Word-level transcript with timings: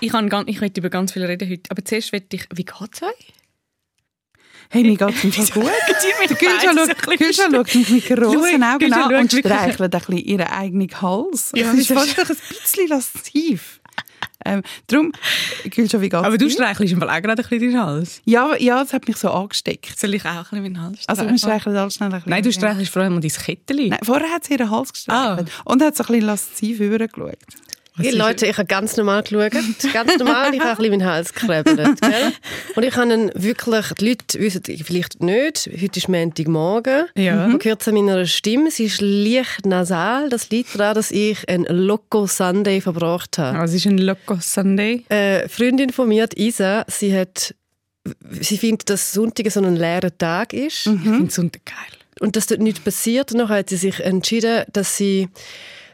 Ich, 0.00 0.10
kann 0.10 0.28
ganz, 0.28 0.48
ich 0.48 0.60
möchte 0.60 0.80
über 0.80 0.90
ganz 0.90 1.12
viel 1.12 1.24
reden 1.24 1.48
heute. 1.48 1.70
Aber 1.70 1.84
zuerst 1.84 2.12
möchte 2.12 2.36
ich, 2.36 2.46
wie 2.54 2.64
geht 2.64 2.74
es 2.92 3.02
euch? 3.02 3.32
Hey, 4.70 4.82
mir 4.82 4.96
geht 4.96 5.14
es 5.14 5.24
im 5.24 5.32
Fall 5.32 5.46
gut. 5.62 5.70
Der 6.28 6.36
Gülscha 7.16 7.50
schaut, 7.50 7.74
mich 7.74 7.88
mit 7.90 8.06
grossen 8.06 8.62
Augen 8.62 8.92
an 8.92 9.14
und 9.14 9.32
streichelt 9.32 9.80
ein 9.80 9.90
bisschen 9.90 10.18
ihren 10.18 10.46
eigenen 10.46 11.00
Hals. 11.00 11.52
Ja, 11.54 11.70
das 11.70 11.80
ist 11.80 11.88
fast 11.92 12.18
ein 12.18 12.26
bisschen 12.26 12.88
lasziv. 12.88 13.80
Ähm, 14.44 14.62
darum, 14.86 15.12
Gülscha, 15.64 16.00
wie 16.00 16.08
geht's 16.10 16.22
Aber 16.22 16.38
du 16.38 16.48
streichelst 16.48 16.92
im 16.92 17.00
Fall 17.00 17.10
auch 17.10 17.22
gerade 17.22 17.42
ein 17.42 17.48
bisschen 17.48 17.72
deinen 17.72 17.82
Hals. 17.82 18.20
Ja, 18.24 18.54
ja, 18.56 18.82
das 18.82 18.92
hat 18.92 19.08
mich 19.08 19.16
so 19.16 19.30
angesteckt. 19.30 19.98
Soll 19.98 20.14
ich 20.14 20.24
auch 20.24 20.28
ein 20.28 20.42
bisschen 20.42 20.62
meinen 20.62 20.82
Hals 20.82 21.00
Also 21.08 21.22
streicheln? 21.22 21.30
wir 21.30 21.38
streicheln 21.38 21.76
alles 21.76 21.94
schnell 21.94 22.08
ein 22.08 22.12
bisschen. 22.12 22.30
Nein, 22.30 22.42
du 22.42 22.52
streichelst 22.52 22.92
vor 22.92 23.02
allem 23.02 23.20
dein 23.20 23.30
Kettchen. 23.30 23.88
Nein, 23.88 23.98
vorher 24.04 24.28
hat 24.30 24.44
sie 24.44 24.52
ihren 24.54 24.70
Hals 24.70 24.92
gestreichelt. 24.92 25.50
Und 25.64 25.82
hat 25.82 25.96
so 25.96 26.04
ein 26.04 26.06
bisschen 26.08 26.26
lasziv 26.26 26.80
übergeschaut. 26.80 27.38
Hey, 27.98 28.14
Leute, 28.14 28.46
ich 28.46 28.56
habe 28.56 28.66
ganz 28.66 28.96
normal 28.96 29.22
geschaut. 29.22 29.52
Ganz 29.92 30.16
normal, 30.18 30.54
ich 30.54 30.60
habe 30.60 30.70
ein 30.70 30.76
bisschen 30.76 30.90
meinen 30.90 31.04
Hals 31.04 31.32
gekrebelt. 31.32 31.76
Gell? 32.00 32.32
Und 32.76 32.82
ich 32.84 32.96
habe 32.96 33.30
wirklich, 33.34 33.86
die 33.98 34.08
Leute 34.08 34.38
wissen 34.38 34.62
vielleicht 34.84 35.22
nicht, 35.22 35.68
heute 35.80 35.98
ist 35.98 36.08
Montagmorgen. 36.08 37.06
Ja. 37.16 37.48
Man 37.48 37.58
hört 37.60 37.82
es 37.82 37.88
an 37.88 37.94
meiner 37.94 38.24
Stimme, 38.26 38.70
sie 38.70 38.84
ist 38.84 39.00
leicht 39.00 39.66
nasal. 39.66 40.28
Das 40.28 40.50
liegt 40.50 40.78
daran, 40.78 40.94
dass 40.94 41.10
ich 41.10 41.48
einen 41.48 41.64
Loco 41.64 42.26
Sunday 42.26 42.80
verbracht 42.80 43.38
habe. 43.38 43.58
Was 43.58 43.74
ist 43.74 43.86
ein 43.86 43.98
Loco 43.98 44.38
Sunday? 44.40 45.04
Eine 45.08 45.48
Freundin 45.48 45.90
von 45.90 46.08
mir, 46.08 46.26
die 46.28 46.48
Isa, 46.48 46.84
sie 46.88 47.16
hat 47.16 47.54
sie 48.40 48.58
findet, 48.58 48.88
dass 48.90 49.12
Sonntag 49.12 49.50
so 49.50 49.60
ein 49.60 49.76
leerer 49.76 50.16
Tag 50.16 50.52
ist 50.52 50.86
Ich 50.86 51.00
finde 51.00 51.30
Sonntag 51.30 51.64
geil. 51.66 51.98
und 52.20 52.36
dass 52.36 52.46
dort 52.46 52.60
nichts 52.60 52.80
passiert. 52.80 53.32
Und 53.32 53.38
dann 53.38 53.48
hat 53.48 53.68
sie 53.70 53.76
sich 53.76 54.00
entschieden, 54.00 54.64
dass 54.72 54.96
sie 54.96 55.28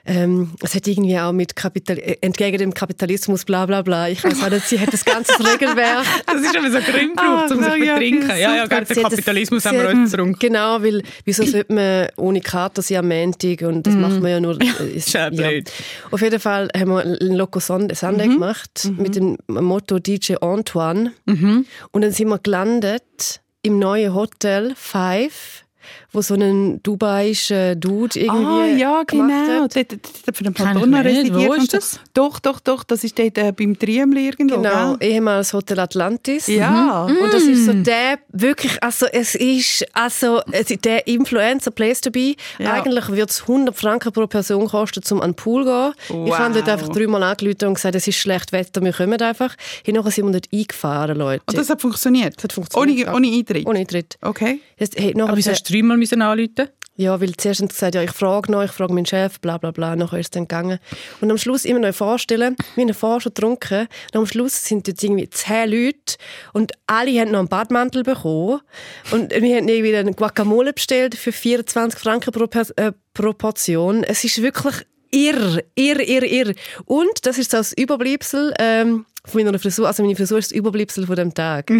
ähm, 0.06 0.50
es 0.62 0.74
hat 0.74 0.86
irgendwie 0.86 1.18
auch 1.18 1.32
mit 1.32 1.56
Kapital 1.56 1.98
äh, 1.98 2.16
entgegen 2.20 2.58
dem 2.58 2.74
Kapitalismus 2.74 3.44
bla 3.44 3.64
bla 3.66 3.82
bla. 3.82 4.08
Ich 4.08 4.22
weiß 4.22 4.42
auch 4.42 4.50
nicht, 4.50 4.66
sie 4.68 4.78
hat 4.78 4.92
das 4.92 5.04
ganze 5.04 5.32
Regelwerk. 5.38 6.04
Das 6.26 6.42
ist 6.42 6.56
aber 6.56 6.70
so 6.70 6.78
grimm 6.78 7.10
gebraucht, 7.10 7.52
um 7.52 7.62
Ah, 7.62 7.72
sich 7.72 7.84
ja, 7.84 7.94
betrinken. 7.94 8.28
ja, 8.30 8.36
Ja, 8.36 8.56
ja, 8.56 8.66
den 8.66 8.84
das- 8.86 8.98
Kapitalismus 9.02 9.64
haben 9.64 9.78
wir 9.78 9.88
heute 9.88 10.04
zurück. 10.06 10.38
Genau, 10.40 10.82
weil 10.82 11.02
wieso 11.24 11.44
sollte 11.46 11.72
man 11.72 12.08
ohne 12.16 12.40
Karte 12.40 12.82
sein 12.82 12.98
am 12.98 13.08
Montag 13.08 13.62
und 13.62 13.86
das 13.86 13.94
macht 13.94 14.20
man 14.20 14.30
ja 14.30 14.40
nur... 14.40 14.58
äh, 14.60 14.90
ist, 14.94 15.12
ja 15.12 15.30
blöd. 15.30 15.70
Auf 16.10 16.20
jeden 16.20 16.40
Fall 16.40 16.68
haben 16.76 16.90
wir 16.90 17.00
einen 17.00 17.34
Loco 17.36 17.60
Sunday 17.60 17.94
Sunday 17.94 18.28
gemacht 18.28 18.90
mit 18.98 19.16
dem 19.16 19.36
Motto 19.46 19.98
DJ 19.98 20.34
Antoine. 20.40 21.12
Und 21.26 22.02
dann 22.02 22.10
sind 22.12 22.28
wir 22.28 22.38
gelandet 22.38 23.40
im 23.62 23.78
neuen 23.78 24.12
Hotel 24.14 24.74
Five, 24.76 25.63
wo 26.12 26.22
so 26.22 26.34
ein 26.34 26.82
dubaischer 26.82 27.74
Dude 27.76 28.18
irgendwie 28.18 28.44
Ah, 28.44 28.66
ja, 28.66 29.02
gemacht 29.04 29.46
genau. 29.46 29.62
hat. 29.64 29.76
Dort, 29.76 29.92
dort 30.26 30.36
für 30.36 30.44
den 30.44 30.52
ich 30.56 30.64
Madonna 30.64 31.02
nicht. 31.02 31.16
residiert. 31.16 31.48
Wo 31.48 31.54
ist 31.54 31.74
das? 31.74 32.00
Doch, 32.14 32.38
doch, 32.40 32.60
doch. 32.60 32.84
Das 32.84 33.04
ist 33.04 33.18
dort 33.18 33.38
äh, 33.38 33.52
beim 33.52 33.78
Triemli 33.78 34.26
irgendwo. 34.26 34.56
Genau, 34.56 34.96
gell? 34.96 35.08
ehemals 35.10 35.52
Hotel 35.52 35.80
Atlantis. 35.80 36.46
Ja. 36.46 37.04
Und 37.04 37.32
das 37.32 37.42
ist 37.44 37.66
so 37.66 37.72
der, 37.72 38.18
wirklich, 38.32 38.82
also 38.82 39.06
es 39.06 39.34
ist, 39.34 39.84
also 39.92 40.40
es 40.50 40.70
ist 40.70 40.84
der 40.84 41.06
Influencer 41.06 41.70
Place 41.70 42.00
to 42.00 42.10
be. 42.10 42.34
Ja. 42.58 42.74
Eigentlich 42.74 43.08
wird 43.10 43.30
es 43.30 43.42
100 43.42 43.74
Franken 43.76 44.12
pro 44.12 44.26
Person 44.26 44.66
kosten, 44.68 45.02
um 45.10 45.20
an 45.20 45.30
den 45.30 45.36
Pool 45.36 45.64
zu 45.64 45.70
gehen. 45.70 45.92
Ich 46.24 46.30
Wow. 46.30 46.38
habe 46.38 46.54
dort 46.54 46.68
einfach 46.68 46.88
dreimal 46.88 47.22
angerufen 47.22 47.66
und 47.68 47.74
gesagt, 47.74 47.94
es 47.94 48.06
ist 48.08 48.16
schlecht 48.16 48.52
Wetter, 48.52 48.82
wir 48.82 48.92
kommen 48.92 49.20
einfach. 49.20 49.54
Hinterher 49.84 50.10
sind 50.10 50.26
wir 50.26 50.32
dort 50.32 50.48
eingefahren, 50.52 51.18
Leute. 51.18 51.42
Und 51.46 51.56
das 51.58 51.68
hat 51.70 51.80
funktioniert? 51.80 52.34
Das 52.36 52.44
hat 52.44 52.52
funktioniert, 52.52 53.08
Ohne, 53.08 53.16
ohne 53.16 53.28
Eintritt? 53.36 53.66
Ohne 53.66 53.78
Eintritt. 53.80 54.16
Okay. 54.22 54.60
Jetzt, 54.78 54.98
hey, 54.98 55.14
Aber 55.20 55.36
wieso 55.36 55.50
hast 55.50 55.68
du 55.68 55.73
dreimal 55.74 55.96
müssen 55.96 56.22
anrufen? 56.22 56.68
Ja, 56.96 57.20
weil 57.20 57.32
zuerst 57.36 57.60
haben 57.60 57.68
sie 57.68 57.74
gesagt, 57.74 57.96
ja, 57.96 58.02
ich 58.02 58.12
frage 58.12 58.52
noch, 58.52 58.62
ich 58.62 58.70
frage 58.70 58.92
meinen 58.92 59.06
Chef, 59.06 59.40
bla 59.40 59.58
bla 59.58 59.72
bla. 59.72 59.96
Nachher 59.96 60.20
ist 60.20 60.26
es 60.26 60.30
dann 60.30 60.44
gegangen. 60.44 60.78
Und 61.20 61.28
am 61.28 61.38
Schluss 61.38 61.64
immer 61.64 61.80
noch 61.80 61.92
vorstellen, 61.92 62.56
wir 62.76 62.84
haben 62.84 62.94
vorher 62.94 63.20
schon 63.20 63.34
getrunken. 63.34 63.88
Und 64.12 64.20
am 64.20 64.26
Schluss 64.26 64.64
sind 64.64 64.86
jetzt 64.86 65.02
irgendwie 65.02 65.28
zehn 65.28 65.70
Leute 65.70 66.16
und 66.52 66.70
alle 66.86 67.18
haben 67.18 67.32
noch 67.32 67.40
einen 67.40 67.48
Badmantel 67.48 68.04
bekommen. 68.04 68.60
Und 69.10 69.32
wir 69.32 69.56
haben 69.56 69.68
irgendwie 69.68 69.96
einen 69.96 70.14
Guacamole 70.14 70.72
bestellt 70.72 71.16
für 71.16 71.32
24 71.32 71.98
Franken 71.98 72.30
pro, 72.30 72.44
äh, 72.76 72.92
pro 73.12 73.32
Portion. 73.32 74.04
Es 74.04 74.22
ist 74.22 74.40
wirklich 74.40 74.76
irr, 75.10 75.64
irr, 75.74 76.00
irr, 76.00 76.22
irr. 76.22 76.54
Und 76.84 77.26
das 77.26 77.38
ist 77.38 77.50
so 77.50 77.56
das 77.56 77.72
Überbleibsel 77.72 78.54
ähm, 78.60 79.04
von 79.26 79.42
meiner 79.42 79.58
Frisur. 79.58 79.86
Also 79.86 80.02
meine 80.02 80.16
Frisur 80.16 80.38
ist 80.38 80.50
das 80.50 80.56
Überbleibsel 80.56 81.06
von 81.06 81.16
dem 81.16 81.32
Tag. 81.32 81.70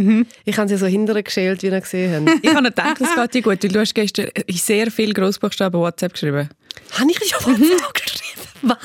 Ich 0.45 0.57
habe 0.59 0.69
sie 0.69 0.77
so 0.77 0.87
hinterher 0.87 1.23
geschält, 1.23 1.63
wie 1.63 1.67
ihr 1.67 1.81
gesehen 1.81 2.27
habt. 2.27 2.45
Ich 2.45 2.51
habe 2.51 2.63
nicht 2.63 2.77
gedacht, 2.77 3.01
das 3.01 3.15
geht 3.15 3.35
dir 3.35 3.43
gut, 3.43 3.63
weil 3.63 3.71
du 3.71 3.81
hast 3.81 3.95
gestern 3.95 4.29
sehr 4.51 4.91
viel 4.91 5.13
Grossbuchstaben 5.13 5.81
WhatsApp 5.81 6.13
geschrieben. 6.13 6.49
habe 6.93 7.11
ich 7.11 7.31
ja 7.31 7.37
WhatsApp 7.39 7.95
geschrieben? 7.95 8.49
Was? 8.63 8.79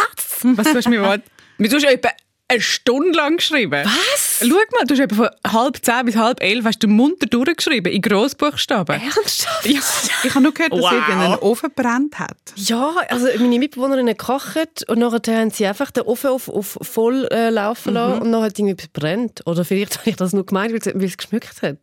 Was 0.57 0.67
du 0.71 0.75
hast 0.75 0.89
mir 0.89 1.01
WhatsApp... 1.01 1.23
Du 1.57 1.75
hast 1.75 1.85
etwa 1.85 2.09
eine 2.47 2.61
Stunde 2.61 3.17
lang 3.17 3.37
geschrieben. 3.37 3.85
Was? 3.85 4.28
Schau 4.39 4.47
mal, 4.47 4.85
du 4.87 4.95
hast 4.97 5.15
von 5.15 5.29
halb 5.47 5.77
zehn 5.83 6.05
bis 6.05 6.15
halb 6.15 6.41
elf 6.41 6.65
hast 6.65 6.79
du 6.83 6.87
munter 6.87 7.25
durchgeschrieben, 7.27 7.91
in 7.91 8.01
Grossbuchstaben. 8.01 8.99
Ernsthaft? 9.01 9.65
Ja. 9.65 9.79
Ich 10.23 10.29
habe 10.33 10.41
nur 10.43 10.53
gehört, 10.53 10.73
dass 10.73 10.79
Wow. 10.81 10.91
irgendein 10.93 11.39
Ofen 11.39 11.69
brennt 11.75 12.19
hat. 12.19 12.37
Ja, 12.55 12.95
also 13.09 13.27
meine 13.39 13.59
Mitbewohnerin 13.59 14.07
hat 14.09 14.17
gekocht 14.19 14.87
und 14.87 14.99
nachher 14.99 15.21
haben 15.39 15.51
sie 15.51 15.65
einfach 15.65 15.91
den 15.91 16.03
Ofen 16.03 16.29
auf, 16.29 16.47
auf 16.49 16.77
voll 16.81 17.27
äh, 17.31 17.49
laufen 17.49 17.93
lassen 17.93 18.21
und 18.21 18.31
dann 18.31 18.41
hat 18.43 18.57
irgendwie 18.57 18.73
etwas 18.73 18.87
brennt. 18.89 19.45
Oder 19.45 19.65
vielleicht 19.65 19.97
habe 19.99 20.09
ich 20.09 20.15
das 20.15 20.33
nur 20.33 20.45
gemeint, 20.45 20.71
weil 20.71 21.03
es- 21.05 21.17
geschmückt 21.17 21.61
hat. 21.61 21.77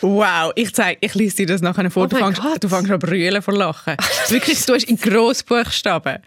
Wow, 0.00 0.52
ich 0.56 0.74
zeig, 0.74 0.98
ich 1.00 1.14
lese 1.14 1.36
dir 1.36 1.46
das 1.46 1.60
nachher 1.62 1.90
vor. 1.90 2.04
Oh 2.04 2.06
du, 2.06 2.16
fängst, 2.16 2.40
du 2.60 2.68
fängst 2.68 2.90
an 2.90 3.00
zu 3.00 3.06
brüllen 3.06 3.42
vor 3.42 3.54
Lachen. 3.54 3.96
Wirklich, 4.28 4.64
du 4.66 4.74
hast 4.74 4.84
in 4.84 4.96
Grossbuchstaben. 4.96 6.18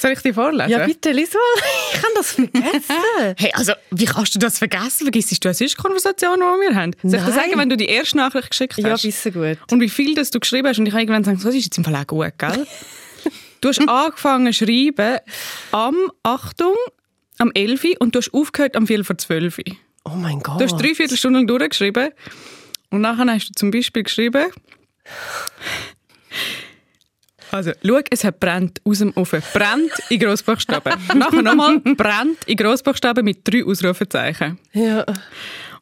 Soll 0.00 0.12
ich 0.12 0.20
dir 0.20 0.34
vorlesen? 0.34 0.70
Ja, 0.70 0.84
bitte, 0.86 1.12
lies 1.12 1.32
mal. 1.32 1.40
Ich 1.94 2.00
kann 2.00 2.10
das 2.16 2.32
vergessen. 2.32 3.34
Hey, 3.38 3.50
also, 3.54 3.72
wie 3.90 4.06
kannst 4.06 4.34
du 4.34 4.38
das 4.38 4.58
vergessen? 4.58 5.11
Vergisst 5.12 5.44
du 5.44 5.48
eine 5.48 5.54
sonst 5.54 5.76
Konversation, 5.76 6.36
die 6.38 6.68
wir 6.70 6.74
haben? 6.74 6.92
Soll 7.02 7.18
ich 7.20 7.24
dir 7.26 7.32
sagen, 7.32 7.52
wenn 7.56 7.68
du 7.68 7.76
die 7.76 7.86
erste 7.86 8.16
Nachricht 8.16 8.50
geschickt 8.50 8.78
Ja, 8.78 8.90
hast? 8.90 9.02
bisschen 9.02 9.32
gut. 9.34 9.58
Und 9.70 9.80
wie 9.80 9.90
viel 9.90 10.14
das 10.14 10.30
du 10.30 10.40
geschrieben 10.40 10.68
hast. 10.68 10.78
Und 10.78 10.86
ich 10.86 10.92
habe 10.92 11.02
irgendwann 11.02 11.22
gesagt, 11.22 11.44
das 11.44 11.54
ist 11.54 11.64
jetzt 11.64 11.76
im 11.78 11.84
Fall 11.84 11.96
auch 11.96 12.06
gut, 12.06 12.32
gell? 12.38 12.66
du 13.60 13.68
hast 13.68 13.86
angefangen 13.86 14.52
zu 14.52 14.64
schreiben 14.64 15.18
am, 15.72 15.96
Achtung, 16.22 16.74
am 17.38 17.50
11. 17.54 17.84
Uhr 17.84 17.90
und 18.00 18.14
du 18.14 18.20
hast 18.20 18.32
aufgehört 18.32 18.74
am 18.74 18.86
4 18.86 19.04
vor 19.04 19.18
12. 19.18 19.58
Uhr. 19.58 19.76
Oh 20.04 20.16
mein 20.16 20.40
Gott. 20.40 20.58
Du 20.58 20.64
hast 20.64 20.76
drei 20.76 20.94
Viertelstunden 20.94 21.46
lang 21.46 21.58
durchgeschrieben. 21.58 22.08
Und 22.90 23.02
nachher 23.02 23.26
hast 23.26 23.50
du 23.50 23.52
zum 23.54 23.70
Beispiel 23.70 24.02
geschrieben, 24.04 24.46
also, 27.52 27.72
schau, 27.84 28.00
es 28.10 28.24
hat 28.24 28.40
brennt 28.40 28.80
aus 28.84 28.98
dem 28.98 29.12
Ofen. 29.16 29.42
Brennt 29.52 29.92
in 30.08 30.18
Grossbuchstaben. 30.18 30.94
nachher 31.14 31.42
nochmal 31.42 31.78
brennt 31.80 32.44
in 32.46 32.56
Grossbuchstaben 32.56 33.24
mit 33.24 33.40
drei 33.44 33.64
Ausrufezeichen. 33.64 34.58
Ja. 34.72 35.04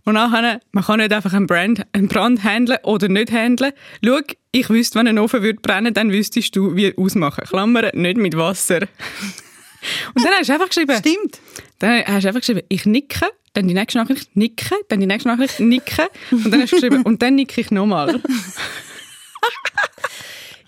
Und 0.05 0.15
nachher, 0.15 0.61
man 0.73 0.85
kann 0.85 0.99
nicht 0.99 1.13
einfach 1.13 1.33
einen 1.33 1.47
Brand, 1.47 1.87
einen 1.93 2.09
Brand 2.09 2.43
handeln 2.43 2.79
oder 2.83 3.09
nicht 3.09 3.31
handeln. 3.31 3.73
Schau, 4.05 4.19
ich 4.51 4.69
wüsste, 4.69 4.99
wenn 4.99 5.07
ein 5.07 5.19
Ofen 5.19 5.43
würde 5.43 5.61
brennen, 5.61 5.95
dann 5.95 6.11
wüsstest 6.11 6.57
du, 6.57 6.75
wie 6.75 6.97
ausmachen. 6.97 7.45
Klammern, 7.45 7.91
nicht 7.95 8.17
mit 8.17 8.37
Wasser. 8.37 8.81
Und 10.15 10.25
dann 10.25 10.33
hast 10.39 10.49
du 10.49 10.53
einfach 10.53 10.69
geschrieben, 10.69 10.97
Stimmt. 10.99 11.41
dann 11.79 12.05
hast 12.05 12.25
du 12.25 12.29
einfach 12.29 12.41
geschrieben, 12.41 12.63
ich 12.69 12.85
nicke, 12.85 13.27
dann 13.53 13.69
die 13.69 13.75
nächste 13.75 13.99
Nachricht 13.99 14.37
nicke, 14.37 14.75
dann 14.89 15.01
die 15.01 15.07
nächste 15.07 15.29
Nachricht 15.29 15.59
nicke 15.61 16.09
und 16.31 16.51
dann 16.51 16.61
hast 16.61 16.73
du 16.73 16.77
geschrieben, 16.77 17.03
und 17.03 17.23
dann 17.23 17.35
nicke 17.35 17.61
ich 17.61 17.71
nochmal. 17.71 18.21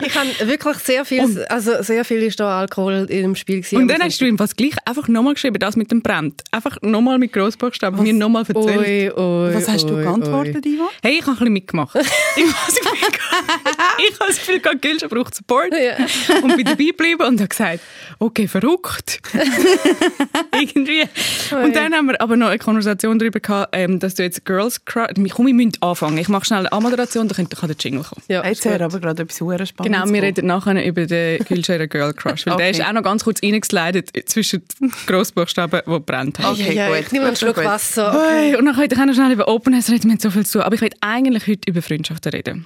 Ich 0.01 0.15
habe 0.15 0.49
wirklich 0.49 0.77
sehr 0.77 1.05
viel, 1.05 1.45
also 1.49 1.81
sehr 1.83 2.03
viel 2.05 2.23
ist 2.23 2.39
da 2.39 2.59
Alkohol 2.59 3.05
im 3.09 3.35
Spiel 3.35 3.61
gewesen. 3.61 3.77
Und 3.77 3.87
dann 3.87 4.01
hast 4.01 4.19
du 4.19 4.25
ihm 4.25 4.37
fast 4.37 4.57
gleich 4.57 4.73
einfach 4.85 5.07
nochmal 5.07 5.33
geschrieben, 5.33 5.59
das 5.59 5.75
mit 5.75 5.91
dem 5.91 6.01
Brennt. 6.01 6.41
Einfach 6.51 6.77
nochmal 6.81 7.17
mit 7.19 7.33
Grossbuchstaben, 7.33 8.01
mir 8.01 8.13
nochmal 8.13 8.43
erzählt. 8.47 8.77
Ui, 8.77 9.11
ui, 9.11 9.55
Was 9.55 9.67
hast 9.67 9.89
du 9.89 9.95
ui, 9.95 10.03
geantwortet, 10.03 10.65
Ivo? 10.65 10.89
Hey, 11.01 11.19
ich 11.19 11.21
habe 11.21 11.31
ein 11.31 11.37
bisschen 11.37 11.53
mitgemacht. 11.53 11.97
ich 12.37 12.43
habe 12.45 12.55
das 12.67 12.75
Gefühl, 12.75 13.11
gehabt- 13.11 13.99
ich 13.99 14.19
habe 14.19 14.27
das 14.27 14.37
Gefühl, 14.37 14.61
Gilscha 14.81 15.07
braucht 15.07 15.35
Support. 15.35 15.73
Ja. 15.73 15.97
Und 16.41 16.55
bin 16.57 16.65
dabei 16.65 16.85
geblieben 16.85 17.21
und 17.23 17.39
habe 17.39 17.47
gesagt, 17.49 17.79
okay, 18.19 18.47
verrückt. 18.47 19.21
Irgendwie. 20.53 21.03
Und 21.51 21.75
dann 21.75 21.93
haben 21.93 22.07
wir 22.07 22.19
aber 22.21 22.35
noch 22.37 22.47
eine 22.47 22.59
Konversation 22.59 23.17
darüber 23.19 23.39
gehabt, 23.39 23.69
ähm, 23.75 23.99
dass 23.99 24.15
du 24.15 24.23
jetzt 24.23 24.45
Girls 24.45 24.83
Crush... 24.85 25.07
Komm, 25.33 25.47
wir 25.47 25.53
müssen 25.53 25.73
anfangen. 25.81 26.17
Ich 26.17 26.29
mache 26.29 26.45
schnell 26.45 26.59
eine 26.59 26.71
Anmoderation, 26.71 27.27
dann 27.27 27.47
kann 27.49 27.67
der 27.67 27.75
Jingle 27.79 28.03
kommen. 28.03 28.23
Ja, 28.27 28.45
Jetzt 28.45 28.65
wäre 28.65 28.83
aber 28.85 28.99
gerade 28.99 29.23
etwas 29.23 29.37
sehr 29.37 29.65
Spannendes. 29.65 30.01
Genau, 30.01 30.13
wir 30.13 30.21
reden 30.21 30.47
nachher 30.47 30.85
über 30.85 31.05
den 31.05 31.43
Gülschere 31.45 31.87
Girl 31.87 32.13
Crush. 32.15 32.45
Weil 32.45 32.57
der 32.57 32.67
Okay. 32.67 32.71
ist 32.79 32.85
auch 32.87 32.93
noch 32.93 33.03
ganz 33.03 33.23
kurz 33.23 33.41
reingeslidet 33.43 34.09
zwischen 34.29 34.63
die 34.81 34.89
Grossbuchstaben, 35.07 35.81
die 35.85 35.99
brennt 35.99 36.39
haben. 36.39 36.53
Okay, 36.59 36.73
ja, 36.75 36.87
gut. 36.89 36.99
Ich 37.01 37.11
nehme 37.11 37.25
einen 37.27 37.35
Schluck. 37.35 37.57
Wasser. 37.57 38.13
Hey, 38.29 38.55
und 38.55 38.65
dann 38.65 38.75
können 38.75 38.89
wir 38.91 39.05
noch 39.05 39.13
schnell 39.13 39.31
über 39.31 39.47
Openness 39.47 39.89
reden, 39.89 40.03
wir 40.05 40.11
haben 40.11 40.19
so 40.19 40.31
viel 40.31 40.45
zu 40.45 40.53
tun. 40.59 40.61
Aber 40.61 40.75
ich 40.75 40.81
will 40.81 40.91
eigentlich 41.01 41.47
heute 41.47 41.69
über 41.69 41.81
Freundschaften 42.23 42.31
reden. 42.31 42.65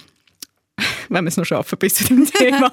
Wenn 1.08 1.24
wir 1.24 1.28
es 1.28 1.36
noch 1.36 1.44
schaffen, 1.44 1.78
bis 1.78 1.94
zu 1.94 2.04
dem 2.04 2.24
Thema. 2.26 2.70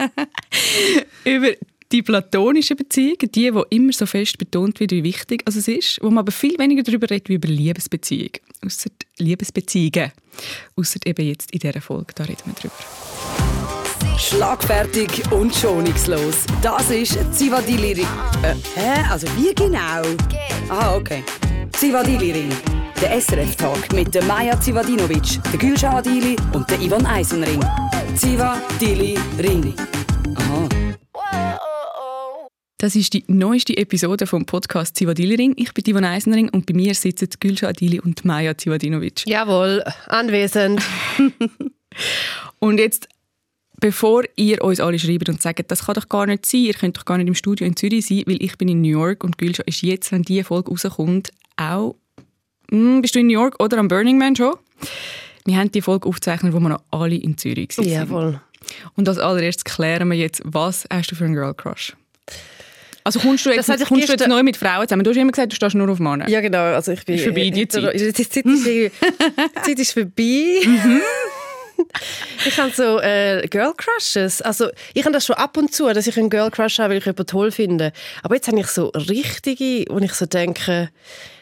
über 1.26 1.52
die 1.92 2.02
platonischen 2.02 2.78
Beziehungen, 2.78 3.18
die, 3.20 3.52
die 3.52 3.64
immer 3.70 3.94
so 3.94 4.06
fest 4.06 4.38
betont 4.38 4.80
wird, 4.80 4.92
wie 4.92 5.04
wichtig 5.04 5.44
also 5.46 5.60
es 5.60 5.68
ist, 5.68 6.00
wo 6.02 6.08
man 6.08 6.20
aber 6.20 6.32
viel 6.32 6.58
weniger 6.58 6.84
darüber 6.84 7.10
redet, 7.10 7.30
wie 7.30 7.36
über 7.36 7.48
Liebesbeziehungen. 7.48 8.40
Ausser 8.66 8.90
Liebesbeziehungen. 9.18 10.12
Ausser 10.76 11.00
eben 11.06 11.26
jetzt 11.26 11.52
in 11.52 11.60
dieser 11.60 11.82
Folge, 11.82 12.14
da 12.16 12.24
reden 12.24 12.42
wir 12.46 12.54
drüber. 12.54 12.74
Schlagfertig 14.18 15.32
und 15.32 15.54
schonungslos. 15.54 16.46
Das 16.62 16.90
ist 16.90 17.18
Zivadili 17.34 17.94
Ring. 17.94 18.08
Äh, 18.44 18.56
hä? 18.76 19.04
Also 19.10 19.28
wie 19.38 19.54
genau? 19.54 20.02
Ah, 20.70 20.96
okay. 20.96 21.24
Zivadili 21.74 22.32
Ring. 22.32 22.85
Der 23.02 23.20
SRF-Talk 23.20 23.94
mit 23.94 24.16
der 24.16 24.24
Maja 24.24 24.60
Zivadinovic, 24.60 25.40
der 25.52 25.60
Gülşah 25.60 25.98
Adili 25.98 26.38
und 26.54 26.70
der 26.70 26.80
Ivan 26.80 27.06
Eisenring. 27.06 27.62
Zivadili 28.16 29.18
Ring. 29.38 29.74
Aha. 30.36 30.70
Das 32.78 32.96
ist 32.96 33.14
die 33.14 33.26
neueste 33.28 33.76
Episode 33.78 34.26
vom 34.26 34.46
Podcast 34.46 34.96
Zivadili 34.96 35.36
Ring. 35.36 35.54
Ich 35.58 35.74
bin 35.74 35.84
Ivan 35.86 36.06
Eisenring 36.06 36.50
und 36.50 36.66
bei 36.66 36.74
mir 36.74 36.96
sitzen 36.96 37.28
Gülşah 37.40 37.68
Adili 37.68 38.00
und 38.00 38.24
Maja 38.24 38.58
Zivadinovic. 38.58 39.28
Jawohl, 39.28 39.84
anwesend. 40.08 40.82
Und 42.60 42.78
jetzt, 42.80 43.08
bevor 43.80 44.24
ihr 44.36 44.62
uns 44.64 44.80
alle 44.80 45.00
schreibt 45.00 45.30
und 45.30 45.42
sagt, 45.42 45.70
das 45.72 45.86
kann 45.86 45.96
doch 45.96 46.10
gar 46.10 46.26
nicht 46.26 46.46
sein, 46.46 46.62
ihr 46.62 46.74
könnt 46.74 46.98
doch 46.98 47.06
gar 47.06 47.18
nicht 47.18 47.28
im 47.28 47.36
Studio 47.36 47.66
in 47.66 47.76
Zürich 47.76 48.06
sein, 48.06 48.24
weil 48.26 48.42
ich 48.42 48.58
bin 48.58 48.68
in 48.68 48.82
New 48.82 49.00
York 49.00 49.24
und 49.24 49.38
Gülşah 49.38 49.64
ist 49.66 49.82
jetzt, 49.82 50.12
wenn 50.12 50.24
diese 50.24 50.46
Folge 50.46 50.72
rauskommt, 50.72 51.32
auch... 51.58 51.96
Hm, 52.72 53.02
bist 53.02 53.16
du 53.16 53.20
in 53.20 53.28
New 53.28 53.34
York 53.34 53.62
oder 53.62 53.78
am 53.78 53.88
Burning 53.88 54.18
Man 54.18 54.36
schon? 54.36 54.56
Wir 55.46 55.58
haben 55.58 55.72
die 55.72 55.82
Folge 55.82 56.08
aufgezeichnet, 56.08 56.54
wo 56.54 56.60
wir 56.60 56.70
noch 56.70 56.82
alle 56.92 57.16
in 57.16 57.38
Zürich 57.38 57.78
waren. 57.78 57.88
Jawohl. 57.88 58.42
Und 58.96 59.08
als 59.08 59.20
allererstes 59.20 59.64
klären 59.64 60.10
wir 60.10 60.18
jetzt, 60.18 60.42
was 60.44 60.86
hast 60.92 61.12
du 61.12 61.16
für 61.16 61.26
einen 61.26 61.36
Girl 61.36 61.54
Crush? 61.54 61.96
Also 63.04 63.20
kommst 63.20 63.46
du 63.46 63.52
jetzt, 63.52 63.68
kommst 63.68 64.08
du 64.08 64.14
jetzt 64.14 64.28
neu 64.28 64.42
mit 64.42 64.58
Frauen 64.58 64.88
zusammen? 64.88 65.04
Du 65.04 65.12
hast 65.12 65.18
immer 65.18 65.32
gesagt, 65.32 65.52
du 65.52 65.56
stehst 65.56 65.76
nur 65.76 65.88
auf 65.90 66.00
Männer. 66.00 66.28
Ja, 66.28 66.42
genau. 66.42 66.58
Also 66.58 66.92
ich 66.92 67.06
bin 67.06 67.16
Ist 67.16 67.26
vorbei, 67.26 67.52
die 67.52 67.68
Zeit. 67.68 67.94
Die 67.94 68.14
Zeit 68.14 68.46
ist, 68.46 68.66
die 68.66 68.92
Zeit 69.62 69.80
ist 69.80 69.92
vorbei. 69.94 70.62
Mhm. 70.66 71.02
Ich 72.46 72.58
habe 72.58 72.72
so 72.72 73.00
äh, 73.02 73.46
Girl 73.50 73.74
Crushes. 73.76 74.42
Also 74.42 74.70
ich 74.94 75.04
habe 75.04 75.14
das 75.14 75.26
schon 75.26 75.36
ab 75.36 75.58
und 75.58 75.74
zu, 75.74 75.92
dass 75.92 76.08
ich 76.08 76.18
einen 76.18 76.30
Girl 76.30 76.50
Crush 76.50 76.80
habe, 76.80 76.92
weil 76.92 76.98
ich 77.00 77.06
jemanden 77.06 77.26
toll 77.26 77.52
finde. 77.52 77.92
Aber 78.24 78.36
jetzt 78.36 78.48
habe 78.48 78.60
ich 78.60 78.68
so 78.68 78.88
richtige, 78.90 79.86
wo 79.90 79.98
ich 80.00 80.14
so 80.14 80.26
denke, 80.26 80.90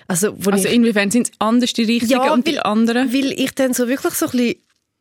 also 0.08 0.36
wo 0.38 0.52
Also 0.52 0.68
ich, 0.68 0.74
inwiefern 0.76 1.12
sind 1.12 1.28
es 1.28 1.34
anders 1.40 1.74
die 1.74 1.84
Richtigen 1.84 2.12
Ja, 2.22 2.32
und 2.34 2.48
die 2.48 2.54
weil- 2.56 2.64
anderen? 2.64 3.14
weil 3.14 3.32
ich 3.32 3.52
dann 3.56 3.74
so 3.74 3.88
wirklich 3.88 4.14
so 4.14 4.26
ein 4.28 4.32
bisschen, 4.32 4.56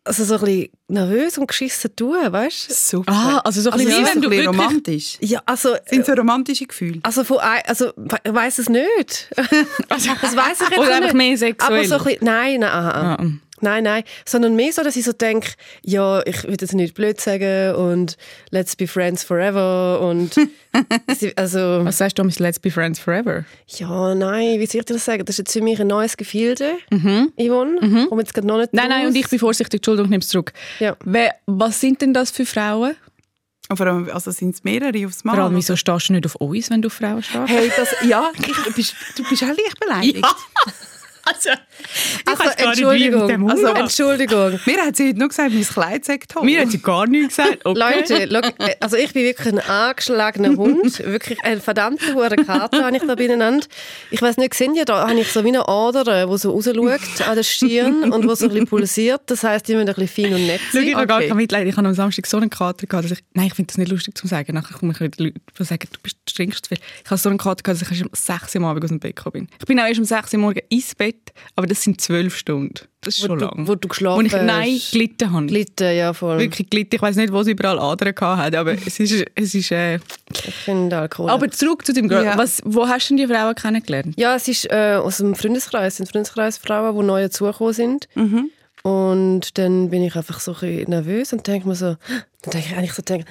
also 0.05 0.25
so 0.25 0.35
ein 0.35 0.41
bisschen 0.41 0.69
nervös 0.89 1.39
und 1.39 1.47
geschissen 1.47 1.95
tue, 1.95 2.33
weißt 2.33 2.71
du? 2.71 2.75
Super. 2.75 3.13
Ah, 3.13 3.39
also 3.45 3.61
so 3.61 3.71
ein 3.71 3.75
also 3.75 3.85
bisschen 3.87 4.03
ist 4.05 4.09
wie 4.09 4.11
wenn 4.11 4.19
ein 4.19 4.23
du 4.23 4.29
bisschen 4.31 4.45
wirklich... 4.47 4.61
romantisch. 4.67 5.17
Ja, 5.21 5.43
also 5.47 5.77
Sind 5.87 6.07
so 6.07 6.13
romantische 6.13 6.67
Gefühle? 6.67 6.99
Also 7.03 7.23
von 7.25 7.39
ein, 7.39 7.63
also 7.67 7.93
ich 8.25 8.35
weiß 8.35 8.59
es 8.59 8.69
nicht. 8.69 9.29
das 9.89 10.07
weiß 10.07 10.61
ich 10.61 10.69
jetzt 10.71 10.79
Oder 10.79 10.89
auch 10.89 10.95
einfach 10.95 11.01
nicht. 11.13 11.15
mehr 11.15 11.37
sexuell? 11.39 11.79
Aber 11.79 11.85
so 11.89 11.95
ein 11.97 12.05
bisschen, 12.05 12.25
nein, 12.25 12.61
nein, 12.61 12.71
aha, 12.71 12.91
aha. 12.91 13.15
Ah, 13.19 13.23
mm. 13.23 13.41
Nein, 13.63 13.85
nein, 13.85 14.03
sondern 14.27 14.55
mehr 14.57 14.73
so, 14.73 14.83
dass 14.83 14.97
ich 14.97 15.05
so 15.05 15.13
denke, 15.13 15.51
ja, 15.85 16.21
ich 16.27 16.45
will 16.45 16.57
jetzt 16.61 16.73
nicht 16.75 16.95
blöd 16.95 17.21
sagen 17.21 17.75
und 17.77 18.17
let's 18.51 18.77
be 18.77 18.87
friends 18.87 19.23
forever 19.25 20.01
und 20.01 20.35
also 21.37 21.85
Was 21.85 21.99
sagst 21.99 22.19
du 22.19 22.25
mit 22.25 22.39
Let's 22.39 22.59
be 22.59 22.71
friends 22.71 22.99
forever? 22.99 23.45
ja, 23.69 24.15
nein, 24.15 24.59
wie 24.61 24.67
soll 24.67 24.81
ich 24.81 24.87
dir 24.87 24.95
das 24.95 25.05
sagen? 25.05 25.25
Das 25.25 25.35
ist 25.35 25.39
jetzt 25.39 25.53
für 25.53 25.63
mich 25.63 25.81
ein 25.81 25.87
neues 25.87 26.17
Gefilde, 26.17 26.73
Yvonne, 26.91 27.79
mhm. 27.81 28.07
komm 28.09 28.19
jetzt 28.21 28.35
gerade 28.35 28.47
noch 28.47 28.59
nicht 28.59 28.73
Nein, 28.73 28.89
nein, 28.89 29.07
raus. 29.07 29.11
und 29.11 29.17
ich 29.17 29.29
bin 29.29 29.39
vorsichtig, 29.39 29.79
Entschuldigung, 29.79 30.07
ich 30.07 30.11
nehme 30.11 30.21
es 30.23 30.29
zurück. 30.29 30.53
Ja. 30.81 30.97
Was 31.47 31.81
sind 31.81 32.01
denn 32.03 32.13
das 32.15 32.31
für 32.31 32.47
Frauen? 32.47 32.95
Und 33.69 33.77
vor 33.77 33.87
allem, 33.87 34.11
also 34.13 34.31
sind 34.31 34.55
es 34.55 34.65
mehrere 34.65 35.07
aufs 35.07 35.25
Mal? 35.25 35.35
Vor 35.35 35.45
allem, 35.45 35.57
wieso 35.57 35.77
stehst 35.77 36.09
du 36.09 36.13
nicht 36.13 36.27
auf 36.27 36.35
uns, 36.37 36.69
wenn 36.69 36.83
du 36.83 36.89
auf 36.89 36.95
Frauen 36.95 37.23
stehst? 37.23 37.49
Hey, 37.49 37.73
das, 37.75 37.95
ja, 38.07 38.31
Du 38.37 38.73
bist, 38.75 38.95
du 39.17 39.23
bist 39.29 39.43
auch 39.45 39.49
leicht 39.49 39.81
beleidigt. 39.81 40.27
Also, 41.25 41.51
also 42.27 42.43
Entschuldigung, 42.57 43.51
also. 43.51 43.67
Entschuldigung. 43.69 44.61
Mir 44.67 44.83
hat 44.83 44.97
sie 44.97 45.09
heute 45.09 45.19
nur 45.19 45.29
gesagt, 45.29 45.53
mein 45.53 45.65
Kleid 45.65 46.05
sei 46.05 46.19
toll. 46.29 46.45
mir 46.45 46.61
hat 46.61 46.71
sie 46.71 46.79
gar 46.81 47.07
nichts 47.07 47.37
gesagt. 47.37 47.65
Okay. 47.65 48.25
Leute, 48.25 48.55
äh, 48.59 48.75
also 48.81 48.97
ich 48.97 49.13
bin 49.13 49.25
wirklich 49.25 49.49
ein 49.53 49.59
angeschlagener 49.59 50.57
Hund. 50.57 50.99
wirklich 51.05 51.39
ein 51.45 51.61
verdammter 51.61 52.15
hoher 52.15 52.31
Kater 52.31 52.85
habe 52.85 52.97
ich 52.97 53.03
da 53.03 53.15
beieinander. 53.15 53.67
Ich 54.11 54.21
weiß 54.23 54.37
nicht, 54.37 54.55
sehen 54.55 54.75
ihr, 54.75 54.85
da 54.85 55.09
habe 55.09 55.21
ich 55.21 55.29
so 55.33 55.45
wie 55.45 55.49
eine 55.49 55.69
Ader, 55.69 56.27
die 56.27 56.39
so 56.39 56.51
rausschaut 56.53 57.27
an 57.27 57.37
der 57.37 57.43
Stirn 57.43 58.13
und 58.13 58.27
wo 58.29 58.35
so 58.35 58.47
ein 58.47 58.51
bisschen 58.51 58.67
pulsiert. 58.67 59.23
Das 59.27 59.43
heisst, 59.45 59.69
die 59.69 59.75
müssen 59.75 59.89
ein 59.89 59.95
bisschen 59.95 60.25
fein 60.27 60.35
und 60.35 60.47
nett 60.47 60.61
Schau, 60.71 60.79
ich 60.79 60.85
sein. 60.87 60.95
habe 60.97 61.07
gar 61.07 61.19
Okay. 61.19 61.29
kein 61.29 61.37
Mitleid. 61.37 61.67
Ich 61.69 61.77
habe 61.77 61.87
am 61.87 61.95
Samstag 61.95 62.27
so 62.27 62.37
einen 62.39 62.51
Kater 62.51 62.87
gehabt, 62.87 63.05
dass 63.11 63.19
ich... 63.19 63.25
Nein, 63.35 63.47
ich 63.47 63.55
finde 63.55 63.69
das 63.69 63.79
nicht 63.79 63.91
lustig 63.91 64.17
zu 64.17 64.27
sagen. 64.27 64.55
Nachher 64.55 64.75
komme 64.77 64.93
ich 64.93 65.01
wieder 65.01 65.23
Leute, 65.25 65.41
die 65.59 65.65
sagen, 65.65 65.89
du 65.93 65.99
bist, 66.03 66.17
trinkst 66.27 66.65
zu 66.65 66.69
viel. 66.71 66.79
Ich 67.05 67.11
habe 67.11 67.19
so 67.19 67.29
einen 67.29 67.39
Kater 67.39 67.63
gehabt, 67.63 67.81
dass 67.81 67.83
ich 67.83 67.91
erst 67.91 68.03
um 68.03 68.11
6 68.13 68.55
Uhr 68.55 68.61
am 68.63 68.65
Abend 68.67 68.85
aus 68.85 68.89
dem 68.91 68.99
Bett 69.01 69.17
gekommen 69.17 69.33
bin. 69.47 69.49
Ich 69.61 69.67
bin 69.67 69.79
auch 69.79 69.87
erst 69.87 69.99
um 70.01 70.05
6 70.05 70.33
Uhr 70.35 70.41
morgens 70.41 70.65
ins 70.69 70.95
Bett, 70.95 71.33
aber 71.57 71.67
das 71.73 71.83
sind 71.83 72.01
12 72.01 72.37
Stunden. 72.37 72.75
Das 73.01 73.17
ist 73.17 73.23
Wo 73.25 73.27
schon 73.29 73.39
du- 73.41 73.45
lang. 73.47 73.67
wo 73.67 73.75
du 73.75 73.89
geschlafen 73.89 74.23
Wo 74.23 74.27
ich, 74.27 74.33
nein, 74.33 74.79
gelitten 74.93 75.33
habe. 75.33 75.47
Glitten, 75.47 75.97
ja 75.97 76.13
voll. 76.13 76.39
Wirklich 76.39 76.69
gelitten. 76.71 76.95
Ich 76.97 77.03
weiß 77.03 77.17
nicht, 77.17 77.33
wo 77.33 77.43
sie 77.43 77.53
überall 77.53 77.79
Adern 77.79 78.15
gehabt 78.15 78.43
hat, 78.43 78.55
aber 78.55 78.75
es 78.75 79.01
ist... 79.01 79.25
Es 79.35 79.55
ist 79.55 79.73
äh... 79.73 79.97
Ich 79.97 80.55
finde 80.65 80.99
Alkohol. 80.99 81.31
Aber 81.31 81.51
zurück 81.51 81.85
zu 81.85 81.93
dem 81.93 82.09
Girl. 82.09 82.25
Ja. 82.25 82.39
Was, 82.39 82.61
wo 82.65 82.87
hast 82.87 83.09
du 83.11 83.17
denn 83.17 83.27
die 83.29 83.35
Frauen 83.35 83.55
kennengelernt? 83.55 84.15
ja, 84.19 84.35
es 84.37 84.47
ist 84.49 84.71
äh, 84.71 84.95
aus 85.03 85.17
dem 85.17 85.35
Freundeskreis. 85.35 85.95
Es 85.95 85.97
sind 85.97 86.11
Freundeskreisfrauen, 86.11 86.97
die 86.99 87.05
neu 87.07 87.23
dazugekommen 87.23 87.73
sind. 87.73 88.09
Mhm. 88.15 88.51
Und 88.83 89.59
dann 89.59 89.91
bin 89.91 90.03
ich 90.03 90.15
einfach 90.17 90.41
so 90.41 90.53
ein 90.55 90.61
bisschen 90.61 90.91
nervös 90.91 91.33
und 91.33 91.47
denke 91.47 91.67
mir 91.69 91.75
so, 91.77 91.97
dann 92.43 92.53
denke 92.53 92.67
ich 92.71 92.77
eigentlich 92.77 92.93
so, 92.93 93.03
denke, 93.03 93.27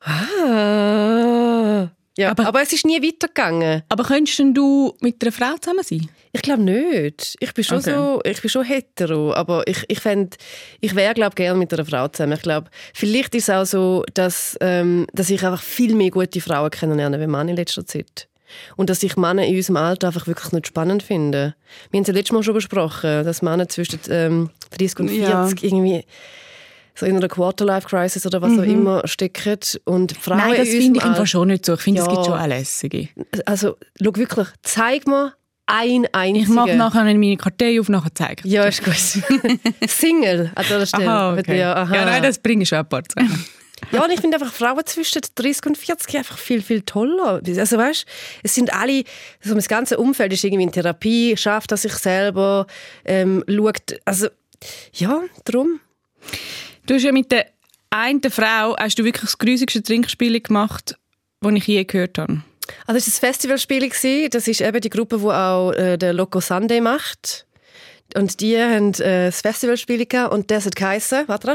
ah. 0.00 1.88
Ja, 2.18 2.30
Aber- 2.32 2.46
aber, 2.46 2.62
es 2.62 2.72
ist 2.72 2.84
nie 2.84 3.00
weitergegangen. 3.00 3.82
Aber 3.88 4.02
könntest 4.02 4.40
du 4.40 4.92
mit 5.00 5.22
einer 5.22 5.30
Frau 5.32 5.56
zusammen 5.60 5.84
sein? 5.84 6.08
Ich 6.32 6.42
glaube 6.42 6.62
nicht. 6.62 7.36
Ich 7.38 7.54
bin 7.54 7.62
schon 7.64 7.78
Okay. 7.78 7.94
so, 7.94 8.20
ich 8.24 8.40
bin 8.40 8.50
schon 8.50 8.64
hetero, 8.64 9.32
aber 9.34 9.66
ich, 9.68 9.84
ich 9.86 10.00
fände, 10.00 10.36
ich 10.80 10.94
wäre 10.96 11.14
glaube 11.14 11.36
gerne 11.36 11.56
mit 11.58 11.72
einer 11.72 11.84
Frau 11.84 12.08
zusammen. 12.08 12.32
Ich 12.32 12.42
glaube, 12.42 12.70
vielleicht 12.92 13.34
ist 13.36 13.48
es 13.48 13.50
auch 13.54 13.64
so, 13.64 14.04
dass, 14.14 14.56
ähm, 14.60 15.06
dass 15.12 15.30
ich 15.30 15.44
einfach 15.46 15.62
viel 15.62 15.94
mehr 15.94 16.10
gute 16.10 16.40
Frauen 16.40 16.70
kennenlerne 16.70 17.20
wie 17.20 17.26
Männer 17.28 17.50
in 17.50 17.56
letzter 17.56 17.86
Zeit. 17.86 18.26
Und 18.76 18.90
dass 18.90 19.02
ich 19.02 19.16
Männer 19.16 19.44
in 19.46 19.54
unserem 19.56 19.76
Alter 19.76 20.08
einfach 20.08 20.26
wirklich 20.26 20.52
nicht 20.52 20.66
spannend 20.66 21.02
finde. 21.04 21.54
Wir 21.90 21.98
haben 21.98 22.02
es 22.02 22.08
ja 22.08 22.14
letztes 22.14 22.32
Mal 22.32 22.42
schon 22.42 22.54
besprochen, 22.54 23.24
dass 23.24 23.42
Männer 23.42 23.68
zwischen 23.68 24.00
ähm, 24.10 24.50
30 24.76 24.98
und 25.00 25.08
40 25.10 25.22
Ja. 25.28 25.48
irgendwie 25.60 26.04
so 26.98 27.06
in 27.06 27.16
einer 27.16 27.28
Quarter-Life-Crisis 27.28 28.26
oder 28.26 28.42
was 28.42 28.58
auch 28.58 28.62
immer 28.62 29.06
stecken. 29.06 29.58
Und 29.84 30.16
Frauen 30.16 30.38
Mhm. 30.38 30.44
Nein, 30.48 30.56
das 30.58 30.68
in 30.68 30.82
finde 30.82 30.98
ich 31.00 31.04
einfach 31.04 31.26
schon 31.26 31.48
nicht 31.48 31.64
so. 31.64 31.74
Ich 31.74 31.80
finde, 31.80 32.00
es 32.00 32.06
Ja. 32.06 32.12
gibt 32.12 32.26
schon 32.26 32.34
auch 32.38 32.46
lässige. 32.46 33.08
Alter- 33.16 33.42
Also, 33.46 33.76
schau 34.02 34.16
wirklich, 34.16 34.48
zeig 34.62 35.06
mir 35.06 35.34
ein 35.66 36.06
einzigen. 36.12 36.42
Ich 36.44 36.48
mache 36.48 36.74
nachher 36.74 37.04
meine 37.04 37.36
Kartei 37.36 37.78
auf, 37.78 37.88
nachher 37.88 38.14
zeigen. 38.14 38.48
Ja, 38.48 38.64
ist 38.64 38.82
gut. 38.82 38.94
Single 39.88 40.50
an 40.54 40.64
dieser 40.64 40.86
Stelle. 40.86 41.08
Aha, 41.08 41.38
okay. 41.38 41.58
Ja, 41.58 41.74
aha. 41.76 41.94
ja, 41.94 42.04
nein, 42.04 42.22
das 42.22 42.38
bringe 42.38 42.62
ich 42.62 42.68
schon 42.68 42.78
ein 42.78 42.88
paar 42.88 43.02
zusammen. 43.04 43.44
ja, 43.92 44.02
und 44.02 44.10
ich 44.10 44.20
finde 44.20 44.38
einfach 44.38 44.52
Frauen 44.52 44.80
zwischen 44.86 45.20
30 45.34 45.66
und 45.66 45.78
40 45.78 46.16
einfach 46.16 46.38
viel, 46.38 46.62
viel 46.62 46.82
toller. 46.82 47.40
Also 47.46 47.76
weißt, 47.76 48.06
es 48.42 48.54
sind 48.54 48.72
alle, 48.72 49.04
also 49.44 49.54
das 49.54 49.68
ganze 49.68 49.98
Umfeld 49.98 50.32
ist 50.32 50.42
irgendwie 50.42 50.64
in 50.64 50.72
Therapie, 50.72 51.36
schafft 51.36 51.70
das 51.70 51.82
sich 51.82 51.92
selber, 51.94 52.66
ähm, 53.04 53.44
schaut, 53.48 54.00
also 54.04 54.28
ja, 54.94 55.20
drum. 55.44 55.80
Du 56.88 56.94
hast 56.94 57.02
ja 57.02 57.12
mit 57.12 57.30
der 57.30 57.46
einen 57.90 58.22
Frau 58.30 58.74
hast 58.78 58.98
du 58.98 59.04
wirklich 59.04 59.20
das 59.20 59.36
grusigste 59.36 59.82
Trinkspiel 59.82 60.40
gemacht, 60.40 60.96
das 61.42 61.52
ich 61.52 61.66
je 61.66 61.84
gehört 61.84 62.16
habe. 62.16 62.42
Also 62.86 62.98
das 63.04 63.22
war 63.22 63.28
ein 63.28 63.34
Festivalspiel, 63.34 64.28
das 64.30 64.48
ist 64.48 64.62
eben 64.62 64.80
die 64.80 64.88
Gruppe, 64.88 65.18
die 65.18 65.26
auch 65.26 65.72
äh, 65.72 65.98
der 65.98 66.14
Loco 66.14 66.40
Sunday 66.40 66.80
macht. 66.80 67.46
Und 68.14 68.40
die 68.40 68.56
haben 68.56 68.94
äh, 68.94 69.26
das 69.26 69.42
Festivalspiel 69.42 70.06
gehabt 70.06 70.32
und 70.32 70.50
das 70.50 70.64
hat 70.64 70.76
geheissen, 70.76 71.24
warte 71.26 71.48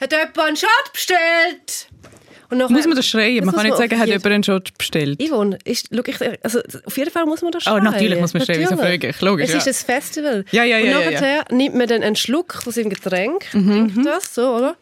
hat 0.00 0.10
jemand 0.10 0.38
einen 0.38 0.56
Shot 0.56 0.92
bestellt? 0.92 1.91
Und 2.52 2.58
nachher- 2.58 2.72
Muss 2.72 2.86
man 2.86 2.96
das 2.96 3.06
schreien? 3.06 3.44
Man 3.44 3.54
kann 3.54 3.64
nicht 3.64 3.76
sagen, 3.78 3.98
hat 3.98 4.06
jemand 4.08 4.26
einen 4.26 4.42
Shot 4.44 4.76
bestellt. 4.76 5.20
Yvonne, 5.22 5.58
ist, 5.64 5.88
schau, 5.94 6.02
ich, 6.04 6.16
also, 6.44 6.60
auf 6.84 6.96
jeden 6.98 7.10
Fall 7.10 7.24
muss 7.24 7.40
man 7.42 7.50
das 7.50 7.62
Oh, 7.66 7.70
schreien. 7.70 7.84
natürlich 7.84 8.20
muss 8.20 8.34
man 8.34 8.44
schreien, 8.44 8.60
wieso 8.60 8.74
Natürlich. 8.74 9.00
frage 9.00 9.08
ich? 9.08 9.20
Logisch, 9.22 9.48
Es 9.54 9.66
ist 9.66 9.88
ja. 9.88 9.94
ein 9.94 10.00
Festival. 10.00 10.44
Ja, 10.50 10.64
ja, 10.64 10.78
ja, 10.78 10.98
Und 10.98 11.04
ja, 11.04 11.08
Mhm, 11.08 11.14
nachher 11.14 11.44
nimmt 11.50 11.74
man 11.76 11.86
dann 11.88 12.02
einen 12.02 12.16
Schluck 12.16 12.54
von 12.62 12.72
seinem 12.72 12.90
Getränk, 12.90 13.50
trinkt 13.50 14.04
das, 14.06 14.34
so, 14.34 14.54
oder? 14.56 14.76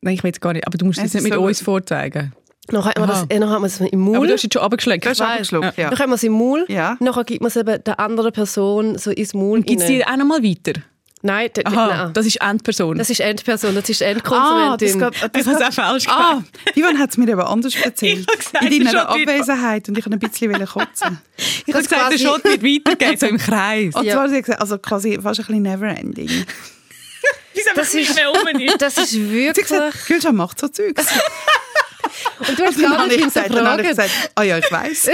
Nein, 0.00 0.14
ich 0.14 0.24
will 0.24 0.32
es 0.32 0.40
gar 0.40 0.52
nicht. 0.52 0.66
Aber 0.66 0.76
du 0.76 0.84
musst 0.84 0.98
Es 0.98 1.04
es 1.06 1.14
nicht 1.14 1.20
ist 1.20 1.24
mit 1.30 1.34
so 1.34 1.42
uns 1.42 1.58
gut. 1.58 1.64
vorzeigen. 1.64 2.32
Dann 2.68 2.84
hat 2.84 2.98
man, 2.98 3.08
das, 3.08 3.22
äh, 3.24 3.38
dann 3.40 3.50
hat 3.50 3.60
man 3.60 3.64
es 3.66 3.80
im 3.80 4.00
Maul. 4.00 4.16
Aber 4.16 4.26
du 4.26 4.32
hast 4.32 4.42
jetzt 4.42 4.54
schon 4.54 4.62
abgeschleckt. 4.62 5.06
Hast 5.06 5.20
abgeschluckt, 5.20 5.76
ja. 5.76 5.90
Dann 5.90 5.98
hat 5.98 6.06
man 6.06 6.14
es 6.14 6.22
im 6.22 6.32
Maul. 6.32 6.64
Ja. 6.68 6.96
Nachher 7.00 7.24
gibt 7.24 7.40
man 7.40 7.48
es 7.48 7.56
eben 7.56 7.82
der 7.84 7.98
anderen 8.00 8.32
Person 8.32 8.98
so 8.98 9.10
ins 9.10 9.34
Maul 9.34 9.62
Gibt 9.62 9.80
es 9.80 9.86
die 9.88 10.04
auch 10.04 10.16
noch 10.16 10.26
mal 10.26 10.42
weiter? 10.42 10.80
Nein, 11.24 11.50
Aha, 11.64 11.86
nein. 11.86 12.12
das 12.14 12.26
ist 12.26 12.36
Endperson. 12.40 12.98
Das 12.98 13.08
ist 13.08 13.20
Endperson, 13.20 13.74
das 13.76 13.88
ist 13.88 14.02
Ah, 14.02 14.06
das 14.06 14.16
Endkonsumentin. 14.16 14.98
geht, 14.98 15.14
ich 15.14 15.30
das 15.32 15.46
habe 15.46 15.56
es 15.56 15.68
auch 15.68 15.72
falsch 15.72 16.04
ah, 16.08 16.30
gemacht. 16.30 16.46
Ivan 16.74 16.98
hat 16.98 17.10
es 17.10 17.16
mir 17.16 17.28
eben 17.28 17.40
anders 17.40 17.76
erzählt. 17.82 18.26
habe 18.28 18.38
gesagt, 18.38 18.64
in 18.64 18.84
deiner 18.84 19.08
Abwesenheit 19.08 19.88
und 19.88 19.96
ich 19.98 20.04
wollte 20.04 20.16
ein 20.26 20.30
bisschen 20.30 20.66
kotzen. 20.66 21.18
Ich 21.36 21.72
habe 21.74 21.82
das 21.84 21.88
gesagt, 21.88 22.12
der 22.12 22.18
Shot 22.18 22.44
wird 22.44 22.62
weitergehen, 22.64 23.16
so 23.18 23.26
im 23.26 23.38
Kreis. 23.38 23.94
Und 23.94 24.04
Ja. 24.04 24.14
zwar, 24.14 24.28
sie 24.28 24.36
hat 24.38 24.44
gesagt, 24.44 24.60
also 24.60 24.78
quasi 24.78 25.18
fast 25.22 25.40
ein 25.40 25.46
bisschen 25.46 25.62
never-ending. 25.62 26.28
Sie 26.28 27.60
Das 27.76 27.94
nicht 27.94 28.08
ist- 28.10 28.16
mehr 28.16 28.30
um 28.30 28.60
ist. 28.60 28.82
Das 28.82 28.98
ist 28.98 29.12
hat 29.14 29.30
wirklich... 29.30 29.66
gesagt, 29.68 30.06
Gülcan 30.08 30.34
macht 30.34 30.58
so 30.58 30.66
Zeugs. 30.68 31.04
Und 32.48 32.58
du 32.58 32.64
hast 32.64 32.76
Dann 32.76 32.82
gar 32.90 32.98
habe 32.98 33.08
nicht 33.08 33.18
ich 33.18 33.24
gesagt, 33.26 33.54
dann 33.54 33.68
habe 33.68 33.82
ich 33.82 33.88
gesagt, 33.88 34.10
ah 34.34 34.42
ja, 34.42 34.58
ich 34.58 34.72
weiß. 34.72 35.10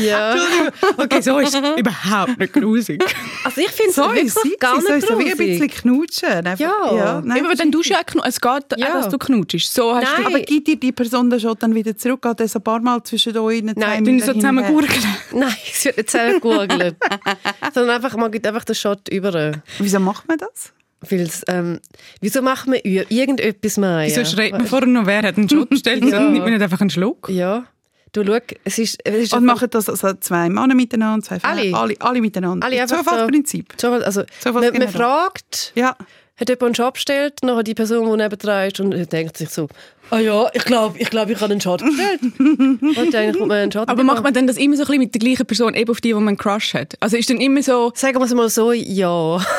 Ja. 0.00 0.36
Okay, 0.96 1.20
so 1.22 1.38
ist 1.38 1.54
es 1.54 1.60
überhaupt 1.78 2.38
nicht 2.38 2.52
grusig. 2.52 3.02
Also 3.44 3.60
ich 3.60 3.70
finde 3.70 3.90
es 3.90 3.96
So 3.96 4.02
wirklich 4.04 4.24
ist 4.26 4.36
es. 4.44 4.58
gar 4.58 4.80
so 4.80 4.88
nicht 4.92 5.04
ist 5.04 5.10
es 5.10 5.18
wie 5.18 5.30
ein 5.30 5.36
bisschen 5.36 5.68
knutschen. 5.68 6.28
Einfach, 6.46 6.58
Ja. 6.92 7.20
nein, 7.24 7.44
aber 7.44 7.54
dann 7.54 7.70
du 7.70 7.80
ja 7.82 7.98
es 8.24 8.40
geht 8.40 8.62
Ja. 8.76 8.88
auch, 8.88 8.92
dass 8.94 9.08
du 9.08 9.18
knutschst. 9.18 9.72
So 9.74 9.94
hast 9.94 10.04
Nein. 10.04 10.22
du 10.22 10.26
aber 10.28 10.40
gibt 10.40 10.68
dir 10.68 10.76
die 10.76 10.92
Person 10.92 11.30
dann 11.30 11.40
schon 11.40 11.54
dann 11.58 11.74
wieder 11.74 11.96
zurück? 11.96 12.22
Geht 12.22 12.40
das 12.40 12.54
ein 12.56 12.62
paar 12.62 12.80
Mal 12.80 13.02
zwischen 13.02 13.36
euch? 13.36 13.62
Nein, 13.62 14.04
dann 14.04 14.20
so 14.20 14.32
zusammen 14.34 14.64
gurgeln. 14.66 15.02
Nein, 15.32 15.54
es 15.72 15.84
wird 15.84 15.96
nicht 15.96 16.10
zusammen 16.10 16.40
gurgeln. 16.40 16.96
Sondern 17.74 17.96
einfach, 17.96 18.16
man 18.16 18.30
gibt 18.30 18.46
einfach 18.46 18.64
den 18.64 18.74
Shot 18.74 19.08
über. 19.08 19.52
Wieso 19.78 19.98
macht 20.00 20.28
man 20.28 20.38
das? 20.38 20.72
Weil's, 21.10 21.42
ähm, 21.48 21.80
wieso 22.20 22.42
macht 22.42 22.68
man 22.68 22.78
ir- 22.78 23.06
irgendetwas 23.10 23.76
mehr? 23.76 24.02
Wieso 24.04 24.24
schreit 24.24 24.52
man 24.52 24.66
vorher 24.66 24.86
noch, 24.86 25.04
wer 25.06 25.22
hat 25.22 25.36
einen 25.36 25.48
Schott 25.48 25.68
bestellt? 25.68 26.04
Ja. 26.04 26.20
Nimmt 26.20 26.38
man 26.44 26.52
nicht 26.52 26.62
einfach 26.62 26.80
einen 26.80 26.90
Schluck. 26.90 27.28
Ja. 27.28 27.64
Du, 28.12 28.24
schau, 28.24 28.38
es 28.64 28.78
ist... 28.78 28.98
Es 29.04 29.14
ist 29.14 29.32
Und 29.34 29.44
machen 29.46 29.68
das 29.70 29.88
also 29.88 30.12
zwei 30.14 30.48
Männer 30.50 30.74
miteinander, 30.74 31.24
zwei 31.26 31.40
Frauen? 31.40 31.58
Alle. 31.58 31.74
Alle, 31.74 31.94
alle 32.00 32.20
miteinander. 32.20 32.66
Alle 32.66 32.84
Zufallsprinzip. 32.86 33.72
So, 33.80 33.92
also, 33.92 34.22
So 34.40 34.52
man, 34.52 34.72
man 34.72 34.88
fragt, 34.88 35.72
Ja. 35.74 35.96
hat 36.36 36.48
jemand 36.48 36.62
einen 36.62 36.74
Job 36.74 36.94
bestellt, 36.94 37.34
nachher 37.42 37.62
die 37.62 37.74
Person, 37.74 38.10
die 38.10 38.16
nebendran 38.22 38.68
ist, 38.68 38.80
und 38.80 39.12
denkt 39.12 39.38
sich 39.38 39.48
so, 39.48 39.68
ah 40.10 40.18
ja, 40.18 40.48
ich 40.52 40.64
glaube, 40.64 40.98
ich, 40.98 41.08
glaub, 41.10 41.28
ich 41.30 41.40
habe 41.40 41.52
einen 41.52 41.60
Shot 41.60 41.82
bestellt. 41.84 42.20
und 42.38 43.10
dann 43.14 43.32
kommt 43.32 43.48
man 43.48 43.58
einen 43.58 43.72
Shot 43.72 43.88
Aber 43.88 44.02
macht 44.04 44.22
man 44.22 44.32
dann 44.34 44.46
das 44.46 44.56
immer 44.56 44.76
so 44.76 44.82
ein 44.82 44.86
bisschen 44.86 44.98
mit 45.00 45.14
der 45.14 45.20
gleichen 45.20 45.46
Person, 45.46 45.74
eben 45.74 45.90
auf 45.90 46.00
die, 46.00 46.14
wo 46.14 46.20
man 46.20 46.28
einen 46.28 46.36
Crush 46.38 46.74
hat? 46.74 46.94
Also 47.00 47.16
ist 47.16 47.30
dann 47.30 47.40
immer 47.40 47.62
so... 47.62 47.92
Sagen 47.94 48.18
wir 48.18 48.24
es 48.24 48.34
mal 48.34 48.48
so, 48.48 48.72
ja. 48.72 49.38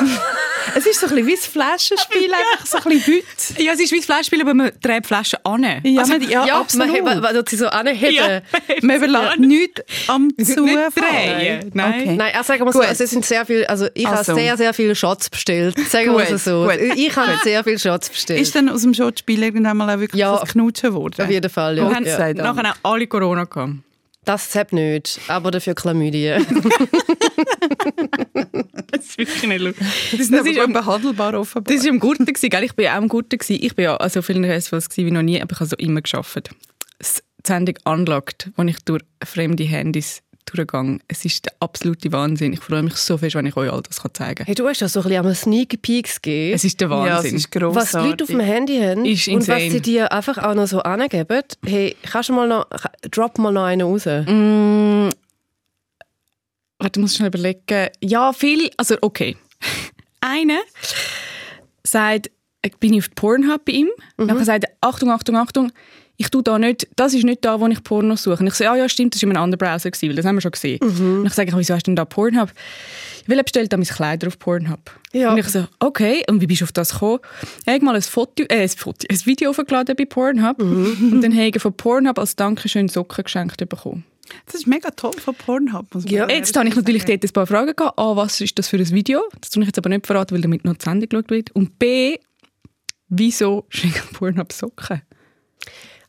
Es 0.74 0.86
ist 0.86 0.98
so 0.98 1.06
ein 1.06 1.10
bisschen 1.10 1.26
wie 1.26 1.34
das 1.36 1.46
Flaschenspiel, 1.46 2.30
einfach 2.54 2.66
so 2.66 2.78
ein 2.78 2.84
bisschen 2.84 3.14
Hüt. 3.16 3.24
Ja, 3.58 3.72
es 3.74 3.80
ist 3.80 3.92
wie 3.92 3.96
das 3.98 4.06
Fleischspiel, 4.06 4.40
aber 4.40 4.54
man 4.54 4.72
dreht 4.80 5.06
Flaschen 5.06 5.38
an. 5.44 5.62
Ja, 5.82 6.00
also, 6.00 6.14
man- 6.14 6.22
ja, 6.28 6.46
ja, 6.46 6.58
absolut. 6.58 7.04
man, 7.04 7.20
man, 7.20 7.34
man 7.34 7.44
sie 7.46 7.56
so 7.56 7.66
anheben. 7.68 8.14
Ja. 8.14 8.40
Man 8.82 8.96
überlässt 8.96 9.38
nichts 9.38 9.82
am 10.08 10.28
nicht 10.36 10.50
Zufall. 10.54 10.90
drehen. 10.96 11.70
Nein. 11.74 12.00
Okay. 12.00 12.16
Nein, 12.16 12.32
also 12.34 12.46
sagen 12.48 12.64
wir 12.64 12.72
so, 12.72 12.80
also 12.80 13.04
es 13.04 13.10
sind 13.10 13.24
sehr 13.26 13.44
viel, 13.46 13.64
also 13.66 13.86
ich 13.94 14.06
Also. 14.08 14.32
habe 14.32 14.40
sehr, 14.40 14.56
sehr 14.56 14.74
viele 14.74 14.94
Shots 14.94 15.28
bestellt. 15.30 15.78
Sagen 15.90 16.16
wir 16.16 16.28
es 16.30 16.44
so. 16.44 16.64
gut. 16.64 16.78
Ich 16.96 17.14
habe 17.14 17.32
sehr 17.42 17.62
viele 17.62 17.78
Shots 17.78 18.08
bestellt. 18.08 18.40
Ist 18.40 18.54
dann 18.54 18.68
aus 18.70 18.82
dem 18.82 18.94
Shotspiel 18.94 19.42
irgendwann 19.42 19.76
mal 19.76 19.94
auch 19.94 20.00
wirklich 20.00 20.20
Ja. 20.20 20.43
Das 20.44 20.52
Knutschen 20.52 20.90
geworden? 20.90 21.22
Auf 21.22 21.30
jeden 21.30 21.50
Fall, 21.50 21.78
ja. 21.78 21.88
Wir 21.88 21.96
haben 21.96 22.04
ja. 22.04 22.32
nachher 22.34 22.74
auch 22.82 22.92
alle 22.92 23.06
Corona 23.06 23.44
gehabt. 23.44 23.74
Das 24.24 24.54
hat 24.54 24.72
nicht, 24.72 25.20
aber 25.28 25.50
dafür 25.50 25.74
Chlamydien. 25.74 26.44
Das 28.90 29.06
ist 29.06 29.18
wirklich 29.18 29.42
nicht 29.42 29.60
lustig. 29.60 29.86
Die 30.12 30.22
sind 30.22 30.36
Das 30.38 30.46
ist 30.46 30.58
am- 30.58 30.72
behandelbar 30.72 31.34
offenbar. 31.34 31.74
Das 31.74 31.84
war 31.84 31.90
am 31.90 31.98
Gurten, 31.98 32.24
gell? 32.26 32.64
ich 32.64 32.76
war 32.76 32.84
ja 32.84 32.92
auch 32.92 32.98
am 32.98 33.08
Gurten. 33.08 33.38
Ich 33.48 33.74
bin 33.74 33.84
ja 33.84 33.96
also 33.96 34.20
auf 34.20 34.26
vielen 34.26 34.44
Festivals 34.44 34.96
wie 34.96 35.10
noch 35.10 35.22
nie, 35.22 35.40
aber 35.42 35.52
ich 35.52 35.60
habe 35.60 35.68
so 35.68 35.76
immer 35.76 36.00
geschafft. 36.00 36.50
Das 36.98 37.22
die 37.46 37.52
Sendung 37.52 37.74
«Unlocked», 37.84 38.50
wo 38.56 38.62
ich 38.62 38.78
durch 38.84 39.02
fremde 39.22 39.64
Handys 39.64 40.22
durchgehe, 40.46 40.98
es 41.08 41.24
ist 41.24 41.46
der 41.46 41.52
absolute 41.60 42.12
Wahnsinn. 42.12 42.52
Ich 42.52 42.60
freue 42.60 42.82
mich 42.82 42.96
so 42.96 43.18
fest, 43.18 43.34
wenn 43.34 43.46
ich 43.46 43.56
euch 43.56 43.70
all 43.70 43.82
das 43.82 44.02
kann 44.02 44.14
zeigen 44.14 44.34
kann. 44.36 44.46
Hey, 44.46 44.54
du 44.54 44.66
hast 44.66 44.80
ja 44.80 44.88
so 44.88 45.00
ein 45.00 45.08
bisschen 45.08 45.34
Sneak 45.34 45.82
Peeks 45.82 46.20
gegeben. 46.20 46.54
Es 46.54 46.64
ist 46.64 46.80
der 46.80 46.88
ja, 46.88 47.06
es 47.06 47.12
Wahnsinn. 47.16 47.36
ist 47.36 47.50
grossartig. 47.50 47.76
was 47.82 47.90
die 48.02 48.08
Leute 48.08 48.24
auf 48.24 48.30
dem 48.30 48.40
Handy 48.40 48.80
haben 48.80 49.04
Ist 49.04 49.28
und 49.28 49.48
was 49.48 49.62
sie 49.62 49.80
dir 49.80 50.12
einfach 50.12 50.38
auch 50.38 50.54
noch 50.54 50.66
so 50.66 50.80
angeben. 50.80 51.42
Hey, 51.64 51.96
kannst 52.02 52.28
du 52.28 52.34
mal 52.34 52.48
noch, 52.48 52.66
drop 53.10 53.38
mal 53.38 53.52
noch 53.52 53.64
einen 53.64 53.82
raus. 53.82 54.06
Mm, 54.06 55.08
warte, 56.78 56.98
ich 56.98 57.02
muss 57.02 57.16
schnell 57.16 57.28
überlegen. 57.28 57.88
Ja, 58.00 58.32
viel, 58.32 58.70
also 58.76 58.96
okay. 59.00 59.36
Einer 60.20 60.60
sagt, 61.84 62.30
ich 62.62 62.76
bin 62.78 62.96
auf 62.98 63.10
Pornhub 63.14 63.64
bei 63.64 63.72
ihm. 63.72 63.88
Mhm. 64.16 64.26
Nachher 64.26 64.44
sagt 64.44 64.64
er, 64.64 64.70
Achtung, 64.80 65.10
Achtung, 65.10 65.36
Achtung, 65.36 65.72
ich 66.16 66.28
tue 66.28 66.42
da 66.44 66.58
nicht, 66.58 66.86
das 66.96 67.12
ist 67.12 67.24
nicht 67.24 67.44
da, 67.44 67.58
wo 67.60 67.66
ich 67.66 67.82
Porno 67.82 68.14
suche. 68.16 68.38
Und 68.40 68.46
ich 68.46 68.54
sage, 68.54 68.70
ah 68.70 68.76
ja, 68.76 68.88
stimmt, 68.88 69.14
das 69.14 69.22
war 69.22 69.30
in 69.30 69.36
einem 69.36 69.42
anderen 69.44 69.58
Browser, 69.58 69.90
gewesen, 69.90 70.08
weil 70.08 70.16
das 70.16 70.24
haben 70.24 70.36
wir 70.36 70.42
schon 70.42 70.52
gesehen. 70.52 70.78
Mhm. 70.82 71.20
Und 71.20 71.26
ich 71.26 71.32
sage, 71.32 71.52
wieso 71.56 71.74
hast 71.74 71.82
du 71.82 71.90
denn 71.90 71.96
da 71.96 72.04
Pornhub? 72.04 72.50
Weil 73.26 73.38
er 73.38 73.42
bestellt 73.42 73.72
da 73.72 73.76
meine 73.76 73.86
Kleider 73.88 74.28
auf 74.28 74.38
Pornhub. 74.38 74.78
Ja. 75.12 75.32
Und 75.32 75.38
ich 75.38 75.48
so, 75.48 75.66
okay, 75.80 76.22
und 76.28 76.40
wie 76.40 76.46
bist 76.46 76.60
du 76.60 76.64
auf 76.66 76.72
das 76.72 76.92
gekommen? 76.92 77.18
Ich 77.66 77.72
habe 77.72 77.84
mal 77.84 77.96
ein, 77.96 78.02
Foto, 78.02 78.44
äh, 78.44 78.62
ein, 78.62 78.68
Foto, 78.68 79.06
ein 79.10 79.26
Video 79.26 79.50
aufgeladen 79.50 79.96
bei 79.96 80.04
Pornhub 80.04 80.58
Mhm. 80.60 81.12
und 81.14 81.20
dann 81.22 81.32
habe 81.34 81.48
ich 81.48 81.60
von 81.60 81.72
Pornhub 81.76 82.18
als 82.18 82.36
Dankeschön 82.36 82.88
Socken 82.88 83.24
geschenkt 83.24 83.56
bekommen. 83.68 84.04
Das 84.46 84.54
ist 84.54 84.66
mega 84.66 84.90
toll 84.90 85.12
von 85.14 85.34
Pornhub. 85.34 85.86
Ja. 86.06 86.28
Jetzt 86.28 86.56
habe 86.56 86.68
ich 86.68 86.74
natürlich 86.76 87.02
sagen. 87.02 87.20
dort 87.20 87.30
ein 87.30 87.32
paar 87.32 87.46
Fragen 87.46 87.74
gehabt. 87.76 87.98
A, 87.98 88.16
was 88.16 88.40
ist 88.40 88.58
das 88.58 88.68
für 88.68 88.76
ein 88.76 88.90
Video? 88.90 89.20
Das 89.40 89.50
tue 89.50 89.62
ich 89.62 89.68
jetzt 89.68 89.78
aber 89.78 89.90
nicht 89.90 90.06
verraten, 90.06 90.34
weil 90.34 90.40
damit 90.42 90.64
noch 90.64 90.74
die 90.76 90.84
Sendung 90.84 91.08
geschaut 91.08 91.30
wird. 91.30 91.50
Und 91.52 91.78
B, 91.78 92.16
wieso 93.08 93.66
schenkt 93.68 94.12
Pornhub 94.12 94.52
Socken? 94.52 95.02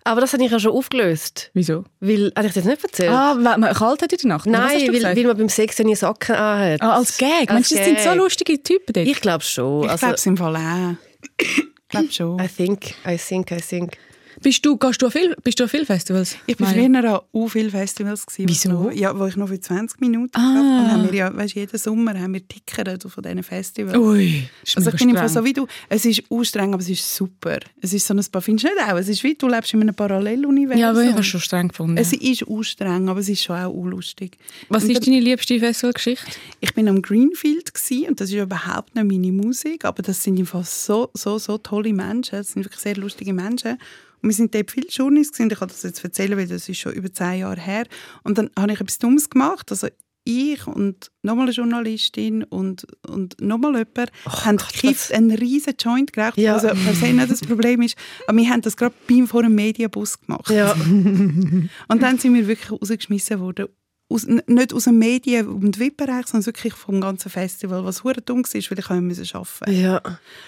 Aber 0.08 0.22
das 0.22 0.34
habe 0.34 0.46
ich 0.46 0.52
ja 0.52 0.60
schon 0.60 0.72
aufgelöst. 0.72 1.50
Wieso? 1.54 1.84
Weil, 2.00 2.32
habe 2.38 2.48
ich 2.48 2.54
das 2.54 2.64
nicht 2.64 2.84
erzählt? 2.84 3.10
Ah, 3.10 3.36
weil 3.40 3.58
man 3.58 3.74
kalt 3.74 4.02
hat 4.04 4.12
in 4.14 4.18
der 4.20 4.28
Nacht? 4.30 4.46
Nein, 4.46 4.88
weil, 4.94 5.04
weil 5.18 5.24
man 5.26 5.36
beim 5.38 5.50
Sex 5.50 5.80
nie 5.80 5.96
Socken 5.96 6.36
anhat. 6.36 6.82
ah, 6.82 6.94
als 6.98 7.18
Gag. 7.18 7.30
Als 7.42 7.50
Meinst 7.50 7.72
du, 7.72 7.76
das 7.76 7.86
sind 7.86 8.00
so 8.00 8.14
lustige 8.14 8.62
Typen 8.62 8.94
dort? 8.94 9.08
Ich 9.08 9.20
glaube 9.20 9.44
schon. 9.44 9.84
Ich 9.86 9.90
Also, 9.90 10.06
glaube 10.06 10.16
es 10.16 10.26
im 10.28 10.38
Fall 10.38 10.56
auch. 10.56 10.96
Ich 11.40 11.64
glaube 11.90 12.12
schon. 12.12 12.40
I 12.40 12.48
think, 12.48 12.94
I 13.08 13.18
think, 13.18 13.52
I 13.52 13.58
think. 13.58 13.98
Bist, 14.42 14.66
du, 14.66 14.78
gehst 14.78 15.02
du, 15.02 15.06
an 15.08 15.12
viel, 15.12 15.36
bist 15.44 15.60
du 15.60 15.64
an 15.64 15.70
viele 15.70 15.86
Festivals? 15.86 16.36
Ich 16.48 16.60
war 16.60 16.68
früher 16.74 16.86
an 16.86 17.06
auch 17.06 17.48
viele 17.48 17.70
Festivals. 17.70 18.26
Gewesen, 18.26 18.50
Wieso? 18.50 18.84
Wo, 18.86 18.90
ja, 18.90 19.18
wo 19.18 19.26
ich 19.26 19.36
noch 19.36 19.48
für 19.48 19.60
20 19.60 20.00
Minuten 20.02 20.32
Ah. 20.36 20.40
habe. 20.42 20.60
Und 20.86 20.92
haben 20.92 21.04
wir 21.12 21.14
ja, 21.14 21.36
weißt, 21.36 21.56
jeden 21.56 21.78
Sommer 21.78 22.20
haben 22.20 22.34
wir 22.34 22.48
Tickert 22.48 23.04
von 23.04 23.24
diesen 23.24 23.44
Festivals. 23.44 23.98
Ui, 23.98 24.44
ist 24.64 24.78
Also 24.78 24.90
ich 24.92 24.98
bin 24.98 25.10
im 25.10 25.16
streng. 25.16 25.30
so 25.30 25.46
wie 25.46 25.54
du, 25.54 25.68
es 25.90 26.06
ist 26.06 26.24
anstrengend, 26.30 26.74
aber 26.76 26.84
es 26.84 26.90
ist 26.90 27.16
super. 27.16 27.60
Es 27.82 27.94
ist 27.94 28.06
so 28.08 28.14
ein 28.14 28.24
paar, 28.32 28.42
findest 28.42 28.66
du 28.68 28.70
nicht 28.74 28.84
auch? 28.92 28.98
Es 28.98 29.08
ist 29.08 29.24
wie, 29.24 29.36
du 29.36 29.48
lebst 29.48 29.74
in 29.74 29.82
einem 29.82 29.96
Paralleluniversum. 29.96 30.80
Ja, 30.82 30.90
aber 30.92 31.04
ich 31.04 31.10
habe 31.12 31.22
es 31.22 31.28
schon 31.28 31.42
streng 31.42 31.68
gefunden. 31.70 31.98
Es 31.98 32.14
ist 32.14 32.48
anstrengend, 32.48 33.10
aber 33.10 33.20
es 33.20 33.30
ist 33.30 33.44
schon 33.44 33.56
auch 33.58 33.72
unlustig. 33.74 34.38
Was 34.70 34.84
Und 34.84 34.92
ist 34.92 35.06
deine 35.08 35.20
liebste 35.20 35.60
Festivalgeschichte? 35.60 36.26
Ich 36.60 36.74
bin 36.74 36.88
am 36.88 37.02
Greenfield 37.02 37.74
gsi 37.74 38.06
und 38.08 38.20
das 38.20 38.30
ist 38.30 38.36
überhaupt 38.36 38.96
nicht 38.96 39.06
meine 39.08 39.32
Musik, 39.32 39.86
aber 39.86 40.02
das 40.04 40.24
sind 40.24 40.40
einfach 40.40 40.66
so, 40.66 41.10
so, 41.14 41.38
so 41.38 41.58
tolle 41.58 41.94
Menschen. 41.94 42.38
Das 42.38 42.52
sind 42.52 42.64
wirklich 42.66 42.82
sehr 42.82 42.96
lustige 42.98 43.34
Menschen. 43.34 43.78
Und 44.26 44.30
wir 44.32 44.36
sind 44.36 44.56
dort 44.56 44.72
viele 44.72 44.88
Journeys 44.88 45.32
gewesen. 45.32 45.52
Ich 45.52 45.60
kann 45.60 45.68
das 45.68 45.84
jetzt 45.84 46.04
erzählen, 46.04 46.36
weil 46.36 46.48
das 46.48 46.68
ist 46.68 46.80
schon 46.80 46.94
über 46.94 47.14
zehn 47.14 47.42
Jahre 47.42 47.62
her. 47.62 47.84
Und 48.24 48.40
dann 48.40 48.50
habe 48.58 48.74
ich 48.74 48.82
etwas 48.82 48.98
Dummes 48.98 49.30
gemacht. 49.30 49.70
Also 49.70 49.88
ich 50.24 50.66
und 50.66 51.12
nochmal 51.22 51.46
eine 51.46 51.52
Journalistin 51.52 52.44
und, 52.44 52.88
und 53.08 53.40
nochmal 53.40 53.74
jemand 53.78 54.12
haben 54.26 54.58
gekifft, 54.58 55.12
einen 55.14 55.30
riesen 55.30 55.76
Joint 55.80 56.12
geraucht, 56.12 56.38
Ja. 56.40 56.56
also 56.56 56.70
per 56.70 56.96
se 56.96 57.14
nicht 57.14 57.30
das 57.30 57.42
Problem 57.42 57.84
ist. 57.84 57.96
Aber 58.26 58.36
wir 58.36 58.50
haben 58.50 58.62
das 58.62 58.76
gerade 58.76 58.96
beim 59.08 59.28
vor 59.28 59.44
einem 59.44 59.54
Medienbus 59.54 60.20
gemacht. 60.20 60.50
Ja. 60.50 60.72
Und 60.74 61.70
dann 62.02 62.18
sind 62.18 62.34
wir 62.34 62.48
wirklich 62.48 62.72
rausgeschmissen 62.72 63.40
worden. 63.40 63.68
Aus, 64.08 64.28
nicht 64.28 64.72
aus 64.72 64.84
dem 64.84 65.00
Medien- 65.00 65.48
und 65.48 65.80
VIP-Bereich, 65.80 66.28
sondern 66.28 66.46
wirklich 66.46 66.74
vom 66.74 67.02
ganzen 67.02 67.32
Festival, 67.32 67.84
was 67.86 68.04
hure 68.04 68.22
dumm 68.22 68.44
war, 68.44 68.54
weil 68.54 68.80
ich 68.80 68.90
arbeiten 68.92 69.08
musste. 69.08 69.72
ja. 69.72 70.00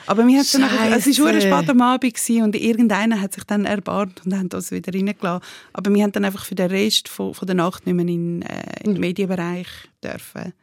Aber 0.05 0.27
wir 0.27 0.43
dann 0.43 0.61
nachher, 0.61 0.95
es 0.95 1.19
war 1.19 1.25
hure 1.25 1.41
spät 1.41 1.69
am 1.69 1.81
Abend 1.81 2.13
gewesen 2.13 2.43
und 2.43 2.55
irgendeiner 2.55 3.19
hat 3.19 3.33
sich 3.33 3.43
dann 3.45 3.65
erbarmt 3.65 4.21
und 4.25 4.37
hat 4.37 4.53
uns 4.53 4.69
wieder 4.69 4.93
reingelassen. 4.93 5.43
Aber 5.73 5.91
wir 5.91 6.03
haben 6.03 6.11
dann 6.11 6.25
einfach 6.25 6.45
für 6.45 6.53
den 6.53 6.69
Rest 6.69 7.09
von, 7.09 7.33
von 7.33 7.47
der 7.47 7.55
Nacht 7.55 7.87
nicht 7.87 7.95
mehr 7.95 8.07
in, 8.07 8.43
äh, 8.43 8.83
im 8.83 8.93
Medienbereich 8.93 9.67
dürfen. 10.03 10.53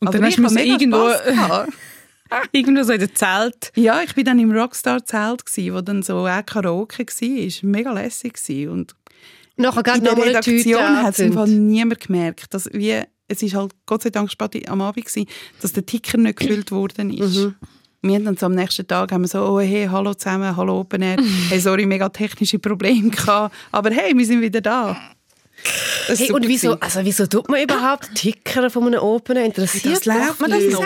Und 0.00 0.08
Aber 0.08 0.18
dann 0.18 0.26
hast 0.26 0.38
du 0.38 0.58
irgendwo, 0.58 1.10
irgendwo 2.52 2.82
so 2.84 2.92
in 2.94 3.00
der 3.00 3.14
Zelt. 3.14 3.70
Ja, 3.76 4.00
ich 4.02 4.14
bin 4.14 4.24
dann 4.24 4.38
im 4.38 4.50
Rockstar-Zelt, 4.50 5.44
wo 5.74 5.80
dann 5.82 6.02
so 6.02 6.26
auch 6.26 6.46
Karaoke 6.46 7.04
war. 7.06 7.70
Mega 7.70 7.92
lässig 7.92 8.38
und 8.66 8.94
Nachher 9.56 9.94
in 9.94 10.04
der 10.04 10.16
Redaktion 10.16 11.02
hat 11.02 11.14
es 11.14 11.18
im 11.20 11.32
Fall 11.32 11.42
angezündet. 11.42 11.70
niemand 11.70 12.00
gemerkt, 12.00 12.54
dass 12.54 12.68
wie, 12.72 13.02
es 13.28 13.42
ist 13.42 13.54
halt 13.54 13.72
Gott 13.86 14.02
sei 14.02 14.10
Dank 14.10 14.30
spät 14.30 14.68
am 14.68 14.80
Abend 14.80 15.04
gewesen, 15.04 15.28
dass 15.60 15.72
der 15.72 15.84
Ticker 15.84 16.18
nicht 16.18 16.38
gefüllt 16.38 16.70
worden 16.70 17.12
ist. 17.12 17.36
Mhm. 17.36 17.54
Wir 18.02 18.14
haben 18.14 18.24
dann 18.24 18.36
so 18.36 18.46
am 18.46 18.54
nächsten 18.54 18.86
Tag 18.86 19.12
haben 19.12 19.22
wir 19.22 19.28
so, 19.28 19.42
oh 19.42 19.60
hey, 19.60 19.86
hallo 19.90 20.14
zusammen, 20.14 20.56
hallo 20.56 20.80
Open 20.80 21.02
Air, 21.02 21.18
hey, 21.50 21.60
sorry, 21.60 21.84
mega 21.84 22.08
technische 22.08 22.58
Probleme 22.58 23.10
gehabt, 23.10 23.54
aber 23.70 23.90
hey, 23.90 24.16
wir 24.16 24.24
sind 24.24 24.40
wieder 24.40 24.62
da. 24.62 24.96
Hey, 26.06 26.32
und 26.32 26.46
wieso, 26.48 26.70
gewesen. 26.70 26.82
also 26.82 27.04
wieso 27.04 27.26
tut 27.26 27.48
man 27.48 27.62
überhaupt 27.62 28.14
Ticker 28.14 28.70
von 28.70 28.86
einem 28.86 29.00
Opener? 29.00 29.44
Interessiert 29.44 29.96
das 29.96 30.04
läuft, 30.06 30.40
man 30.40 30.50
das 30.50 30.62
ist 30.62 30.76
auch. 30.76 30.84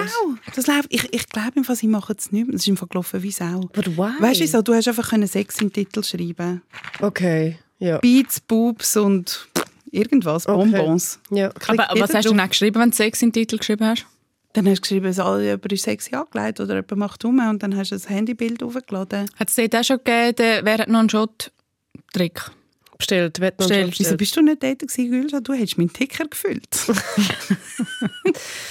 Das 0.54 0.66
läuft. 0.66 0.86
Ich, 0.88 1.12
ich 1.12 1.28
glaube, 1.28 1.62
Fall, 1.64 1.76
sie 1.76 1.86
machen 1.86 2.16
es 2.18 2.32
nicht 2.32 2.46
mehr. 2.46 2.52
Das 2.52 2.62
ist 2.62 2.68
im 2.68 2.76
Fall 2.76 2.88
gelaufen 2.88 3.22
wie 3.22 3.30
Sau. 3.30 3.70
Why? 3.74 4.20
Weißt 4.20 4.54
du, 4.54 4.62
du 4.62 4.74
hast 4.74 4.88
einfach 4.88 5.08
können 5.08 5.26
Sex 5.26 5.60
im 5.60 5.72
Titel 5.72 6.02
schreiben 6.02 6.62
Okay, 7.00 7.56
ja. 7.78 7.98
Beats, 7.98 8.40
Boobs 8.40 8.96
und 8.96 9.48
irgendwas, 9.90 10.46
Okay. 10.48 10.70
Bonbons. 10.70 11.20
ja. 11.30 11.50
Aber 11.68 11.88
was 12.00 12.14
hast 12.14 12.26
du 12.28 12.34
dann 12.34 12.48
geschrieben, 12.48 12.80
wenn 12.80 12.90
du 12.90 12.96
Sex 12.96 13.22
in 13.22 13.28
den 13.28 13.32
Titel 13.34 13.58
geschrieben 13.58 13.86
hast? 13.86 14.06
Dann 14.54 14.66
hast 14.68 14.78
du 14.78 14.82
geschrieben, 14.82 15.06
es 15.06 15.18
alle 15.18 15.44
jemand 15.44 15.72
ist 15.72 15.82
sexy 15.82 16.14
angelegt 16.14 16.60
oder 16.60 16.74
jemand 16.76 16.96
macht 16.96 17.24
um 17.24 17.38
und 17.48 17.62
dann 17.62 17.76
hast 17.76 17.90
du 17.90 17.96
ein 17.96 18.00
Handybild 18.02 18.62
hochgeladen. 18.62 19.28
Hat 19.36 19.48
es 19.48 19.56
dort 19.56 19.74
auch 19.74 19.82
schon 19.84 19.98
gegeben, 20.04 20.60
wer 20.64 20.78
hat 20.78 20.88
noch 20.88 21.00
einen 21.00 21.10
Shot-Trick? 21.10 22.50
Bestellt, 22.98 23.40
wird 23.40 23.56
Bestellt. 23.56 23.94
Wieso 23.98 24.16
bist 24.16 24.36
du 24.36 24.42
nicht 24.42 24.62
dort 24.62 24.78
gewesen, 24.78 25.10
Gülscha? 25.10 25.40
Du 25.40 25.52
hättest 25.52 25.76
meinen 25.78 25.92
Ticker 25.92 26.24
gefüllt. 26.26 26.68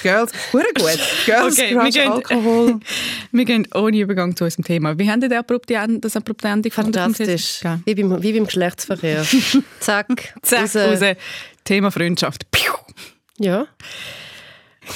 Girls, 0.01 0.31
hure 0.51 0.63
gut. 0.75 0.99
Girls, 1.25 1.53
Okay, 1.59 1.75
wir 1.75 1.89
gehen- 1.91 2.11
Alkohol. 2.11 2.79
Wir 3.31 3.45
gehen 3.45 3.67
ohne 3.73 3.97
Übergang 3.99 4.35
zu 4.35 4.43
unserem 4.43 4.63
Thema. 4.63 4.97
Wie 4.99 5.09
haben 5.09 5.21
Sie 5.21 5.27
das 5.27 5.39
abrupte 5.39 5.73
Ende, 5.75 5.99
das 5.99 6.15
abrupte 6.15 6.47
Ende 6.47 6.69
gefunden? 6.69 6.93
Fantastisch. 6.93 7.61
Ja. 7.63 7.79
Wie 7.85 7.95
beim, 7.95 8.21
wie 8.21 8.33
beim 8.33 8.45
Geschlechtsverkehr. 8.45 9.25
Zack, 9.79 10.33
Zack, 10.41 10.75
raus. 10.75 11.01
raus. 11.01 11.15
Thema 11.63 11.91
Freundschaft. 11.91 12.49
Piu. 12.51 12.71
Ja. 13.39 13.67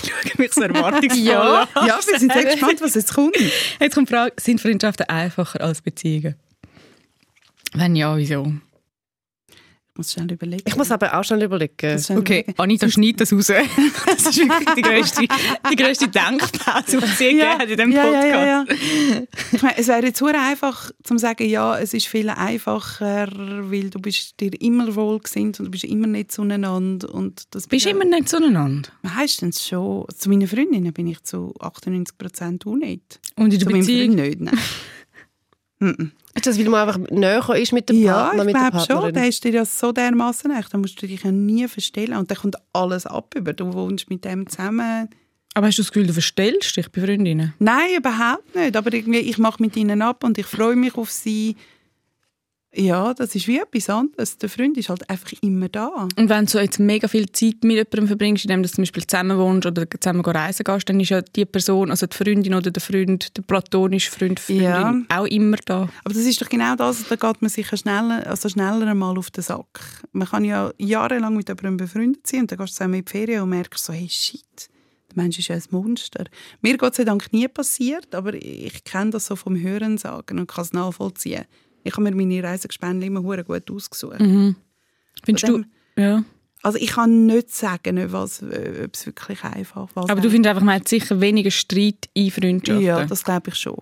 Ich 0.04 0.10
schaue 0.12 0.32
mich 0.38 0.54
so 0.54 0.62
erwartungsvoll 0.62 1.24
Ja. 1.24 1.68
an. 1.74 1.88
Ja, 1.88 2.00
wir 2.06 2.20
sind 2.20 2.32
sehr 2.34 2.44
gespannt, 2.46 2.82
was 2.82 2.94
jetzt 2.96 3.14
kommt. 3.14 3.36
Jetzt 3.80 3.96
kommt 3.96 4.10
die 4.10 4.14
Frage, 4.14 4.34
sind 4.40 4.62
Freundschaften 4.62 5.08
einfacher 5.10 5.62
als 5.62 5.82
Beziehungen? 5.82 6.36
Wenn 7.74 7.96
ja, 7.96 8.16
wieso? 8.18 8.54
Ich 9.98 10.00
muss 10.00 10.14
schnell 10.14 10.32
überlegen. 10.32 10.64
Ich 10.68 10.76
muss 10.76 10.92
aber 10.92 11.18
auch 11.18 11.24
schnell 11.24 11.42
überlegen. 11.42 11.98
Schnell 11.98 12.20
Okay, 12.20 12.42
überlegen. 12.42 12.60
Anita, 12.60 12.88
schneid 12.88 13.20
das 13.20 13.34
raus. 13.34 13.48
Das 14.06 14.28
ist 14.28 14.38
wirklich 14.38 14.70
die 14.76 14.82
grösste, 14.84 15.22
die 15.72 15.76
grösste 15.76 16.08
Denkpause, 16.08 17.00
die 17.00 17.16
sie 17.16 17.44
hat 17.44 17.64
in 17.64 17.70
diesem 17.70 17.92
ja, 17.92 18.04
Podcast. 18.04 18.26
ja, 18.28 18.46
ja, 18.46 18.66
ja. 19.16 19.24
Ich 19.54 19.62
meine, 19.64 19.78
es 19.80 19.88
wäre 19.88 20.06
jetzt 20.06 20.20
sehr 20.20 20.40
einfach 20.40 20.92
zu 21.02 21.18
sagen, 21.18 21.50
ja, 21.50 21.80
es 21.80 21.96
ist 21.96 22.06
viel 22.08 22.30
einfacher, 22.30 23.28
weil 23.72 23.90
du 23.90 24.00
bist 24.00 24.40
dir 24.40 24.52
immer 24.62 24.96
wohlgesinnt 24.96 25.60
und 25.60 25.66
du 25.66 25.72
bist 25.72 25.86
immer 25.86 26.06
nicht 26.06 26.32
zueinander. 26.32 27.12
Und 27.12 27.56
das 27.56 27.66
Bist 27.68 27.88
du 27.88 27.90
immer 27.90 28.06
nicht 28.06 28.30
zueinander? 28.30 28.90
Meistens 29.02 29.68
schon. 29.68 30.06
Zu 30.16 30.30
meinen 30.30 30.48
Freundinnen 30.48 30.94
bin 30.94 31.08
ich 31.08 31.24
zu 31.24 31.56
98 31.60 32.20
Prozent 32.20 32.68
auch 32.68 32.76
nicht. 32.76 33.20
Und 33.36 33.46
in 33.46 33.60
der 33.60 33.60
Zu 33.62 33.66
meinem 33.66 33.80
Beziehung? 33.80 34.16
Freund 34.16 34.42
nicht, 34.42 34.42
nein. 35.80 36.12
Mhm. 36.38 36.52
Ist 36.52 36.60
das, 36.60 36.60
weil 36.60 36.70
man 36.70 36.88
einfach 36.88 37.00
näher 37.10 37.50
ist 37.56 37.74
mit 37.74 37.90
dem 37.90 37.98
Ja, 37.98 38.14
Partner, 38.14 38.42
ich 38.42 38.46
mit 38.46 38.56
der 38.56 38.72
glaube 38.72 39.02
schon. 39.02 39.14
Der 39.14 39.28
ist 39.28 39.44
dir 39.44 39.52
ja 39.52 39.66
so 39.66 39.92
dermaßen 39.92 40.52
echt. 40.52 40.74
Da 40.74 40.78
musst 40.78 41.02
du 41.02 41.08
dich 41.08 41.24
ja 41.24 41.32
nie 41.32 41.68
verstellen. 41.68 42.18
Und 42.18 42.30
dann 42.30 42.38
kommt 42.38 42.56
alles 42.74 43.06
ab 43.06 43.34
über. 43.36 43.54
Du 43.54 43.74
wohnst 43.74 44.10
mit 44.10 44.24
dem 44.24 44.48
zusammen. 44.48 45.10
Aber 45.54 45.68
hast 45.68 45.80
du 45.80 45.82
das 45.82 45.92
Gefühl, 45.92 46.06
du 46.06 46.14
verstellst 46.14 46.78
dich 46.78 46.92
bei 46.92 47.02
Freundinnen? 47.02 47.54
Nein, 47.58 47.96
überhaupt 47.98 48.56
nicht. 48.56 48.76
Aber 48.76 48.94
irgendwie, 48.94 49.18
ich 49.20 49.40
mache 49.40 49.62
mit 49.62 49.76
ihnen 49.76 50.04
ab 50.04 50.24
und 50.24 50.38
ich 50.38 50.46
freue 50.46 50.76
mich 50.76 50.96
auf 50.96 51.10
sie. 51.10 51.56
Ja, 52.76 53.14
das 53.14 53.34
ist 53.34 53.48
wie 53.48 53.58
etwas 53.60 53.90
anderes. 53.90 54.38
Der 54.38 54.50
Freund 54.50 54.78
ist 54.78 54.90
halt 54.90 55.10
einfach 55.10 55.32
immer 55.42 55.70
da. 55.70 56.08
Und 56.18 56.30
wenn 56.30 56.46
du 56.46 56.60
jetzt 56.60 56.80
mega 56.80 57.08
viel 57.08 57.32
Zeit 57.32 57.64
mit 57.64 57.78
jemandem 57.78 58.08
verbringst, 58.08 58.44
indem 58.44 58.62
du 58.62 58.70
zum 58.70 58.82
Beispiel 58.84 59.08
zusammen 59.08 59.38
wohnst 59.38 59.66
oder 59.66 59.86
zusammen 59.90 60.22
reisen 60.24 60.64
gehst, 60.64 60.88
dann 60.90 61.00
ist 61.00 61.10
ja 61.10 61.22
die 61.22 61.46
Person, 61.46 61.90
also 61.90 62.06
die 62.06 62.16
Freundin 62.16 62.54
oder 62.54 62.70
der 62.70 62.82
Freund, 62.82 63.36
der 63.36 63.42
platonische 63.44 64.12
Freund, 64.12 64.40
Freundin, 64.40 64.64
Ja. 64.64 64.94
auch 65.10 65.26
immer 65.26 65.58
da. 65.66 65.88
Aber 66.04 66.14
das 66.14 66.18
ist 66.26 66.42
doch 66.42 66.50
genau 66.50 66.76
das, 66.76 67.08
da 67.08 67.16
geht 67.16 67.42
man 67.42 67.50
sicher 67.50 67.78
schneller, 67.78 68.28
also 68.28 68.50
schneller 68.50 68.86
einmal 68.86 69.18
auf 69.18 69.32
den 69.32 69.44
Sack. 69.44 70.04
Man 70.12 70.28
kann 70.28 70.44
ja 70.44 70.72
jahrelang 70.78 71.36
mit 71.36 71.48
jemandem 71.48 71.78
befreundet 71.78 72.28
sein 72.28 72.42
und 72.42 72.52
dann 72.52 72.58
gehst 72.60 72.74
du 72.74 72.76
zusammen 72.78 72.96
in 72.96 73.06
die 73.06 73.12
Ferien 73.12 73.42
und 73.44 73.50
merkst 73.50 73.84
so, 73.84 73.94
hey, 73.94 74.08
shit, 74.10 74.70
der 75.10 75.24
Mensch 75.24 75.40
ist 75.40 75.48
ja 75.48 75.56
ein 75.56 75.64
Monster. 75.72 76.26
Mir 76.62 76.78
Gott 76.78 76.96
sei 76.96 77.06
Dank 77.06 77.32
nie 77.32 77.48
passiert, 77.48 78.14
aber 78.14 78.34
ich 78.36 78.84
kenne 78.84 79.12
das 79.12 79.26
so 79.28 79.36
vom 79.38 79.60
Hören 79.60 79.98
sagen 79.98 80.38
und 80.38 80.48
kann 80.48 80.64
es 80.66 80.74
nachvollziehen. 80.74 81.46
Ich 81.88 81.94
habe 81.94 82.04
mir 82.04 82.16
meine 82.16 82.44
Reisegespänne 82.44 83.06
immer 83.06 83.22
hure 83.24 83.44
gut 83.44 83.70
ausgesucht. 83.72 84.18
Findest 84.18 85.46
Von 85.48 85.66
du? 85.96 86.02
Ja. 86.02 86.24
Also 86.64 86.78
ich 86.80 86.92
kann 86.92 87.26
nicht 87.28 87.52
sagen, 87.54 87.98
ob 88.04 88.12
was- 88.12 88.42
ob 88.44 88.94
es 88.94 89.06
wirklich 89.06 89.44
einfach 89.44 89.88
war. 89.96 90.10
Aber 90.10 90.22
du 90.22 90.30
findest 90.30 90.50
einfach, 90.50 90.64
man 90.64 90.76
hat 90.76 90.88
sicher 90.88 91.22
weniger 91.22 91.52
Streit 91.52 92.10
in 92.14 92.32
Freundschaften. 92.32 92.84
Ja, 92.86 93.06
das 93.06 93.24
glaube 93.24 93.50
ich 93.50 93.56
schon. 93.56 93.78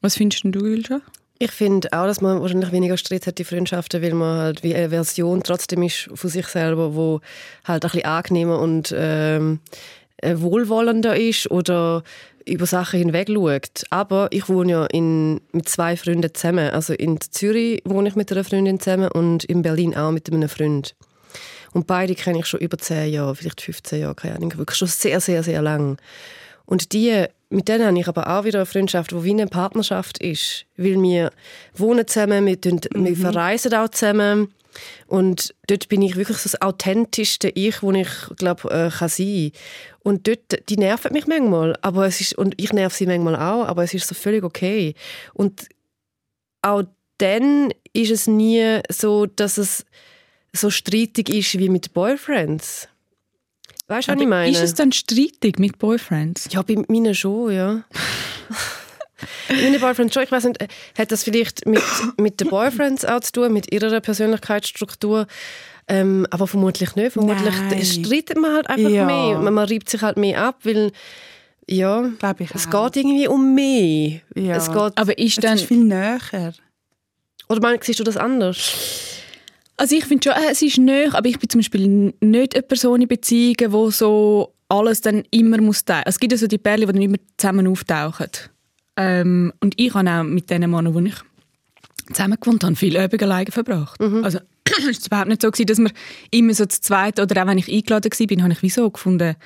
Was 0.00 0.16
findest 0.16 0.44
denn 0.44 0.52
du, 0.52 0.64
Ilja? 0.64 1.00
Ich 1.42 1.50
finde 1.52 1.88
auch, 1.92 2.04
dass 2.06 2.20
man 2.20 2.40
wahrscheinlich 2.40 2.70
weniger 2.72 2.96
Streit 2.96 3.26
hat 3.26 3.38
in 3.40 3.46
Freundschaften, 3.46 4.02
weil 4.02 4.14
man 4.14 4.38
halt 4.38 4.62
wie 4.62 4.74
eine 4.74 4.90
Version 4.90 5.42
trotzdem 5.42 5.82
ist 5.82 6.08
von 6.14 6.30
sich 6.30 6.46
selber, 6.46 6.94
wo 6.94 7.20
halt 7.64 7.84
ein 7.84 7.90
bisschen 7.90 8.04
angenehmer 8.06 8.58
und 8.60 8.94
ähm, 8.96 9.60
äh, 10.18 10.36
wohlwollender 10.38 11.16
ist 11.18 11.50
oder 11.50 12.02
über 12.46 12.66
Sachen 12.66 12.98
hinweg 12.98 13.28
schaut. 13.28 13.84
Aber 13.90 14.28
ich 14.30 14.48
wohne 14.48 14.72
ja 14.72 14.86
in, 14.86 15.40
mit 15.52 15.68
zwei 15.68 15.96
Freunden 15.96 16.32
zusammen. 16.34 16.70
Also 16.70 16.92
in 16.92 17.20
Zürich 17.20 17.82
wohne 17.84 18.08
ich 18.08 18.16
mit 18.16 18.30
einer 18.32 18.44
Freundin 18.44 18.80
zusammen 18.80 19.10
und 19.10 19.44
in 19.44 19.62
Berlin 19.62 19.96
auch 19.96 20.10
mit 20.10 20.32
einem 20.32 20.48
Freund. 20.48 20.94
Und 21.72 21.86
beide 21.86 22.14
kenne 22.14 22.40
ich 22.40 22.46
schon 22.46 22.60
über 22.60 22.78
zehn 22.78 23.12
Jahre, 23.12 23.36
vielleicht 23.36 23.60
15 23.60 24.00
Jahre, 24.00 24.14
keine 24.14 24.36
Ahnung, 24.36 24.56
wirklich 24.58 24.76
schon 24.76 24.88
sehr, 24.88 25.20
sehr, 25.20 25.42
sehr 25.42 25.62
lang. 25.62 25.98
Und 26.66 26.92
die, 26.92 27.24
mit 27.48 27.68
denen 27.68 27.86
habe 27.86 27.98
ich 27.98 28.08
aber 28.08 28.28
auch 28.28 28.44
wieder 28.44 28.60
eine 28.60 28.66
Freundschaft, 28.66 29.12
die 29.12 29.24
wie 29.24 29.30
eine 29.30 29.46
Partnerschaft 29.46 30.18
ist. 30.18 30.66
Weil 30.76 31.00
wir 31.02 31.32
wohnen 31.74 32.06
zusammen, 32.06 32.46
wir, 32.46 32.60
tun, 32.60 32.80
wir 32.94 33.16
verreisen 33.16 33.74
auch 33.74 33.88
zusammen. 33.88 34.52
Und 35.06 35.54
dort 35.66 35.88
bin 35.88 36.02
ich 36.02 36.16
wirklich 36.16 36.38
so 36.38 36.50
das 36.50 36.62
authentischste 36.62 37.50
Ich, 37.50 37.82
wo 37.82 37.92
ich 37.92 38.08
glaube 38.36 38.70
äh, 38.70 38.90
kann 38.90 39.08
sein. 39.08 39.52
Und 40.02 40.26
dort, 40.26 40.68
die 40.68 40.76
nerven 40.76 41.12
mich 41.12 41.26
manchmal, 41.26 41.76
aber 41.82 42.06
es 42.06 42.20
ist 42.20 42.36
und 42.36 42.54
ich 42.56 42.72
nerv 42.72 42.94
sie 42.94 43.06
manchmal 43.06 43.36
auch, 43.36 43.66
aber 43.66 43.84
es 43.84 43.94
ist 43.94 44.06
so 44.06 44.14
völlig 44.14 44.44
okay. 44.44 44.94
Und 45.34 45.68
auch 46.62 46.84
dann 47.18 47.72
ist 47.92 48.10
es 48.10 48.26
nie 48.26 48.80
so, 48.88 49.26
dass 49.26 49.58
es 49.58 49.84
so 50.52 50.70
streitig 50.70 51.28
ist 51.28 51.58
wie 51.58 51.68
mit 51.68 51.92
Boyfriends. 51.92 52.88
Weißt 53.88 54.08
du, 54.08 54.12
was 54.12 54.20
ich 54.20 54.28
meine? 54.28 54.50
Ist 54.50 54.62
es 54.62 54.74
dann 54.74 54.92
streitig 54.92 55.58
mit 55.58 55.78
Boyfriends? 55.78 56.48
Ja, 56.50 56.62
bei 56.62 56.76
meinen 56.88 57.14
schon, 57.14 57.52
ja. 57.52 57.84
Meine 59.48 59.78
Boyfriends 59.78 60.14
schon. 60.14 60.22
Ich 60.22 60.32
weiß 60.32 60.44
nicht, 60.44 60.60
äh, 60.62 60.68
hat 60.98 61.12
das 61.12 61.22
vielleicht 61.24 61.66
mit, 61.66 61.82
mit 62.18 62.40
den 62.40 62.48
Boyfriends 62.48 63.04
auch 63.04 63.20
zu 63.20 63.32
tun, 63.32 63.52
mit 63.52 63.72
ihrer 63.72 64.00
Persönlichkeitsstruktur? 64.00 65.26
Ähm, 65.88 66.26
aber 66.30 66.46
vermutlich 66.46 66.94
nicht. 66.94 67.12
Vermutlich 67.12 67.52
Nein. 67.68 67.84
streitet 67.84 68.36
man 68.38 68.54
halt 68.54 68.68
einfach 68.70 68.90
Ja. 68.90 69.04
mehr. 69.06 69.38
Man, 69.38 69.54
man 69.54 69.68
reibt 69.68 69.88
sich 69.88 70.02
halt 70.02 70.16
mehr 70.16 70.40
ab, 70.42 70.60
weil 70.64 70.92
ja, 71.66 72.10
Glaube 72.18 72.44
ich 72.44 72.50
es 72.54 72.66
auch. 72.72 72.86
geht 72.90 73.04
irgendwie 73.04 73.28
um 73.28 73.54
mehr. 73.54 74.20
Ja. 74.34 74.56
Es 74.56 74.66
geht, 74.72 74.92
Aber 74.96 75.18
ist 75.18 75.38
Es 75.38 75.42
dann... 75.42 75.54
ist 75.56 75.64
viel 75.66 75.78
näher. 75.84 76.52
oder 77.48 77.60
mein, 77.60 77.78
siehst 77.82 77.98
du 78.00 78.04
das 78.04 78.16
anders? 78.16 78.72
Also 79.76 79.96
ich 79.96 80.04
finde 80.04 80.28
schon, 80.30 80.40
äh, 80.42 80.50
es 80.52 80.60
ist 80.62 80.78
nicht, 80.78 81.14
aber 81.14 81.26
ich 81.28 81.38
bin 81.38 81.48
zum 81.48 81.60
Beispiel 81.60 81.88
nicht 82.20 82.54
eine 82.54 82.62
Person 82.62 83.00
in 83.00 83.08
Beziehungen, 83.08 83.72
wo 83.72 83.90
so 83.90 84.52
alles 84.68 85.00
dann 85.00 85.24
immer 85.30 85.58
muss 85.60 85.84
teilen. 85.84 86.04
Es 86.06 86.20
gibt 86.20 86.32
ja 86.32 86.38
so 86.38 86.46
die 86.46 86.58
Pärchen, 86.58 86.86
die 86.86 86.92
dann 86.92 87.02
immer 87.02 87.16
zusammen 87.36 87.66
auftauchen. 87.66 88.28
Ähm, 89.00 89.52
und 89.60 89.74
ich 89.78 89.94
habe 89.94 90.10
auch 90.10 90.22
mit 90.22 90.50
den 90.50 90.70
Männern, 90.70 90.92
die 91.04 91.08
ich 91.10 91.14
zusammen 92.14 92.38
gewohnt 92.40 92.64
habe, 92.64 92.76
viele 92.76 93.04
Übungen 93.04 93.22
alleine 93.24 93.50
verbracht. 93.52 94.00
Also 94.00 94.38
es 94.90 95.10
war 95.10 95.24
überhaupt 95.24 95.28
nicht 95.28 95.42
so, 95.42 95.50
gewesen, 95.50 95.66
dass 95.66 95.78
wir 95.78 95.90
immer 96.30 96.54
so 96.54 96.66
zu 96.66 96.80
zweit 96.80 97.20
oder 97.20 97.42
auch 97.42 97.46
wenn 97.46 97.58
ich 97.58 97.68
eingeladen 97.72 98.10
war, 98.10 98.42
habe 98.44 98.52
ich 98.52 98.62
wieso 98.62 98.90
gefunden, 98.90 99.36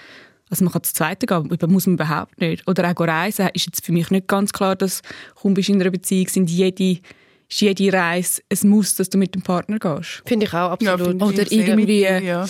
also 0.51 0.65
man 0.65 0.73
kann 0.73 0.83
zu 0.83 0.93
zweit 0.93 1.21
gehen, 1.21 1.51
aber 1.51 1.67
muss 1.69 1.87
man 1.87 1.95
überhaupt 1.95 2.41
nicht. 2.41 2.67
Oder 2.69 2.91
auch 2.91 3.01
reisen 3.01 3.49
ist 3.55 3.67
jetzt 3.67 3.85
für 3.85 3.93
mich 3.93 4.11
nicht 4.11 4.29
ganz 4.29 4.53
klar, 4.53 4.77
dass 4.77 5.03
kaum 5.41 5.55
bist 5.55 5.69
du 5.69 5.73
in 5.73 5.81
einer 5.81 5.91
Beziehung, 5.91 6.29
sind 6.29 6.51
jede, 6.51 7.01
ist 7.49 7.61
jede 7.61 7.93
Reise 7.93 8.43
ein 8.53 8.69
Muss, 8.69 8.95
dass 8.97 9.09
du 9.11 9.19
mit 9.19 9.35
dem 9.35 9.43
Partner 9.43 9.79
gehst. 9.79 10.23
Finde 10.27 10.47
ich 10.47 10.53
auch 10.55 10.71
absolut. 10.73 11.09
finde 11.09 11.25
Oder 11.25 11.43
ich 11.43 11.53
irgendwie- 11.53 12.03
Ja. 12.03 12.47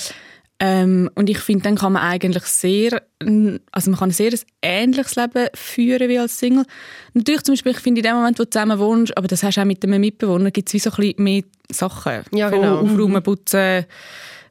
Ähm, 0.60 1.10
und 1.14 1.28
ich 1.28 1.38
finde, 1.38 1.64
dann 1.64 1.76
kann 1.76 1.94
man 1.94 2.02
eigentlich 2.02 2.44
sehr, 2.44 3.02
also 3.72 3.90
man 3.90 3.98
kann 3.98 4.10
ein 4.10 4.12
sehr 4.12 4.32
ähnliches 4.62 5.16
Leben 5.16 5.48
führen 5.54 6.08
wie 6.08 6.18
als 6.18 6.38
Single. 6.38 6.64
Natürlich 7.12 7.42
zum 7.42 7.54
Beispiel, 7.54 7.72
ich 7.72 7.80
finde, 7.80 8.00
in 8.00 8.04
dem 8.04 8.14
Moment, 8.16 8.38
wo 8.38 8.44
du 8.44 8.50
zusammen 8.50 8.78
wohnst, 8.78 9.16
aber 9.16 9.26
das 9.26 9.42
hast 9.42 9.56
du 9.56 9.60
auch 9.60 9.64
mit 9.64 9.82
einem 9.82 10.00
Mitbewohner, 10.00 10.50
gibt 10.52 10.68
es 10.68 10.74
wie 10.74 10.78
so 10.78 10.90
ein 10.90 10.96
bisschen 10.96 11.24
mehr 11.24 11.42
Sachen. 11.70 12.22
Ja, 12.32 12.50
Von 12.50 12.60
genau. 12.60 12.78
Aufräumen, 12.80 13.22
Putzen, 13.22 13.86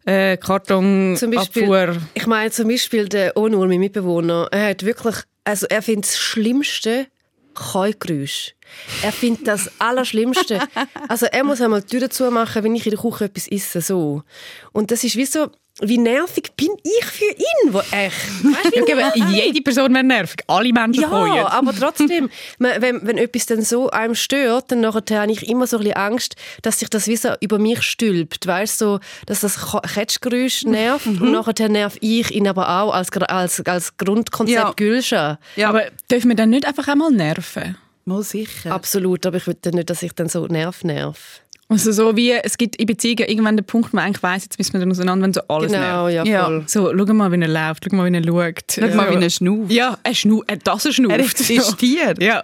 äh, 0.05 0.37
Karton, 0.37 1.15
Zum 1.17 1.31
Beispiel, 1.31 1.63
Abfuhr. 1.63 1.97
ich 2.13 2.27
meine 2.27 2.51
zum 2.51 2.67
Beispiel 2.67 3.07
der 3.07 3.37
Onur, 3.37 3.67
mein 3.67 3.79
Mitbewohner, 3.79 4.49
er 4.51 4.71
hat 4.71 4.83
wirklich, 4.83 5.15
also 5.45 5.67
er 5.69 5.81
findet 5.81 6.05
das 6.05 6.17
Schlimmste 6.17 7.07
Keugeräusch. 7.53 8.55
Er 9.03 9.11
findet 9.11 9.47
das 9.47 9.69
Allerschlimmste. 9.79 10.59
Also 11.07 11.27
er 11.27 11.43
muss 11.43 11.61
einmal 11.61 11.81
die 11.81 11.99
Tür 11.99 12.09
zumachen, 12.09 12.63
wenn 12.63 12.75
ich 12.75 12.85
in 12.85 12.91
der 12.91 12.99
Küche 12.99 13.25
etwas 13.25 13.47
esse, 13.47 13.81
so. 13.81 14.23
Und 14.71 14.89
das 14.89 15.03
ist 15.03 15.15
wie 15.15 15.25
so, 15.25 15.49
wie 15.81 15.97
nervig 15.97 16.51
bin 16.55 16.69
ich 16.83 17.05
für 17.05 17.25
ihn, 17.25 17.73
wo 17.73 17.79
echt. 17.79 18.15
Weißt 18.43 19.15
meine? 19.17 19.31
Jede 19.31 19.61
Person 19.61 19.93
wäre 19.93 20.03
nervig. 20.03 20.41
Alle 20.47 20.71
Menschen 20.71 21.01
Ja, 21.01 21.09
freuen. 21.09 21.45
aber 21.45 21.73
trotzdem, 21.75 22.29
wenn, 22.59 23.05
wenn 23.07 23.17
etwas 23.17 23.47
dann 23.47 23.63
so 23.63 23.89
einem 23.89 24.13
stört, 24.15 24.71
dann 24.71 24.81
nachher 24.81 25.21
habe 25.21 25.31
ich 25.31 25.49
immer 25.49 25.65
so 25.65 25.77
ein 25.77 25.83
bisschen 25.83 25.97
Angst, 25.97 26.35
dass 26.61 26.79
sich 26.79 26.89
das 26.89 27.07
wie 27.07 27.15
so 27.17 27.29
über 27.41 27.57
mich 27.57 27.81
stülpt. 27.81 28.45
Weißt 28.45 28.79
du, 28.81 28.85
so, 28.85 28.99
dass 29.25 29.41
das 29.41 29.57
Ketschgeräusch 29.93 30.63
nervt 30.65 31.07
und 31.07 31.31
nachher 31.31 31.69
nerv 31.69 31.97
ich 32.01 32.31
ihn 32.31 32.47
aber 32.47 32.69
auch 32.81 32.93
als, 32.93 33.11
als, 33.11 33.65
als 33.65 33.97
Grundkonzept 33.97 34.59
Ja. 34.59 34.73
Gülscha. 34.75 35.39
Ja, 35.55 35.69
Aber 35.69 35.83
dürfen 36.11 36.29
wir 36.29 36.35
dann 36.35 36.51
nicht 36.51 36.65
einfach 36.65 36.87
einmal 36.87 37.11
nerven? 37.11 37.77
mal 38.05 38.21
sicher. 38.21 38.71
Absolut, 38.73 39.25
aber 39.25 39.37
ich 39.37 39.47
will 39.47 39.55
dann 39.61 39.75
nicht, 39.75 39.89
dass 39.89 40.03
ich 40.03 40.11
dann 40.13 40.27
so 40.27 40.45
nerv 40.47 40.83
nerv. 40.83 41.39
Also 41.73 41.91
so 41.91 42.15
wie, 42.15 42.31
es 42.31 42.57
gibt 42.57 42.75
in 42.77 42.85
Beziehungen 42.85 43.27
irgendwann 43.27 43.57
den 43.57 43.65
Punkt, 43.65 43.91
wo 43.91 43.95
man 43.97 44.05
eigentlich 44.05 44.23
weiss, 44.23 44.43
jetzt 44.43 44.57
müssen 44.57 44.73
wir 44.73 44.79
dann 44.79 44.91
auseinander, 44.91 45.25
wenn 45.25 45.33
so 45.33 45.41
alles 45.47 45.71
Genau, 45.71 46.07
nervt. 46.07 46.13
ja, 46.13 46.23
Ja. 46.25 46.45
voll. 46.45 46.63
So, 46.67 46.93
schau 46.97 47.13
mal, 47.13 47.31
wie 47.31 47.41
er 47.41 47.47
läuft, 47.47 47.85
schau 47.89 47.95
mal, 47.95 48.11
wie 48.11 48.15
er 48.17 48.23
schaut. 48.23 48.71
Schau 48.79 48.95
mal, 48.95 49.19
wie 49.19 49.23
er 49.23 49.29
schnauft. 49.29 49.71
Ja, 49.71 49.97
er 50.03 50.13
schnauft, 50.15 50.43
er, 50.49 50.57
das 50.57 50.85
er 50.85 50.93
schnauft. 50.93 51.13
Er 51.15 51.19
existiert. 51.19 52.21
Ja, 52.21 52.43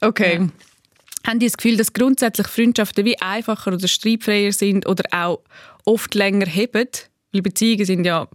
okay. 0.00 0.48
Haben 1.26 1.38
die 1.38 1.46
das 1.46 1.56
Gefühl, 1.56 1.76
dass 1.76 1.92
grundsätzlich 1.92 2.46
Freundschaften 2.46 3.04
wie 3.04 3.18
einfacher 3.20 3.72
oder 3.72 3.88
streitfreier 3.88 4.52
sind 4.52 4.86
oder 4.86 5.04
auch 5.12 5.40
oft 5.84 6.14
länger 6.14 6.46
heben? 6.46 6.88
Weil 7.32 7.42
Beziehungen 7.42 7.84
sind 7.84 8.04
ja 8.04 8.26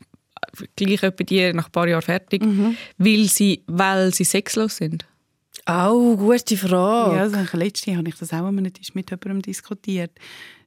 gleich 0.75 1.03
etwa 1.03 1.23
die 1.23 1.51
nach 1.53 1.65
ein 1.65 1.71
paar 1.71 1.87
Jahren 1.87 2.01
fertig, 2.03 2.43
weil, 2.97 3.25
sie, 3.25 3.63
weil 3.67 4.13
sie 4.13 4.23
sexlos 4.23 4.77
sind. 4.77 5.05
Au, 5.65 6.15
gute 6.15 6.57
Frage. 6.57 7.15
Ja, 7.15 7.21
also 7.23 7.37
letztes 7.57 7.85
Jahr 7.85 7.97
habe 7.97 8.09
ich 8.09 8.15
das 8.15 8.31
auch 8.31 8.45
an 8.45 8.59
einem 8.59 8.71
Tisch 8.71 8.93
mit 8.93 9.09
jemandem 9.09 9.41
diskutiert. 9.41 10.11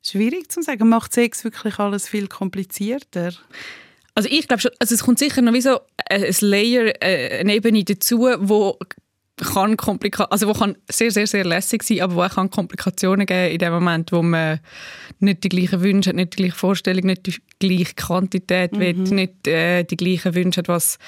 Schwierig 0.02 0.50
zu 0.50 0.60
sagen. 0.62 0.88
Macht 0.88 1.12
Sex 1.12 1.44
wirklich 1.44 1.78
alles 1.78 2.08
viel 2.08 2.26
komplizierter? 2.26 3.32
Also 4.16 4.28
ich 4.28 4.48
glaube 4.48 4.60
schon, 4.60 4.72
also 4.80 4.96
es 4.96 5.04
kommt 5.04 5.20
sicher 5.20 5.40
noch 5.42 5.52
wie 5.52 5.60
so 5.60 5.78
ein 6.10 6.24
ein 6.24 6.34
Layer, 6.40 6.92
äh, 7.00 7.38
eine 7.38 7.54
Ebene 7.54 7.84
dazu, 7.84 8.18
wo 8.40 8.76
kann 9.36 9.76
Komplika 9.76 10.24
also 10.24 10.48
wo 10.48 10.52
kann 10.52 10.76
sehr, 10.90 11.12
sehr, 11.12 11.28
sehr 11.28 11.44
lässig 11.44 11.84
sein, 11.84 12.00
aber 12.00 12.16
wo 12.16 12.22
auch 12.22 12.34
kann 12.34 12.50
Komplikationen 12.50 13.26
geben 13.26 13.52
in 13.52 13.58
dem 13.58 13.72
Moment, 13.72 14.10
wo 14.10 14.22
man 14.22 14.58
nicht 15.20 15.44
die 15.44 15.48
gleichen 15.48 15.80
Wünsche 15.80 16.10
hat, 16.10 16.16
nicht 16.16 16.32
die 16.32 16.42
gleiche 16.42 16.56
Vorstellung, 16.56 17.06
nicht 17.06 17.26
die 17.26 17.36
gleiche 17.60 17.94
Quantität 17.94 18.76
will, 18.76 18.94
nicht 18.94 19.46
äh, 19.46 19.84
die 19.84 19.96
gleichen 19.96 20.34
Wünsche 20.34 20.58
hat, 20.58 20.68
was 20.68 20.98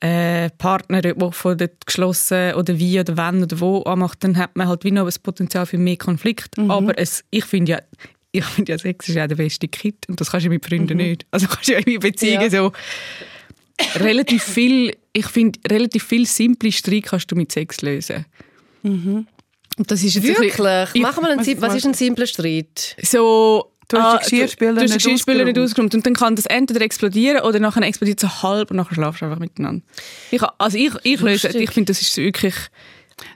äh, 0.00 0.50
Partner, 0.58 1.02
von 1.32 1.58
der 1.58 1.70
geschlossen 1.84 2.54
oder 2.54 2.78
wie 2.78 3.00
oder 3.00 3.16
wann 3.16 3.42
oder 3.42 3.58
wo 3.60 3.82
anmacht, 3.82 4.22
dann 4.22 4.36
hat 4.36 4.54
man 4.56 4.68
halt 4.68 4.84
wie 4.84 4.90
noch 4.92 5.04
das 5.06 5.18
Potenzial 5.18 5.66
für 5.66 5.78
mehr 5.78 5.96
Konflikt. 5.96 6.56
Aber 6.58 6.96
es, 6.98 7.24
ich 7.30 7.44
finde 7.44 7.72
ja, 7.72 7.78
ich 8.30 8.44
finde 8.44 8.72
ja, 8.72 8.78
Sex 8.78 9.08
ist 9.08 9.14
ja 9.16 9.26
der 9.26 9.36
beste 9.36 9.66
Kit 9.68 10.06
und 10.08 10.20
das 10.20 10.30
kannst 10.30 10.46
du 10.46 10.50
mit 10.50 10.64
Freunden 10.64 10.98
nicht. 10.98 11.26
Also 11.30 11.46
kannst 11.48 11.68
du 11.68 11.72
ja 11.72 11.78
in 11.78 11.98
Beziehungen 11.98 12.42
Ja. 12.42 12.50
so 12.50 12.72
relativ 13.96 14.42
viel, 14.44 14.94
ich 15.12 15.26
finde, 15.26 15.58
relativ 15.70 16.04
viel 16.04 16.26
simple 16.26 16.70
Streit 16.72 17.04
kannst 17.04 17.30
du 17.30 17.36
mit 17.36 17.50
Sex 17.52 17.80
lösen. 17.82 18.24
Und 18.82 19.26
das 19.90 20.02
ist 20.02 20.14
jetzt 20.14 20.24
ein 20.24 20.34
bisschen- 20.44 20.64
Wirklich? 20.64 20.88
Ich- 20.94 21.02
Machen 21.02 21.24
wir 21.24 21.30
einen, 21.30 21.40
was 21.40 21.60
was- 21.62 21.74
ist 21.76 21.86
ein 21.86 21.94
simpler 21.94 22.26
Streit? 22.26 22.96
so 23.02 23.72
Du 23.88 23.96
hast 23.96 24.04
ah, 24.04 24.18
die 24.18 24.30
Geschirrspüler 24.30 24.72
du, 24.72 24.76
du 24.76 24.82
hast 24.82 24.90
nicht 24.90 25.04
Geschirrspüler 25.04 25.44
nicht 25.44 25.58
ausgeräumt. 25.58 25.94
und 25.94 26.04
dann 26.04 26.14
kann 26.14 26.36
das 26.36 26.44
entweder 26.46 26.82
explodieren 26.82 27.40
oder 27.40 27.58
nachher 27.58 27.82
explodiert 27.82 28.22
es 28.22 28.30
so 28.30 28.42
halb 28.42 28.70
und 28.70 28.76
nachher 28.76 28.94
schlafst 28.94 29.22
du 29.22 29.24
einfach 29.24 29.38
miteinander. 29.38 29.82
Ich, 30.30 30.42
also 30.58 30.76
ich, 30.76 30.92
ich 31.04 31.20
löse, 31.20 31.48
ich 31.48 31.70
finde, 31.70 31.92
das 31.92 32.02
ist 32.02 32.16
wirklich 32.18 32.54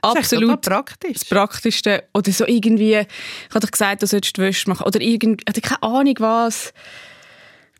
Das 0.01 0.15
absolut 0.15 0.63
total 0.63 0.83
praktisch. 0.83 1.13
das 1.13 1.25
Praktischste. 1.25 2.03
Oder 2.13 2.31
so 2.31 2.45
irgendwie, 2.45 2.93
ich 2.93 3.49
habe 3.49 3.65
dir 3.65 3.71
gesagt, 3.71 4.03
du 4.03 4.07
solltest 4.07 4.37
die 4.37 4.41
Wäsche 4.41 4.69
machen. 4.69 4.85
Oder 4.85 5.01
irgendwie, 5.01 5.43
ich 5.51 5.61
keine 5.61 5.81
Ahnung 5.81 6.15
was. 6.19 6.71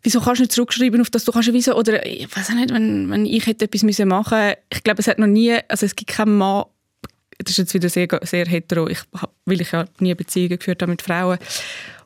Wieso 0.02 0.20
kannst 0.20 0.40
du 0.40 0.42
nicht 0.42 0.52
zurückschreiben 0.52 1.00
auf 1.00 1.10
das? 1.10 1.24
Du 1.24 1.32
kannst 1.32 1.48
ja 1.48 1.54
wieso, 1.54 1.74
oder 1.76 2.04
ich 2.04 2.28
weiß 2.36 2.50
auch 2.50 2.54
nicht, 2.54 2.74
wenn, 2.74 3.08
wenn 3.08 3.24
ich 3.24 3.46
hätte 3.46 3.64
etwas 3.64 3.84
müssen 3.84 4.08
machen 4.08 4.52
Ich 4.70 4.82
glaube, 4.82 5.00
es 5.00 5.06
hat 5.06 5.18
noch 5.18 5.26
nie, 5.26 5.56
also 5.68 5.86
es 5.86 5.96
gibt 5.96 6.10
keinen 6.10 6.36
Mann, 6.36 6.64
das 7.38 7.52
ist 7.52 7.58
jetzt 7.58 7.74
wieder 7.74 7.88
sehr, 7.88 8.06
sehr 8.22 8.46
hetero, 8.46 8.86
ich, 8.88 8.98
weil 9.46 9.60
ich 9.62 9.72
ja 9.72 9.86
nie 10.00 10.14
Beziehungen 10.14 10.58
geführt 10.58 10.82
habe 10.82 10.90
mit 10.90 11.00
Frauen, 11.00 11.38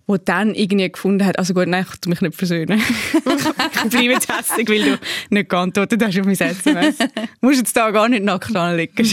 wo 0.09 0.17
dann 0.17 0.55
irgendwie 0.55 0.91
gefunden 0.91 1.25
hat, 1.25 1.39
also 1.39 1.53
gut, 1.53 1.69
nein, 1.69 1.85
ich 1.89 2.01
tu 2.01 2.09
mich 2.09 2.23
nicht 2.23 2.35
versöhnen. 2.35 2.81
ich 3.15 3.91
bleibe 3.91 4.05
jetzt 4.07 4.29
hässlich, 4.29 4.67
weil 4.69 4.83
du 4.83 4.99
nicht 5.29 5.51
geantwortet 5.51 6.03
hast 6.03 6.19
auf 6.19 6.25
mein 6.25 6.35
SMS. 6.35 6.97
Du 6.97 7.07
musst 7.43 7.59
jetzt 7.59 7.77
da 7.77 7.91
gar 7.91 8.09
nicht 8.09 8.25
nackt 8.25 8.57
anlegen. 8.57 9.07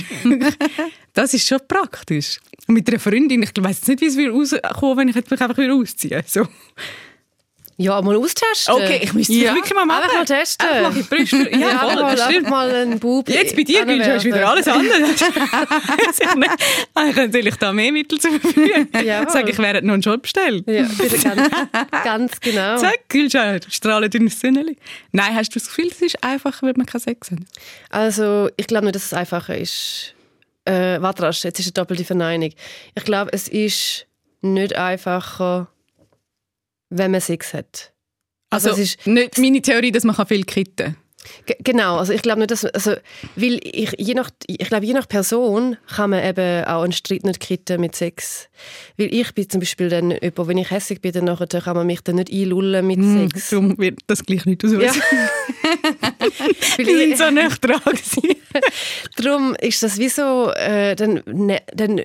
das 1.14 1.34
ist 1.34 1.48
schon 1.48 1.60
praktisch. 1.68 2.40
Und 2.68 2.76
mit 2.76 2.88
einer 2.90 3.00
Freundin, 3.00 3.44
ich 3.44 3.52
jetzt 3.78 3.88
nicht, 3.90 4.00
wie 4.00 4.06
es 4.06 4.16
würde 4.16 4.32
rauskommen, 4.32 4.98
wenn 4.98 5.08
ich 5.10 5.16
mich 5.16 5.42
einfach 5.42 5.58
wieder 5.58 5.76
ausziehe. 5.76 6.24
So. 6.26 6.48
Ja, 7.78 8.02
mal 8.02 8.16
austesten. 8.16 8.74
Okay, 8.74 9.02
ich 9.04 9.14
müsste 9.14 9.34
es 9.34 9.40
Ja. 9.40 9.54
wirklich 9.54 9.74
mal 9.74 9.86
machen. 9.86 10.04
Einfach 10.04 10.16
mal 10.20 10.26
testen. 10.26 10.66
Einfach 10.66 10.94
mal 10.94 10.98
in. 10.98 11.60
Ja, 11.60 11.68
Ja, 11.72 11.80
voll, 11.80 11.96
mal, 11.96 12.16
das 12.16 12.26
stimmt. 12.30 12.50
mal 12.50 12.70
einen 12.74 13.00
Bub 13.00 13.28
Jetzt 13.28 13.54
bei 13.56 13.64
dir, 13.64 13.86
Gülsch, 13.86 14.08
hast 14.08 14.24
du 14.24 14.28
wieder 14.30 14.48
alles 14.50 14.68
andere. 14.68 14.94
Ich 17.08 17.16
könnte 17.16 17.40
ich 17.40 17.56
da 17.56 17.74
mehr 17.74 17.92
Mittel 17.92 18.20
zur 18.20 18.40
Verfügung. 18.40 18.88
Jawohl. 18.94 19.30
Sag 19.30 19.50
ich, 19.50 19.58
wäre 19.58 19.82
noch 19.82 19.94
einen 19.94 20.02
Job 20.02 20.22
bestellt. 20.22 20.64
Ja, 20.68 20.84
bitte 20.98 21.18
ganz, 21.20 21.50
ganz 22.04 22.40
genau. 22.40 22.78
Sag, 22.86 23.10
Gülsch, 23.10 23.34
strahlen 23.70 24.10
dein 24.10 24.30
Sünneli. 24.30 24.78
Nein, 25.12 25.36
hast 25.36 25.50
du 25.54 25.60
das 25.60 25.68
Gefühl, 25.68 25.88
es 25.92 26.02
ist 26.02 26.24
einfacher, 26.24 26.68
wenn 26.68 26.76
man 26.78 26.86
keinen 26.86 27.02
Sex 27.02 27.32
hat? 27.32 27.40
Also, 27.90 28.50
ich 28.56 28.68
glaube 28.68 28.86
nicht, 28.86 28.96
dass 28.96 29.06
es 29.06 29.14
einfacher 29.14 29.58
ist. 29.58 30.14
Äh, 30.64 31.02
warte 31.02 31.24
jetzt 31.26 31.60
ist 31.60 31.66
eine 31.68 31.74
doppelte 31.74 32.06
Verneinung. 32.06 32.52
Ich 32.96 33.04
glaube, 33.04 33.32
es 33.34 33.48
ist 33.50 34.08
nicht 34.42 34.76
einfacher, 34.76 35.68
wenn 36.90 37.12
man 37.12 37.22
Sex 37.22 37.54
hat. 37.54 37.94
Also, 38.52 38.70
es 38.70 38.78
ist- 38.80 39.08
nicht 39.08 39.38
meine 39.38 39.62
Theorie, 39.62 39.92
dass 39.92 40.04
man 40.04 40.16
viel 40.28 40.44
kitten 40.44 40.76
kann. 40.76 40.98
Ge- 41.46 41.58
Genau, 41.64 41.98
also 41.98 42.14
ich 42.14 42.22
glaube 42.22 42.40
nicht, 42.40 42.52
dass 42.52 42.66
also, 42.66 42.94
weil 43.36 43.60
ich 43.64 43.94
je 43.98 44.14
nach 44.14 44.30
ich 44.48 44.58
glaube 44.68 44.86
je 44.86 44.94
nach 44.94 45.08
Person 45.08 45.78
kann 45.88 46.12
man 46.12 46.24
eben 46.24 46.66
auch 46.66 46.84
einen 46.84 46.92
Streit 46.94 47.24
nicht 47.24 47.40
kitten 47.40 47.82
mit 47.82 47.96
Sex, 47.96 48.50
weil 48.98 49.14
ich 49.14 49.34
bin 49.34 49.50
zum 49.50 49.60
Beispiel 49.60 49.90
dann 49.90 50.12
jemand, 50.12 50.48
wenn 50.48 50.58
ich 50.58 50.72
hässlich 50.72 51.02
bin, 51.02 51.12
dann 51.14 51.26
nachher 51.26 51.48
kann 51.48 51.76
man 51.76 51.88
mich 51.88 52.02
dann 52.02 52.16
nicht 52.16 52.32
einlullen 52.32 52.86
mit 52.88 53.32
Sex. 53.32 53.50
Darum 53.50 53.78
wird 53.78 54.00
das 54.08 54.24
gleich 54.24 54.46
nicht 54.46 54.64
auslösen. 54.64 54.86
Ja. 54.86 54.94
Wir 56.78 56.86
sind 56.86 57.12
ich, 57.12 57.18
so 57.18 57.30
nicht 57.32 57.64
dran 57.64 57.82
darum 59.18 59.56
ist 59.60 59.84
das 59.84 59.98
wie 59.98 60.10
so, 60.10 60.52
äh, 60.52 60.96
dann, 60.96 61.22
ne, 61.26 61.62
dann, 61.74 62.02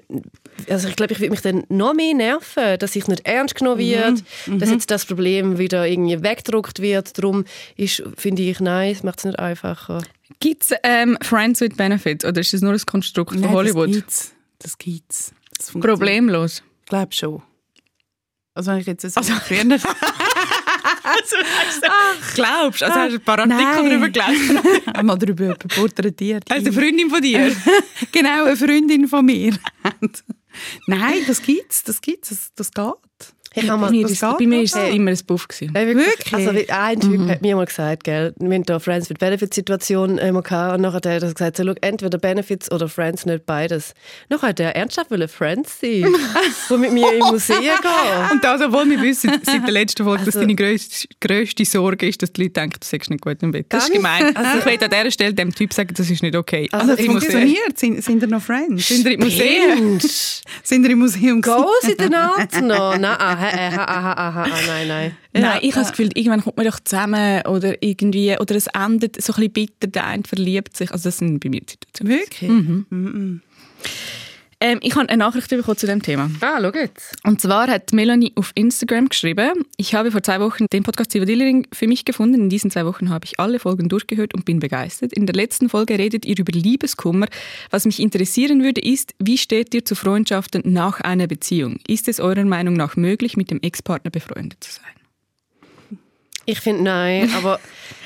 also 0.68 0.88
ich 0.88 0.96
glaube, 0.96 1.12
ich 1.12 1.20
würde 1.20 1.30
mich 1.30 1.40
dann 1.40 1.64
noch 1.68 1.94
mehr 1.94 2.14
nerven, 2.14 2.78
dass 2.78 2.96
ich 2.96 3.06
nicht 3.06 3.26
ernst 3.26 3.54
genommen 3.54 3.78
wird, 3.78 4.24
dass 4.61 4.70
jetzt 4.70 4.90
das 4.90 5.04
Problem 5.04 5.59
wieder 5.59 5.87
irgendwie 5.87 6.22
weggedruckt 6.22 6.80
wird. 6.80 7.16
Darum 7.18 7.44
ist, 7.76 8.02
finde 8.16 8.42
ich, 8.42 8.61
nein, 8.61 8.92
es 8.92 9.02
macht 9.11 9.18
es 9.18 9.25
nicht 9.25 9.38
einfacher. 9.40 10.03
Gibt 10.38 10.62
es 10.62 10.77
ähm, 10.85 11.18
Friends 11.20 11.61
with 11.61 11.77
Benefits 11.77 12.25
oder 12.25 12.40
ist 12.40 12.53
das 12.53 12.61
nur 12.61 12.73
ein 12.73 12.81
Konstrukt 12.87 13.33
von 13.33 13.51
Hollywood? 13.51 13.88
Das 13.88 13.96
gibt's. 13.96 14.33
Das 14.61 14.79
gibt's. 14.79 15.33
Das 15.59 15.70
funktioniert. 15.70 15.99
Problemlos. 15.99 16.62
Ich 16.83 16.87
glaube 16.88 17.12
schon. 17.12 17.42
Also 18.55 18.70
wenn 18.70 18.79
ich 18.79 18.87
jetzt 18.87 19.03
so 19.03 19.09
Also- 19.20 19.35
früher... 19.35 19.64
Also, 21.03 21.37
glaubst 22.35 22.81
du? 22.83 22.87
Also 22.87 23.01
hast 23.01 23.11
du 23.12 23.16
ein 23.16 23.25
paar 23.25 23.38
Artikel 23.40 23.64
Nein. 23.64 23.90
darüber 23.90 24.09
gelesen? 24.09 24.61
einmal 24.94 25.18
darüber 25.18 25.55
porträtiert. 25.55 26.51
Also 26.51 26.66
eine 26.66 26.73
Freundin 26.73 27.11
von 27.11 27.20
dir? 27.20 27.55
genau, 28.12 28.44
eine 28.44 28.57
Freundin 28.57 29.09
von 29.09 29.25
mir. 29.25 29.59
Nein, 30.87 31.18
das 31.27 31.42
gibt's, 31.42 31.83
das 31.83 32.01
gibt's, 32.01 32.29
das, 32.29 32.53
das 32.55 32.70
geht. 32.70 33.35
Ich 33.55 33.69
habe 33.69 33.81
mal, 33.81 33.87
bei 33.89 33.93
mir 33.97 34.07
das 34.07 34.21
bei 34.21 34.47
mir 34.47 34.63
ist 34.63 34.77
es 34.77 34.95
immer 34.95 35.11
ein 35.11 35.19
Buff. 35.27 35.49
Gewesen. 35.49 35.73
Nein, 35.75 35.89
wirklich. 35.97 36.33
Also 36.33 36.55
wie- 36.55 36.71
ein 36.71 37.01
Typ 37.01 37.29
hat 37.29 37.43
mir 37.43 37.57
mal 37.57 37.67
gesagt, 37.67 38.05
gell, 38.05 38.33
wir 38.39 38.49
hatten 38.55 38.63
da 38.65 38.79
Friends 38.79 39.11
with 39.11 39.19
Benefits 39.19 39.57
Situation 39.57 40.19
immer 40.19 40.43
gehabt 40.43 40.77
und 40.77 40.83
nachher 40.83 40.97
hat 40.97 41.07
er 41.07 41.21
gesagt, 41.21 41.57
so, 41.57 41.65
entweder 41.81 42.19
Benefits 42.19 42.71
oder 42.71 42.89
Friends, 42.89 43.27
nicht 43.27 43.47
beides. 43.47 43.95
Nachher 44.29 44.49
hat 44.51 44.61
er 44.61 44.77
ernsthaft 44.77 45.11
wollen 45.11 45.27
Friends 45.29 45.81
sein, 45.81 46.05
wo 46.69 46.77
mit 46.77 46.93
mir 46.93 47.13
im 47.13 47.19
Museum 47.27 47.61
gehen. 47.61 48.31
Und 48.31 48.45
das, 48.45 48.61
obwohl 48.61 48.89
wir 48.89 49.03
wissen 49.03 49.33
seit 49.43 49.65
der 49.65 49.73
letzten 49.73 50.05
Folge, 50.05 50.25
dass 50.25 50.37
Also- 50.37 50.41
deine 50.47 50.55
grösste, 50.55 51.09
grösste 51.21 51.65
Sorge 51.65 52.07
ist, 52.09 52.23
dass 52.23 52.33
die 52.33 52.43
Leute 52.43 52.53
denken, 52.53 52.77
du 52.81 52.87
sagst 52.87 53.11
nicht 53.11 53.21
gut 53.21 53.43
im 53.43 53.51
Bett. 53.51 53.67
Das 53.71 53.89
ist 53.89 53.93
gemein. 53.93 54.37
Also 54.37 54.59
ich 54.61 54.65
will 54.65 54.79
an 54.85 54.91
dieser 54.91 55.11
Stelle 55.11 55.35
dem 55.35 55.53
Typ 55.53 55.73
sagen, 55.73 55.93
das 55.97 56.09
ist 56.09 56.23
nicht 56.23 56.37
okay. 56.37 56.69
Also, 56.71 56.93
Also. 56.93 57.03
Funktioniert? 57.05 57.77
Sind, 57.79 58.03
sind 58.05 58.23
ihr 58.23 58.29
noch 58.29 58.43
Friends? 58.43 58.87
Sind 58.87 59.05
ihr 59.07 59.13
im 59.15 59.21
Museum? 59.21 59.99
Sind 60.63 60.85
ihr 60.85 60.91
im 60.91 60.99
Museum? 61.01 61.43
in 61.89 61.97
den 61.97 62.15
Arzt 62.15 62.61
noch? 62.63 62.97
Nein, 62.97 63.17
aha, 63.46 63.85
aha, 63.85 63.85
aha, 63.85 64.12
aha, 64.12 64.42
aha, 64.42 64.48
nein, 64.66 64.88
nein. 64.88 65.16
Nein, 65.33 65.59
ich 65.62 65.72
habe 65.72 65.83
das 65.83 65.90
Gefühl, 65.90 66.11
irgendwann 66.14 66.42
kommt 66.42 66.57
man 66.57 66.66
doch 66.66 66.81
zusammen 66.81 67.42
oder 67.46 67.83
irgendwie, 67.83 68.37
oder 68.38 68.55
es 68.55 68.66
endet 68.68 69.20
so 69.22 69.33
ein 69.33 69.37
bisschen 69.37 69.53
bitter, 69.53 69.87
der 69.87 70.07
eine 70.07 70.22
verliebt 70.24 70.76
sich. 70.76 70.90
Also 70.92 71.09
das 71.09 71.18
sind 71.18 71.40
bei 71.40 71.48
mir 71.48 71.61
die 71.61 71.70
Situationen. 71.70 72.18
Wirklich? 72.18 72.50
Mhm. 72.50 73.42
Ähm, 74.62 74.79
ich 74.83 74.94
habe 74.94 75.09
eine 75.09 75.16
Nachricht 75.16 75.49
bekommen 75.49 75.79
zu 75.79 75.87
dem 75.87 76.03
Thema. 76.03 76.31
Ah, 76.42 76.59
schau 76.61 76.70
jetzt. 76.79 77.16
Und 77.25 77.40
zwar 77.40 77.68
hat 77.68 77.94
Melanie 77.94 78.33
auf 78.35 78.53
Instagram 78.55 79.09
geschrieben, 79.09 79.64
ich 79.79 79.94
habe 79.94 80.11
vor 80.11 80.23
zwei 80.23 80.38
Wochen 80.40 80.66
den 80.70 80.83
Podcast 80.83 81.12
Ziva 81.12 81.25
Dillering 81.25 81.66
für 81.73 81.88
mich 81.88 82.05
gefunden. 82.05 82.42
In 82.42 82.51
diesen 82.51 82.70
zwei 82.70 82.85
Wochen 82.85 83.09
habe 83.09 83.25
ich 83.25 83.40
alle 83.40 83.59
Folgen 83.59 83.88
durchgehört 83.88 84.35
und 84.35 84.44
bin 84.44 84.61
begeistert. 84.61 85.14
In 85.14 85.25
der 85.25 85.35
letzten 85.35 85.70
Folge 85.70 85.99
redet 85.99 86.27
ihr 86.27 86.38
über 86.38 86.53
Liebeskummer. 86.53 87.27
Was 87.70 87.87
mich 87.87 88.01
interessieren 88.01 88.62
würde, 88.62 88.83
ist, 88.83 89.14
wie 89.18 89.38
steht 89.38 89.75
ihr 89.75 89.85
zu 89.85 89.94
Freundschaften 89.94 90.62
nach 90.66 91.01
einer 91.01 91.27
Beziehung? 91.27 91.79
Ist 91.87 92.07
es 92.09 92.20
eurer 92.20 92.44
Meinung 92.44 92.75
nach 92.75 92.96
möglich, 92.96 93.38
mit 93.38 93.51
dem 93.51 93.61
Ex-Partner 93.62 94.11
befreundet 94.11 94.62
zu 94.62 94.73
sein? 94.73 95.00
Ich 96.46 96.61
finde 96.61 96.83
nein, 96.85 97.31
aber... 97.37 97.61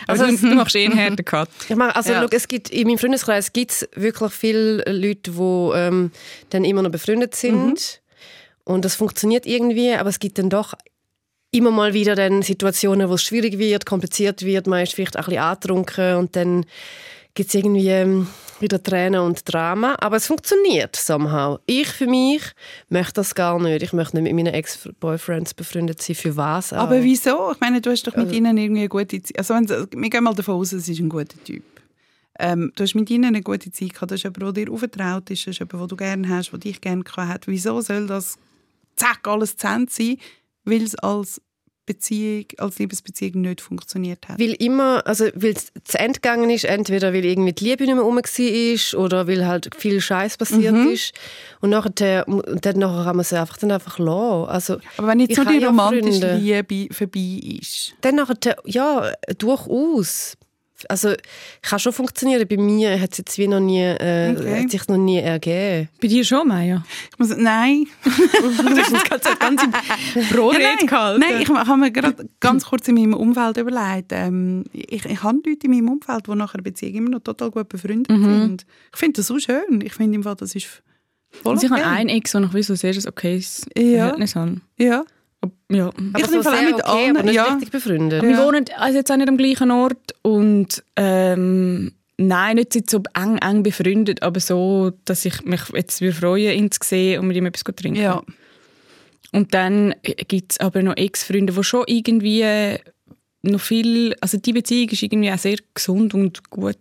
Also, 0.07 0.25
Also, 0.25 0.37
du, 0.49 0.55
machst 0.55 0.77
eh 0.77 0.85
einen 0.85 0.99
harten 0.99 1.25
Cut. 1.25 1.49
Ich 1.69 1.77
meine, 1.77 1.97
also 1.97 2.13
Ja. 2.13 2.21
schau, 2.23 2.29
es 2.31 2.47
gibt, 2.49 2.71
in 2.71 2.87
meinem 2.87 2.99
Freundeskreis 2.99 3.53
gibt 3.53 3.71
es 3.71 3.89
wirklich 3.95 4.33
viele 4.33 4.85
Leute, 4.87 5.31
die 5.31 5.71
ähm, 5.79 6.11
dann 6.51 6.65
immer 6.65 6.83
noch 6.83 6.91
befreundet 6.91 7.35
sind. 7.35 8.03
Und 8.65 8.85
das 8.85 8.97
funktioniert 8.97 9.47
irgendwie, 9.47 9.93
aber 9.95 10.09
es 10.11 10.19
gibt 10.19 10.39
dann 10.39 10.51
doch 10.51 10.75
immer 11.51 11.71
mal 11.71 11.95
wieder 11.95 12.15
dann 12.17 12.43
Situationen, 12.43 13.09
wo 13.09 13.15
es 13.15 13.23
schwierig 13.23 13.59
wird, 13.59 13.87
kompliziert 13.87 14.43
wird, 14.45 14.67
man 14.67 14.83
ist 14.83 14.95
vielleicht 14.95 15.17
auch 15.17 15.23
ein 15.29 15.31
bisschen 15.31 15.43
angetrunken 15.43 16.15
und 16.17 16.35
dann 16.37 16.67
gibt 17.35 17.49
es 17.49 17.55
irgendwie 17.55 17.89
ähm, 17.89 18.27
wieder 18.61 18.83
Tränen 18.83 19.21
und 19.21 19.53
Drama. 19.53 19.97
Aber 20.01 20.17
es 20.17 20.27
funktioniert 20.27 20.97
somehow. 20.97 21.59
Ich 21.67 21.89
für 21.89 22.07
mich 22.07 22.43
möchte 22.89 23.15
das 23.15 23.35
gar 23.35 23.61
nicht. 23.61 23.83
Ich 23.83 23.93
möchte 23.93 24.17
nicht 24.17 24.33
mit 24.33 24.35
meinen 24.35 24.55
Ex-Boyfriends 24.55 25.55
befreundet 25.55 26.03
sein. 26.03 26.17
Für 26.17 26.37
was 26.37 26.73
auch? 26.73 26.79
Aber 26.79 27.03
wieso? 27.03 27.53
Ich 27.53 27.61
meine, 27.61 27.81
du 27.81 27.91
hast 27.91 28.07
doch 28.07 28.17
mit 28.17 28.33
ihnen 28.33 28.57
irgendwie 28.57 28.81
eine 28.81 28.89
gute 28.89 29.23
Zeit. 29.23 29.39
Also 29.39 29.55
wir 29.55 30.11
gehen 30.11 30.25
mal 30.25 30.35
davon 30.35 30.57
aus, 30.57 30.73
es 30.73 30.89
ist 30.89 31.01
ein 31.01 31.09
guter 31.09 31.43
Typ. 31.45 31.63
Ähm, 32.39 32.73
du 32.75 32.83
hast 32.83 32.95
mit 32.95 33.11
ihnen 33.11 33.27
eine 33.27 33.43
gute 33.43 33.71
Zeit 33.71 33.95
gehabt. 33.95 34.11
Das 34.11 34.21
ist 34.21 34.25
jemand, 34.25 34.57
der 34.57 34.65
dir 34.65 34.73
aufgetraut 34.73 35.31
ist. 35.31 35.47
Das 35.47 35.55
ist 35.55 35.61
jemand, 35.61 35.73
den 35.81 35.89
du 35.89 35.97
gerne 35.97 36.29
hast, 36.29 36.51
der 36.51 36.59
dich 36.59 36.81
gerne 36.81 37.03
gehabt 37.03 37.29
hat. 37.29 37.47
Wieso 37.47 37.81
soll 37.81 38.07
das 38.07 38.39
zack, 38.97 39.27
alles 39.27 39.57
zu 39.57 39.67
Ende 39.67 39.93
sein, 39.93 40.19
weil 40.65 40.83
es 40.83 40.95
als 40.97 41.41
Beziehung, 41.87 42.47
als 42.59 42.79
Liebesbeziehung 42.79 43.43
nicht 43.43 43.61
funktioniert 43.61 44.27
hat. 44.29 44.39
Weil 44.39 44.53
immer, 44.55 45.07
also 45.07 45.27
weil 45.35 45.53
es 45.53 45.73
zu 45.85 45.99
Ende 45.99 46.21
gegangen 46.21 46.49
ist, 46.51 46.65
entweder 46.65 47.13
weil 47.13 47.25
irgendwie 47.25 47.53
die 47.53 47.65
Liebe 47.65 47.85
nicht 47.85 47.95
mehr 47.95 48.03
rum 48.05 48.17
war 48.17 49.01
oder 49.01 49.29
weil 49.29 49.47
halt 49.47 49.71
viel 49.77 50.01
Scheiß 50.01 50.37
passiert 50.39 50.75
Mhm. 50.75 50.89
ist. 50.91 51.13
Und 51.61 51.71
nachher, 51.71 52.27
und 52.27 52.65
dann 52.65 52.79
nachher 52.79 53.05
kann 53.05 53.17
man 53.17 53.25
sie 53.25 53.39
einfach, 53.39 53.59
dann 53.59 53.71
einfach 53.73 53.99
lassen. 53.99 54.49
Also, 54.49 54.79
Aber 54.97 55.09
wenn 55.09 55.21
jetzt 55.21 55.31
ich 55.31 55.37
so 55.37 55.45
die 55.45 55.65
romantische. 55.65 56.37
Liebe 56.37 56.95
vorbei 56.95 57.41
ist. 57.61 57.95
Dann 58.01 58.17
nachher, 58.17 58.57
ja, 58.65 59.13
durchaus. 59.39 60.37
Also, 60.89 61.15
kann 61.63 61.79
schon 61.79 61.93
funktionieren. 61.93 62.47
Bei 62.49 62.57
mir 62.57 63.01
hat 63.01 63.13
es 63.13 63.19
jetzt 63.19 63.39
wie 63.39 63.47
noch 63.49 63.61
nie, 63.61 63.81
äh, 63.81 64.35
Okay. 64.37 64.63
hat 64.63 64.71
sich 64.71 64.87
noch 64.89 64.97
nie 64.97 65.19
ergeben. 65.19 65.89
Bei 66.03 66.09
dir 66.09 66.25
schon, 66.25 66.49
Maya? 66.49 66.85
Ich 67.13 67.19
muss, 67.19 67.35
nein. 67.37 67.87
du 68.05 68.11
hast 68.81 68.91
jetzt 68.93 69.05
gerade 69.05 69.23
so 69.25 69.31
ganz 69.39 69.63
im 69.63 69.71
Pro-Rede 70.29 70.63
nein, 70.63 70.87
gehalten. 70.87 71.21
nein, 71.21 71.41
ich 71.43 71.49
habe 71.49 71.77
mir 71.77 71.91
gerade 71.91 72.29
ganz 72.41 72.67
kurz 72.67 72.89
in 72.89 72.97
meinem 72.97 73.15
Umfeld 73.15 73.57
überlegt. 73.57 74.11
Ähm, 74.13 74.65
ich, 74.73 75.05
ich 75.05 75.23
habe 75.23 75.39
Leute 75.47 75.67
in 75.67 75.71
meinem 75.71 75.89
Umfeld, 75.91 76.27
die 76.27 76.35
nach 76.35 76.55
einer 76.55 76.63
Beziehung 76.63 76.95
immer 76.95 77.11
noch 77.11 77.21
total 77.21 77.51
gut 77.51 77.69
befreundet 77.69 78.09
sind. 78.09 78.67
Ich 78.93 78.99
finde 78.99 79.19
das 79.21 79.29
so 79.29 79.39
schön. 79.39 79.81
Ich 79.83 79.93
finde 79.95 80.17
im 80.17 80.23
Fall, 80.25 80.35
das 80.37 80.55
ist 80.55 80.83
voll 81.31 81.53
Also 81.53 81.67
ich 81.67 81.73
okay. 81.73 81.83
habe 81.83 81.91
einen 81.97 82.09
Ex, 82.11 82.35
wo 82.35 82.41
ich 82.41 82.53
wieso 82.53 82.75
sehr 82.75 82.93
ein 82.95 83.07
okayes 83.09 83.65
Ja. 83.77 83.83
Verhältnis 84.09 84.35
habe. 84.37 84.61
Ja. 84.77 85.05
Ja. 85.71 85.87
Aber 85.89 86.19
Ich 86.19 86.27
so 86.27 86.33
bin 86.33 86.43
vor 86.43 86.53
allem 86.53 86.67
sehr 86.67 86.77
mit 86.77 86.85
okay, 86.85 87.05
allen- 87.05 87.17
aber 87.17 87.25
nicht 87.27 87.35
ja. 87.35 87.45
richtig 87.45 87.71
befreundet. 87.71 88.23
Wir 88.23 88.39
wohnen 88.39 88.65
also 88.77 88.99
jetzt 88.99 89.11
auch 89.11 89.17
nicht 89.17 89.29
am 89.29 89.37
gleichen 89.37 89.71
Ort 89.71 90.15
und 90.23 90.83
ähm, 90.97 91.93
nein, 92.17 92.57
nicht 92.57 92.91
so 92.91 93.03
eng, 93.15 93.39
eng 93.39 93.63
befreundet, 93.63 94.23
aber 94.23 94.41
so, 94.41 94.93
dass 95.05 95.25
ich 95.25 95.43
mich 95.45 95.61
jetzt 95.75 96.01
würde 96.01 96.15
freuen, 96.17 96.57
ihn 96.59 96.71
zu 96.71 96.79
sehen 96.83 97.21
und 97.21 97.29
mit 97.29 97.37
ihm 97.37 97.47
etwas 97.47 97.65
zu 97.65 97.73
trinken. 97.73 98.01
Ja. 98.01 98.23
Und 99.33 99.53
dann 99.53 99.95
gibt 100.29 100.53
es 100.53 100.61
aber 100.61 100.83
noch 100.83 100.97
Ex-Freunde, 100.97 101.53
die 101.53 101.65
schon 101.65 101.85
irgendwie 101.89 102.45
noch 103.43 103.61
viel, 103.61 104.15
also 104.21 104.39
die 104.39 104.53
Beziehung 104.53 104.89
ist 104.91 105.03
irgendwie 105.03 105.33
auch 105.33 105.39
sehr 105.39 105.57
gesund 105.75 106.15
und 106.15 106.49
gut 106.51 106.79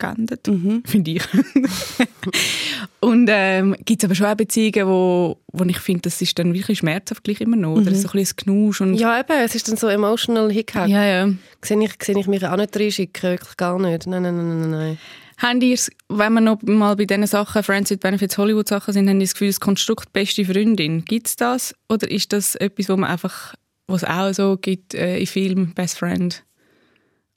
geendet, 0.00 0.46
Mhm. 0.48 0.82
finde 0.84 1.10
ich. 1.12 1.22
und 3.00 3.28
ähm, 3.30 3.76
gibt 3.84 4.02
es 4.02 4.04
aber 4.06 4.14
schon 4.14 4.26
auch 4.26 4.34
Beziehungen, 4.34 4.86
wo, 4.88 5.38
wo 5.52 5.64
ich 5.64 5.78
finde, 5.78 6.02
das 6.02 6.20
ist 6.20 6.38
dann 6.38 6.52
wirklich 6.54 6.78
schmerzhaft 6.78 7.24
gleich 7.24 7.40
immer 7.40 7.56
noch, 7.56 7.76
oder 7.76 7.94
so 7.94 8.08
ein 8.08 8.12
bisschen 8.12 8.16
ein 8.32 8.36
Knusch 8.36 8.80
und 8.80 8.94
Ja, 8.94 9.18
eben, 9.20 9.32
es 9.44 9.54
ist 9.54 9.68
dann 9.68 9.76
so 9.76 9.88
emotional 9.88 10.50
Hickhack. 10.50 10.88
ja, 10.88 11.04
ja. 11.04 11.28
Sehe 11.62 11.82
ich, 11.84 11.92
sehe 12.02 12.18
ich 12.18 12.26
mich 12.26 12.44
auch 12.46 12.56
nicht 12.56 12.76
reinschicken, 12.76 13.30
wirklich 13.30 13.56
gar 13.56 13.78
nicht. 13.78 14.06
Nein, 14.06 14.22
nein, 14.22 14.36
nein, 14.36 14.60
nein, 14.60 14.70
nein. 14.70 14.98
Haben 15.38 15.60
ihr, 15.62 15.78
wenn 16.10 16.34
wir 16.34 16.40
noch 16.42 16.60
mal 16.62 16.96
bei 16.96 17.06
diesen 17.06 17.26
Sachen, 17.26 17.62
Friends 17.62 17.90
with 17.90 17.98
Benefits, 17.98 18.36
Hollywood-Sachen 18.36 18.92
sind, 18.92 19.08
haben 19.08 19.20
ihr 19.20 19.26
das 19.26 19.32
Gefühl, 19.34 19.48
das 19.48 19.60
Konstrukt 19.60 20.12
beste 20.12 20.44
Freundin, 20.44 21.04
gibt 21.06 21.28
es 21.28 21.36
das? 21.36 21.74
Oder 21.88 22.10
ist 22.10 22.32
das 22.34 22.56
etwas, 22.56 22.90
wo 22.90 22.96
man 22.98 23.08
einfach, 23.10 23.54
was 23.86 24.04
auch 24.04 24.32
so 24.34 24.58
gibt 24.60 24.92
äh, 24.94 25.18
in 25.18 25.26
Filmen, 25.26 25.72
Best 25.74 25.98
Friend? 25.98 26.44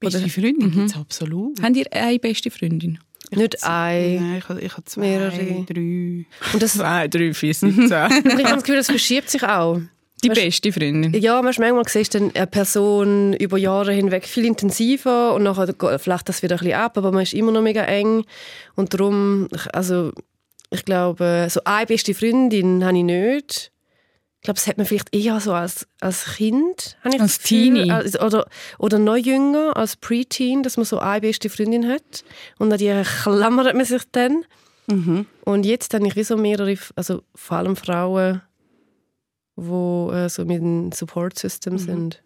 Beste 0.04 0.20
Oder- 0.20 0.30
Freundin 0.30 0.72
gibt 0.72 0.90
es 0.92 0.96
absolut. 0.96 1.62
Habt 1.62 1.76
ihr 1.76 1.86
eine 1.92 2.20
beste 2.20 2.52
Freundin? 2.52 3.00
Nicht 3.32 3.64
ein. 3.64 4.16
Nein, 4.16 4.36
ich 4.38 4.50
habe, 4.50 4.62
ich 4.62 4.72
habe 4.74 4.84
zwei, 4.86 5.02
Mehrere. 5.02 5.66
drei. 5.68 6.26
Und 6.54 6.62
das, 6.62 6.74
Zwei, 6.74 7.08
drei, 7.08 7.34
vier, 7.34 7.54
siebzehn. 7.54 7.88
ich 7.88 7.92
habe 8.32 8.44
das 8.44 8.64
Gefühl, 8.64 8.76
das 8.76 8.88
verschiebt 8.88 9.30
sich 9.30 9.44
auch. 9.44 9.80
Die 10.24 10.30
Weißt- 10.30 10.36
beste 10.36 10.72
Freundin. 10.72 11.14
Ja, 11.20 11.42
manchmal 11.42 11.74
siehst 11.88 12.14
du 12.14 12.20
dann 12.20 12.32
eine 12.36 12.48
Person 12.48 13.34
über 13.34 13.58
Jahre 13.58 13.92
hinweg 13.92 14.26
viel 14.26 14.46
intensiver 14.46 15.34
und 15.34 15.44
nachher 15.44 15.68
geht- 15.74 16.00
flacht 16.02 16.30
das 16.30 16.44
wieder 16.44 16.56
ein 16.56 16.60
bisschen 16.60 16.76
ab, 16.76 16.98
aber 16.98 17.12
man 17.12 17.24
ist 17.24 17.34
immer 17.34 17.52
noch 17.52 17.62
mega 17.62 17.84
eng. 17.84 18.24
Und 18.76 18.94
darum, 18.94 19.48
ich- 19.54 19.74
also 19.76 20.12
ich 20.70 20.86
glaube, 20.86 21.48
so 21.50 21.60
eine 21.66 21.86
beste 21.88 22.14
Freundin 22.14 22.86
habe 22.86 22.98
ich 22.98 23.04
nicht. 23.04 23.72
Ich 24.44 24.46
glaube, 24.46 24.56
das 24.56 24.68
hat 24.68 24.76
man 24.76 24.86
vielleicht 24.86 25.16
eher 25.16 25.40
so 25.40 25.54
als, 25.54 25.88
als 26.02 26.26
Kind. 26.36 26.98
Als. 27.02 27.40
Teenie. 27.40 27.90
Als, 27.90 28.20
oder, 28.20 28.46
oder 28.78 29.00
noch 29.00 29.16
jünger, 29.16 29.78
als 29.78 29.96
Preteen, 29.96 30.64
dass 30.64 30.76
man 30.76 30.86
so 30.86 31.00
eine 31.00 31.22
beste 31.22 31.50
Freundin 31.50 31.88
hat. 31.88 32.26
Und 32.60 32.70
an 32.70 32.78
die 32.78 33.04
klammert 33.24 33.74
man 33.74 33.86
sich 33.86 34.02
dann. 34.12 34.44
Mhm. 34.88 35.28
Und 35.46 35.66
jetzt 35.66 35.94
habe 35.94 36.06
ich 36.08 36.18
wie 36.18 36.26
so 36.26 36.36
mehrere, 36.36 36.78
also 36.98 37.24
vor 37.34 37.56
allem 37.56 37.78
Frauen, 37.78 38.42
die 39.56 39.62
äh, 40.14 40.28
so 40.28 40.44
mit 40.44 40.58
dem 40.58 40.92
Support 40.92 41.40
System 41.40 41.78
sind. 41.78 42.22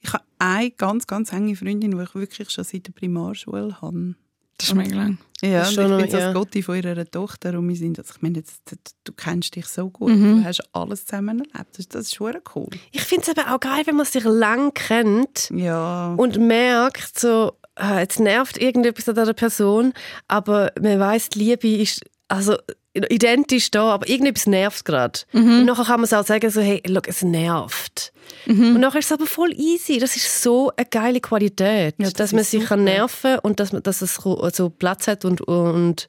Ich 0.00 0.12
habe 0.12 0.24
eine 0.40 0.72
ganz, 0.72 1.06
ganz 1.06 1.32
enge 1.32 1.54
Freundin, 1.54 1.92
die 1.92 2.02
ich 2.02 2.14
wirklich 2.16 2.50
schon 2.50 2.64
seit 2.64 2.88
der 2.88 2.92
Primarschule 2.94 3.80
habe. 3.80 4.16
Das 4.60 4.68
ist 4.68 4.74
mega 4.74 4.94
lang. 4.96 5.18
Ja, 5.42 5.60
Das 5.60 5.70
ist 5.72 5.78
und 5.78 5.92
ich 5.92 6.02
bin 6.02 6.10
so 6.10 6.18
ja. 6.18 6.26
das 6.26 6.34
Gotti 6.34 6.62
von 6.62 6.76
ihrer 6.76 7.10
Tochter 7.10 7.58
und 7.58 7.66
wir 7.68 7.74
sind, 7.76 7.98
also 7.98 8.12
ich 8.14 8.20
meine, 8.20 8.38
jetzt, 8.38 8.60
du 9.04 9.12
kennst 9.14 9.56
dich 9.56 9.66
so 9.66 9.88
gut, 9.88 10.10
Mhm. 10.12 10.40
du 10.42 10.44
hast 10.44 10.62
alles 10.74 11.06
zusammen 11.06 11.42
erlebt, 11.52 11.78
das, 11.78 11.88
das 11.88 12.02
ist 12.02 12.14
schon 12.16 12.34
cool. 12.54 12.68
Ich 12.92 13.00
finde 13.02 13.22
es 13.22 13.28
eben 13.28 13.48
auch 13.48 13.58
geil, 13.60 13.82
wenn 13.86 13.96
man 13.96 14.04
sich 14.06 14.24
lang 14.24 14.74
kennt 14.74 15.48
Ja, 15.54 16.12
und 16.18 16.38
merkt, 16.38 17.18
so, 17.18 17.52
äh, 17.78 18.00
jetzt 18.00 18.20
nervt 18.20 18.58
irgendetwas 18.58 19.08
an 19.08 19.14
dieser 19.14 19.32
Person, 19.32 19.94
aber 20.28 20.72
man 20.80 21.00
weiß, 21.00 21.30
die 21.30 21.38
Liebe 21.38 21.68
ist 21.68 22.02
also 22.30 22.56
identisch 22.94 23.70
da, 23.70 23.92
aber 23.94 24.08
irgendetwas 24.08 24.46
nervt 24.46 24.84
gerade. 24.84 25.20
Und 25.32 25.64
nachher 25.64 25.84
kann 25.84 26.00
man 26.00 26.04
es 26.04 26.12
auch 26.12 26.24
sagen, 26.26 26.50
so, 26.50 26.60
hey, 26.60 26.82
look, 26.86 27.08
es 27.08 27.22
nervt. 27.22 28.12
Und 28.46 28.80
nachher 28.80 28.98
ist 29.00 29.06
es 29.06 29.12
aber 29.12 29.26
voll 29.26 29.52
easy. 29.58 29.98
Das 29.98 30.16
ist 30.16 30.42
so 30.42 30.72
eine 30.76 30.86
geile 30.86 31.20
Qualität, 31.20 31.94
Ja, 31.98 32.04
das 32.04 32.14
dass 32.14 32.32
man 32.32 32.44
sich 32.44 32.64
kann 32.64 32.80
super. 32.80 32.90
nerven 32.92 33.38
und 33.40 33.60
dass, 33.60 33.72
man, 33.72 33.82
dass 33.82 34.02
es 34.02 34.14
so 34.16 34.70
Platz 34.70 35.06
hat 35.08 35.24
und, 35.24 35.40
und 35.42 36.08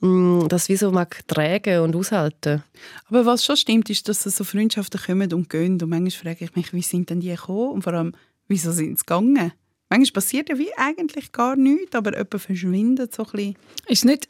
mm, 0.00 0.48
das 0.48 0.68
wie 0.68 0.76
so 0.76 0.90
mag 0.90 1.26
tragen 1.26 1.80
und 1.80 1.96
aushalten. 1.96 2.62
aber 3.08 3.24
was 3.26 3.44
schon 3.44 3.56
stimmt, 3.56 3.88
ist, 3.90 4.08
dass 4.08 4.22
so 4.22 4.44
Freundschaften 4.44 5.00
kommen 5.00 5.32
und 5.32 5.48
gehen 5.50 5.80
und 5.82 5.88
manchmal 5.88 6.10
frage 6.34 6.44
ich 6.44 6.54
mich, 6.56 6.72
wie 6.72 6.82
sind 6.82 7.10
denn 7.10 7.20
die 7.20 7.28
gekommen 7.30 7.70
und 7.72 7.82
vor 7.82 7.94
allem, 7.94 8.12
wieso 8.48 8.72
sind 8.72 8.98
sie 8.98 9.04
gegangen? 9.06 9.52
Manchmal 9.90 10.12
passiert 10.12 10.48
ja 10.48 10.58
wie 10.58 10.70
eigentlich 10.76 11.32
gar 11.32 11.56
nichts, 11.56 11.94
aber 11.94 12.12
jemand 12.12 12.40
verschwindet 12.40 13.14
so 13.14 13.24
ein 13.24 13.30
bisschen. 13.32 13.56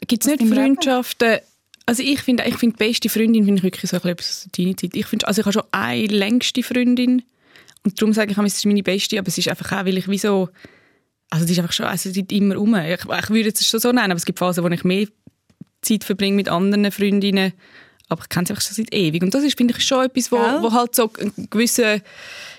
Gibt 0.07 0.25
es 0.25 0.39
nicht? 0.39 0.53
Freundschaften, 0.53 1.39
also 1.85 2.03
ich 2.03 2.21
finde, 2.21 2.43
ich 2.45 2.57
finde, 2.57 2.77
die 2.77 2.85
beste 2.85 3.09
Freundin 3.09 3.45
finde 3.45 3.59
ich 3.59 3.63
wirklich 3.63 3.89
so 3.89 3.97
ein 3.97 4.01
bisschen 4.01 4.17
aus 4.17 4.43
der 4.43 4.51
Teenie-Zeit. 4.51 4.95
Ich 4.95 5.05
finde, 5.05 5.27
also 5.27 5.41
ich 5.41 5.45
habe 5.45 5.53
schon 5.53 5.63
eine 5.71 6.07
längste 6.07 6.63
Freundin 6.63 7.23
und 7.83 7.99
darum 7.99 8.13
sage 8.13 8.31
ich, 8.31 8.37
es 8.37 8.57
ist 8.57 8.65
meine 8.65 8.83
beste, 8.83 9.17
aber 9.17 9.27
es 9.27 9.37
ist 9.37 9.47
einfach 9.47 9.71
auch, 9.71 9.85
weil 9.85 9.97
ich 9.97 10.07
wie 10.07 10.17
so, 10.17 10.49
also 11.29 11.45
die 11.45 11.53
ist 11.53 11.59
einfach 11.59 11.73
schon, 11.73 11.87
also 11.87 12.11
die 12.11 12.21
ist 12.21 12.31
immer 12.31 12.55
rum. 12.55 12.75
Ich, 12.75 13.01
ich 13.03 13.29
würde 13.29 13.49
es 13.49 13.67
schon 13.67 13.79
so 13.79 13.91
nennen, 13.91 14.11
aber 14.11 14.17
es 14.17 14.25
gibt 14.25 14.39
Phasen, 14.39 14.63
wo 14.63 14.67
ich 14.69 14.83
mehr 14.83 15.07
Zeit 15.81 16.03
verbringe 16.03 16.35
mit 16.35 16.49
anderen 16.49 16.91
Freundinnen, 16.91 17.53
aber 18.09 18.21
ich 18.21 18.29
kenne 18.29 18.45
sie 18.45 18.53
einfach 18.53 18.65
schon 18.65 18.75
seit 18.75 18.93
ewig. 18.93 19.23
Und 19.23 19.33
das 19.33 19.43
ist, 19.43 19.57
finde 19.57 19.73
ich, 19.75 19.83
schon 19.83 20.05
etwas, 20.05 20.31
wo, 20.31 20.37
Gell? 20.37 20.61
wo 20.61 20.71
halt 20.71 20.93
so 20.93 21.11
einen 21.19 21.49
gewissen, 21.49 22.01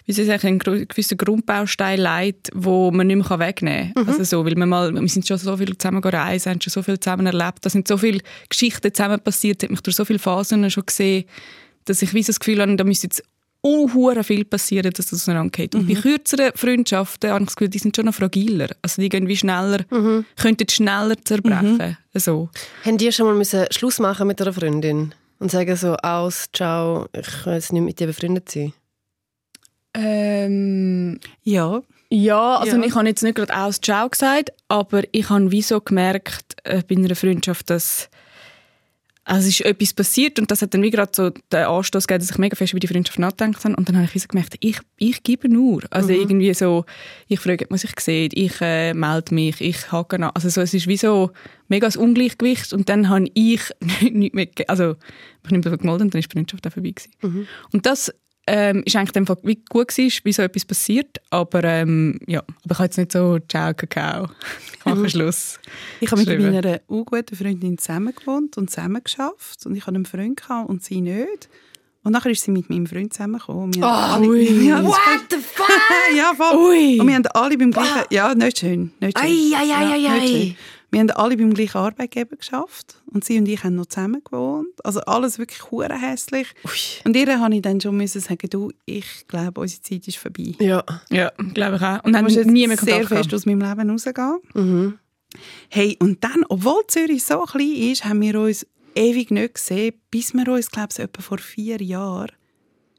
wie 0.04 0.12
soll 0.12 0.24
ich 0.24 0.30
sagen, 0.30 0.46
einen 0.64 0.86
gewissen 0.88 1.16
Grundbaustein 1.16 2.00
leitet, 2.00 2.50
wo 2.54 2.90
man 2.90 3.06
nicht 3.06 3.28
mehr 3.28 3.38
wegnehmen 3.38 3.94
kann. 3.94 4.08
Also 4.08 4.24
so, 4.24 4.44
weil 4.44 4.56
wir, 4.56 4.66
mal, 4.66 4.92
wir 4.94 5.08
sind 5.08 5.26
schon 5.26 5.38
so 5.38 5.56
viel 5.56 5.76
zusammen 5.76 6.00
gereist, 6.00 6.46
haben 6.46 6.60
schon 6.60 6.72
so 6.72 6.82
viel 6.82 6.98
zusammen 6.98 7.26
erlebt, 7.26 7.58
da 7.62 7.70
sind 7.70 7.86
so 7.86 7.96
viele 7.96 8.20
Geschichten 8.48 8.92
zusammen 8.92 9.20
passiert, 9.20 9.62
hat 9.62 9.70
mich 9.70 9.80
durch 9.80 9.96
so 9.96 10.04
viele 10.04 10.18
Phasen 10.18 10.68
schon 10.70 10.86
gesehen, 10.86 11.24
dass 11.84 12.02
ich 12.02 12.14
wie 12.14 12.22
das 12.22 12.38
Gefühl 12.38 12.60
habe, 12.60 12.76
da 12.76 12.84
müsste 12.84 13.06
jetzt 13.06 13.22
unhuere 13.62 14.24
viel 14.24 14.44
passieren, 14.44 14.92
dass 14.92 15.06
das 15.06 15.22
auseinandergeht. 15.22 15.74
Und 15.74 15.86
bei 15.86 15.94
kürzeren 15.94 16.50
Freundschaften 16.54 17.30
habe 17.30 17.42
ich 17.42 17.46
das 17.46 17.56
Gefühl, 17.56 17.68
die 17.68 17.78
sind 17.78 17.94
schon 17.94 18.06
noch 18.06 18.14
fragiler. 18.14 18.68
Also 18.82 19.00
die 19.00 19.08
gehen 19.08 19.28
wie 19.28 19.36
schneller, 19.36 19.84
könnten 20.36 20.68
schneller 20.68 21.14
zerbrechen. 21.24 21.96
So. 22.14 22.50
Haben 22.84 22.98
die 22.98 23.12
schon 23.12 23.26
mal 23.26 23.36
müssen 23.36 23.66
Schluss 23.70 24.00
machen 24.00 24.26
mit 24.26 24.42
einer 24.42 24.52
Freundin 24.52 25.14
und 25.38 25.50
sagen 25.50 25.76
so 25.76 25.94
aus, 25.94 26.46
ciao, 26.52 27.06
ich 27.12 27.46
will 27.46 27.54
jetzt 27.54 27.72
nicht 27.72 27.82
mit 27.82 28.00
dir 28.00 28.08
befreundet 28.08 28.50
sein? 28.50 28.72
Ähm, 29.94 31.18
Ja, 31.42 31.82
ja, 32.10 32.56
also 32.58 32.76
Ja. 32.76 32.82
ich 32.84 32.94
habe 32.94 33.08
jetzt 33.08 33.22
nicht 33.22 33.36
gerade 33.36 33.56
aus 33.56 33.80
Ciao 33.80 34.08
gesagt, 34.08 34.50
aber 34.68 35.02
ich 35.12 35.28
habe 35.30 35.50
wie 35.50 35.62
so 35.62 35.80
gemerkt 35.80 36.56
äh, 36.64 36.82
bei 36.86 36.96
einer 36.96 37.14
Freundschaft, 37.16 37.70
dass 37.70 38.08
also 39.24 39.46
es 39.48 39.60
ist 39.60 39.66
etwas 39.66 39.94
passiert 39.94 40.40
und 40.40 40.50
das 40.50 40.62
hat 40.62 40.74
dann 40.74 40.82
wie 40.82 40.90
gerade 40.90 41.12
so 41.14 41.30
den 41.30 41.64
Anstoß 41.64 42.08
gegeben, 42.08 42.22
dass 42.26 42.32
ich 42.32 42.38
mega 42.38 42.56
fest 42.56 42.72
über 42.72 42.80
die 42.80 42.88
Freundschaft 42.88 43.20
nachgedacht 43.20 43.64
habe 43.64 43.76
und 43.76 43.88
dann 43.88 43.94
habe 43.94 44.04
ich 44.06 44.14
wie 44.16 44.18
so 44.18 44.26
gemerkt, 44.26 44.56
ich, 44.58 44.78
ich 44.98 45.22
gebe 45.22 45.48
nur. 45.48 45.84
Also 45.90 46.10
irgendwie 46.10 46.52
so, 46.54 46.84
ich 47.28 47.38
frage, 47.38 47.64
ob 47.66 47.70
man 47.70 47.78
sich 47.78 47.92
sieht, 48.00 48.34
ich 48.36 48.60
äh, 48.60 48.92
melde 48.94 49.32
mich, 49.32 49.60
ich 49.60 49.92
hake 49.92 50.18
nach. 50.18 50.34
Also 50.34 50.48
so, 50.48 50.60
es 50.60 50.74
ist 50.74 50.88
wie 50.88 50.96
so 50.96 51.30
mega 51.68 51.86
das 51.86 51.96
Ungleichgewicht 51.96 52.72
und 52.72 52.88
dann 52.88 53.08
habe 53.08 53.26
ich 53.34 53.60
nicht 54.10 54.34
mehr, 54.34 54.46
ge- 54.46 54.66
also 54.66 54.96
ich 54.96 55.44
habe 55.46 55.54
nicht 55.56 55.64
mehr 55.66 55.78
gemeldet 55.78 56.02
und 56.02 56.14
dann 56.14 56.18
ist 56.18 56.28
die 56.32 56.36
Freundschaft 56.36 56.66
auch 56.66 56.72
vorbei 56.72 56.90
gewesen. 56.90 57.46
Und 57.72 57.86
das 57.86 58.12
ähm, 58.46 58.82
ist 58.84 58.96
eigentlich 58.96 59.12
dem 59.12 59.26
Fall 59.26 59.36
wie 59.44 59.62
gut 59.68 59.88
gewesen, 59.88 60.20
wie 60.24 60.32
so 60.32 60.42
etwas 60.42 60.64
passiert, 60.64 61.18
aber 61.30 61.62
ähm, 61.64 62.18
ja, 62.26 62.40
aber 62.40 62.72
ich 62.72 62.78
habe 62.78 62.84
jetzt 62.84 62.98
nicht 62.98 63.12
so 63.12 63.38
«Ciao, 63.48 63.72
Kakao», 63.74 64.28
ich 64.78 64.84
mache 64.84 65.08
Schluss. 65.10 65.60
ich 66.00 66.10
habe 66.10 66.24
mit 66.24 66.40
meiner 66.40 66.78
guten 66.88 67.36
Freundin 67.36 67.78
zusammen 67.78 68.14
gewohnt 68.14 68.56
und 68.58 68.70
zusammen 68.70 69.02
geschafft 69.02 69.64
und 69.66 69.76
ich 69.76 69.82
hatte 69.86 69.94
einen 69.94 70.06
Freund 70.06 70.36
gehabt 70.40 70.68
und 70.68 70.82
sie 70.82 71.00
nicht. 71.00 71.48
Und 72.04 72.10
nachher 72.10 72.32
ist 72.32 72.42
sie 72.42 72.50
mit 72.50 72.68
meinem 72.68 72.86
Freund 72.88 73.12
zusammengekommen. 73.12 73.74
Wir 73.76 73.82
haben 73.84 74.24
alle- 74.24 74.28
ui. 74.28 74.44
Ja, 74.66 74.82
What 74.82 74.98
the 75.30 75.36
fuck? 75.54 75.68
ja, 76.16 76.32
voll. 76.36 76.56
Ui. 76.56 76.98
Und 77.00 77.06
wir 77.06 77.14
haben 77.14 77.26
alle 77.28 77.56
beim 77.56 77.70
gleichen... 77.70 78.02
Ja, 78.10 78.34
nicht 78.34 78.58
schön. 78.58 78.90
Nicht 78.98 79.16
schön. 79.16 79.24
Ei, 79.24 79.56
ei, 79.56 79.72
ei, 79.72 79.96
ja, 79.98 80.12
ei, 80.14 80.20
ei. 80.20 80.56
Wir 80.92 81.00
haben 81.00 81.10
alle 81.10 81.38
beim 81.38 81.54
gleichen 81.54 81.78
Arbeitgeber 81.78 82.36
geschafft 82.36 83.02
und 83.06 83.24
sie 83.24 83.38
und 83.38 83.48
ich 83.48 83.64
haben 83.64 83.76
noch 83.76 83.86
zusammen 83.86 84.22
gewohnt. 84.22 84.68
Also 84.84 85.00
alles 85.00 85.38
wirklich 85.38 85.70
hure 85.70 85.98
hässlich. 85.98 86.48
Und 87.06 87.16
ihr 87.16 87.40
habe 87.40 87.54
ich 87.54 87.62
dann 87.62 87.80
schon 87.80 87.96
müssen 87.96 88.20
sagen, 88.20 88.48
du, 88.50 88.70
ich 88.84 89.26
glaube, 89.26 89.62
unsere 89.62 89.80
Zeit 89.80 90.06
ist 90.06 90.18
vorbei. 90.18 90.54
Ja. 90.60 90.84
Ja, 91.10 91.32
glaube 91.54 91.76
ich 91.76 91.82
auch. 91.82 92.04
Und 92.04 92.12
dann 92.12 92.24
muss 92.24 92.34
jetzt 92.34 92.50
nie 92.50 92.66
mehr 92.66 92.76
sehr 92.76 93.00
Kontakt 93.00 93.08
fest 93.08 93.30
gehabt. 93.30 93.34
aus 93.34 93.46
meinem 93.46 93.62
Leben 93.62 93.90
rausgehen. 93.90 94.38
Mhm. 94.52 94.98
Hey, 95.70 95.96
und 95.98 96.22
dann, 96.22 96.44
obwohl 96.50 96.82
Zürich 96.88 97.24
so 97.24 97.40
klein 97.40 97.72
ist, 97.72 98.04
haben 98.04 98.20
wir 98.20 98.38
uns 98.38 98.66
ewig 98.94 99.30
nicht 99.30 99.54
gesehen, 99.54 99.94
bis 100.10 100.34
wir 100.34 100.46
uns, 100.48 100.70
glaube 100.70 100.88
ich, 100.90 100.96
so 100.96 101.02
etwa 101.04 101.22
vor 101.22 101.38
vier 101.38 101.80
Jahren, 101.80 102.32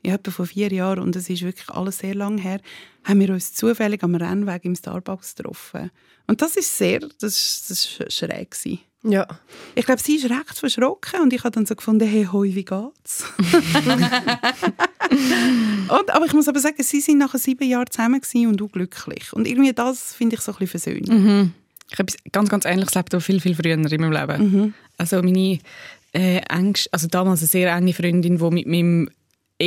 ja, 0.05 0.15
etwa 0.15 0.31
vor 0.31 0.45
vier 0.45 0.71
Jahren, 0.71 0.99
und 0.99 1.15
es 1.15 1.29
ist 1.29 1.43
wirklich 1.43 1.69
alles 1.69 1.99
sehr 1.99 2.15
lang 2.15 2.37
her, 2.37 2.59
haben 3.03 3.19
wir 3.19 3.29
uns 3.29 3.53
zufällig 3.53 4.03
am 4.03 4.15
Rennweg 4.15 4.65
im 4.65 4.75
Starbucks 4.75 5.35
getroffen. 5.35 5.91
Und 6.27 6.41
das 6.41 6.55
ist 6.55 6.77
sehr, 6.77 6.99
das 6.99 7.23
ist, 7.23 7.69
das 7.69 7.85
ist 7.85 8.13
schräg 8.13 8.51
gewesen. 8.51 8.79
Ja. 9.05 9.27
Ich 9.75 9.85
glaube, 9.85 10.01
sie 10.01 10.15
ist 10.15 10.29
recht 10.29 10.57
verschrocken 10.57 11.21
und 11.21 11.33
ich 11.33 11.43
habe 11.43 11.51
dann 11.51 11.65
so 11.65 11.75
gefunden, 11.75 12.07
hey, 12.07 12.25
hoi, 12.31 12.55
wie 12.55 12.63
geht's? 12.63 13.25
und, 15.89 16.09
aber 16.09 16.25
ich 16.25 16.33
muss 16.33 16.47
aber 16.47 16.59
sagen, 16.59 16.81
sie 16.81 17.01
sind 17.01 17.17
nach 17.17 17.35
sieben 17.35 17.67
Jahren 17.67 17.87
zusammen 17.89 18.21
und 18.47 18.61
auch 18.61 18.71
glücklich. 18.71 19.33
Und 19.33 19.45
irgendwie 19.45 19.73
das 19.73 20.13
finde 20.13 20.37
ich 20.37 20.41
so 20.41 20.53
ein 20.53 20.59
bisschen 20.59 20.79
versöhnlich. 20.79 21.09
Mhm. 21.09 21.51
Ich 21.91 21.99
habe 21.99 22.13
ganz, 22.31 22.47
ganz 22.49 22.63
Ähnliches 22.65 22.95
erlebt, 22.95 23.13
aber 23.13 23.21
viel, 23.21 23.41
viel 23.41 23.55
früher 23.55 23.73
in 23.73 23.81
meinem 23.81 24.13
Leben. 24.13 24.51
Mhm. 24.51 24.73
Also 24.97 25.21
meine 25.21 25.59
äh, 26.13 26.41
engst, 26.49 26.87
also 26.93 27.07
damals 27.07 27.41
eine 27.41 27.47
sehr 27.47 27.75
enge 27.75 27.93
Freundin, 27.93 28.37
die 28.37 28.49
mit 28.51 28.67
meinem 28.67 29.09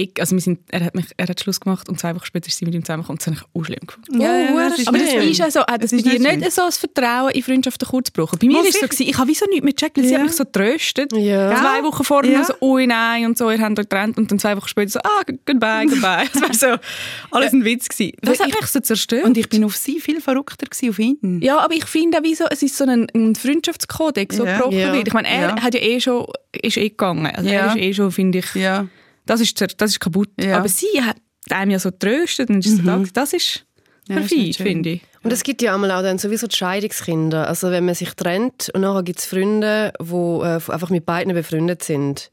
Eck, 0.02 0.20
also 0.20 0.34
wir 0.36 0.40
sind, 0.42 0.60
er 0.70 0.84
hat 0.84 0.94
mich, 0.94 1.06
er 1.16 1.26
hat 1.28 1.40
Schluss 1.40 1.60
gemacht 1.60 1.88
und 1.88 1.98
zwei 1.98 2.14
Wochen 2.14 2.24
später 2.24 2.48
ist 2.48 2.58
sie 2.58 2.64
mit 2.64 2.74
ihm 2.74 2.84
zusammengekommen. 2.84 3.18
Das 3.18 3.26
habe 3.26 3.36
ich 3.36 3.42
auch 3.60 3.64
schlimm 3.64 3.80
gefunden. 3.86 4.20
Ja, 4.20 4.36
ja, 4.36 4.50
Oh, 4.52 4.56
das 4.58 4.70
das 4.70 4.78
ist 4.80 4.88
Aber 4.88 4.98
das 4.98 5.12
ist 5.14 5.38
ja 5.38 5.50
so, 5.50 5.60
hat 5.60 5.82
das 5.82 5.92
Es 5.92 6.02
bei 6.02 6.10
dir 6.10 6.18
nicht 6.20 6.36
nicht 6.40 6.52
so 6.52 6.62
ein 6.62 6.72
Vertrauen 6.72 7.30
in 7.32 7.42
Freundschaften 7.42 7.88
kurz 7.88 8.12
gebrochen. 8.12 8.38
Bei 8.40 8.46
mir 8.46 8.54
war 8.58 8.64
es 8.66 8.74
so, 8.78 8.86
gewesen, 8.86 9.02
ich 9.08 9.16
habe 9.18 9.28
wie 9.28 9.34
so 9.34 9.46
nichts 9.46 9.64
mehr 9.64 9.72
gecheckt, 9.72 9.96
weil 9.98 10.04
sie 10.04 10.12
Ja. 10.12 10.18
hat 10.18 10.26
mich 10.26 10.36
so 10.36 10.44
tröstet. 10.44 11.12
Ja. 11.12 11.56
Zwei 11.56 11.82
Wochen 11.84 12.04
vorher 12.04 12.32
Ja. 12.32 12.44
so, 12.44 12.54
ui 12.60 12.86
nein 12.86 13.26
und 13.26 13.38
so, 13.38 13.50
ihr 13.50 13.58
habt 13.60 13.78
euch 13.78 13.88
getrennt 13.88 14.18
und 14.18 14.30
dann 14.30 14.38
zwei 14.38 14.56
Wochen 14.56 14.68
später 14.68 14.90
so, 14.90 15.00
ah, 15.00 15.22
goodbye, 15.46 15.86
goodbye. 15.88 16.26
Das 16.32 16.42
war 16.42 16.54
so 16.78 16.82
alles 17.30 17.52
ein 17.52 17.64
Witz 17.64 17.88
gewesen. 17.88 18.12
Das 18.22 18.40
hat 18.40 18.48
ich- 18.48 18.54
mich 18.60 18.66
so 18.66 18.80
zerstört. 18.80 19.24
Und 19.24 19.36
ich 19.36 19.48
bin 19.48 19.64
auf 19.64 19.76
sie 19.76 20.00
viel 20.00 20.20
verrückter 20.20 20.66
gewesen, 20.66 20.90
auf 20.90 20.98
ihn. 20.98 21.40
Ja, 21.42 21.58
aber 21.60 21.74
ich 21.74 21.84
finde 21.86 22.18
auch, 22.18 22.22
wie 22.22 22.34
so, 22.34 22.44
es 22.50 22.62
ist 22.62 22.76
so 22.76 22.84
ein, 22.84 23.06
ein 23.14 23.34
Freundschaftskodex, 23.34 24.36
so 24.36 24.44
Ja. 24.44 24.56
gebrochen 24.56 24.78
Ja. 24.78 24.92
wird. 24.92 25.08
Ich 25.08 25.14
meine, 25.14 25.28
er 25.28 25.40
Ja. 25.56 25.62
hat 25.62 25.74
ja 25.74 25.80
eh 25.80 26.00
schon, 26.00 26.26
ist 26.52 26.76
eh 26.76 26.88
gegangen. 26.90 27.26
Also 27.26 27.48
Ja. 27.48 27.60
er 27.60 27.66
ist 27.70 27.76
eh 27.76 27.94
schon, 27.94 28.12
finde 28.12 28.38
ich, 28.38 28.54
Ja. 28.54 28.86
Das 29.26 29.40
ist, 29.40 29.60
das 29.60 29.90
ist 29.90 30.00
kaputt. 30.00 30.30
Ja. 30.40 30.58
Aber 30.58 30.68
sie 30.68 31.02
hat 31.02 31.16
einem 31.50 31.70
ja 31.72 31.78
so 31.78 31.90
tröstet 31.90 32.48
und 32.50 32.64
ist 32.64 32.76
so 32.78 32.82
da, 32.82 33.02
das 33.12 33.32
ist 33.32 33.66
Ja, 34.08 34.16
nicht 34.20 34.56
schön. 34.56 34.66
finde 34.66 34.88
ich. 34.90 35.02
Und 35.22 35.32
es 35.32 35.42
gibt 35.42 35.60
ja 35.62 35.74
einmal 35.74 35.90
auch 35.90 36.02
dann 36.02 36.18
sowieso 36.18 36.46
die 36.46 36.56
Scheidungskinder. 36.56 37.48
Also 37.48 37.70
wenn 37.70 37.84
man 37.84 37.94
sich 37.94 38.10
trennt 38.14 38.70
und 38.74 38.80
nachher 38.82 39.02
gibt 39.02 39.18
es 39.18 39.26
Freunde, 39.26 39.92
die 40.00 40.12
äh, 40.14 40.60
einfach 40.72 40.90
mit 40.90 41.04
beiden 41.04 41.34
befreundet 41.34 41.82
sind. 41.82 42.30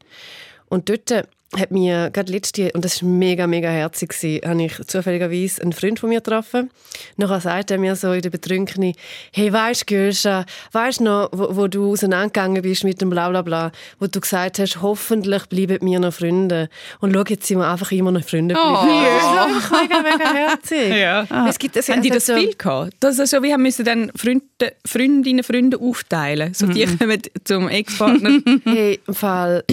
Und 0.66 0.88
dort 0.88 1.10
hat 1.58 1.70
mir 1.70 2.10
gerade 2.10 2.32
letzte, 2.32 2.72
und 2.72 2.84
das 2.84 3.02
war 3.02 3.08
mega, 3.08 3.46
mega 3.46 3.68
herzig, 3.68 4.10
gewesen, 4.10 4.40
habe 4.48 4.62
ich 4.64 4.74
zufälligerweise 4.86 5.62
einen 5.62 5.72
Freund 5.72 5.98
von 6.00 6.08
mir 6.08 6.20
getroffen. 6.20 6.70
Nachher 7.16 7.40
sagt 7.40 7.70
er 7.70 7.78
mir 7.78 7.96
so 7.96 8.12
in 8.12 8.22
der 8.22 8.30
Betrunkene, 8.30 8.92
hey, 9.32 9.52
weisst 9.52 9.86
Gülscha, 9.86 10.44
weisst 10.72 11.00
noch, 11.00 11.28
wo, 11.32 11.56
wo 11.56 11.66
du 11.68 11.92
auseinandergegangen 11.92 12.62
bist 12.62 12.84
mit 12.84 13.00
dem 13.00 13.10
Blablabla, 13.10 13.72
wo 14.00 14.06
du 14.06 14.20
gesagt 14.20 14.58
hast, 14.58 14.82
hoffentlich 14.82 15.46
bleiben 15.46 15.78
wir 15.86 15.98
noch 16.00 16.14
Freunde. 16.14 16.68
Und 17.00 17.12
schau, 17.14 17.24
jetzt 17.28 17.46
sind 17.46 17.58
wir 17.58 17.68
einfach 17.70 17.90
immer 17.92 18.12
noch 18.12 18.24
Freunde 18.24 18.54
geblieben. 18.54 18.78
Oh. 18.80 18.86
Das 18.86 19.22
ist 19.22 19.38
einfach 19.56 19.82
mega, 19.82 20.00
mega 20.02 20.32
herzig. 20.34 20.88
Ja. 20.96 21.46
Es 21.48 21.58
gibt, 21.58 21.76
es, 21.76 21.88
Haben 21.88 22.02
die 22.02 22.10
das 22.10 22.26
so- 22.26 22.34
Bild 22.34 22.58
gehabt? 22.58 22.92
Das 23.00 23.18
ist 23.18 23.30
so, 23.30 23.42
wir 23.42 23.52
haben 23.52 23.62
müssen 23.62 23.84
dann 23.84 24.10
Freunde, 24.16 24.44
Freundinnen, 24.86 25.44
Freunde 25.44 25.78
aufteilen. 25.78 26.54
So 26.54 26.66
die 26.66 26.84
kommen 26.86 27.20
zum 27.44 27.68
Ex-Partner. 27.68 28.40
Hey, 28.64 29.00
im 29.06 29.14
Fall 29.14 29.64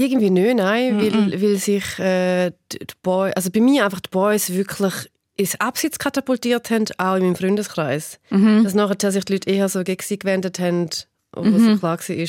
irgendwie 0.00 0.30
nicht, 0.30 0.56
nein, 0.56 0.98
weil, 0.98 1.40
weil 1.40 1.56
sich 1.56 1.98
äh, 1.98 2.50
die 2.72 2.78
die 2.78 2.94
Boy, 3.02 3.32
also 3.34 3.50
bei 3.50 3.60
mir 3.60 3.84
einfach 3.84 4.00
die 4.00 4.10
Boys 4.10 4.50
wirklich 4.52 5.08
ins 5.36 5.58
Abseits 5.58 5.98
katapultiert 5.98 6.70
haben, 6.70 6.84
auch 6.98 7.16
in 7.16 7.22
meinem 7.22 7.36
Freundeskreis. 7.36 8.18
Dass 8.62 8.74
nachher 8.74 9.10
sich 9.10 9.24
die 9.24 9.34
Leute 9.34 9.50
eher 9.50 9.68
so 9.68 9.82
gegen 9.82 10.02
sie 10.02 10.18
gewendet 10.18 10.58
haben, 10.58 10.90
obwohl 11.32 11.54
es 11.54 11.64
so 11.64 11.76
klar 11.78 11.98
war. 11.98 12.26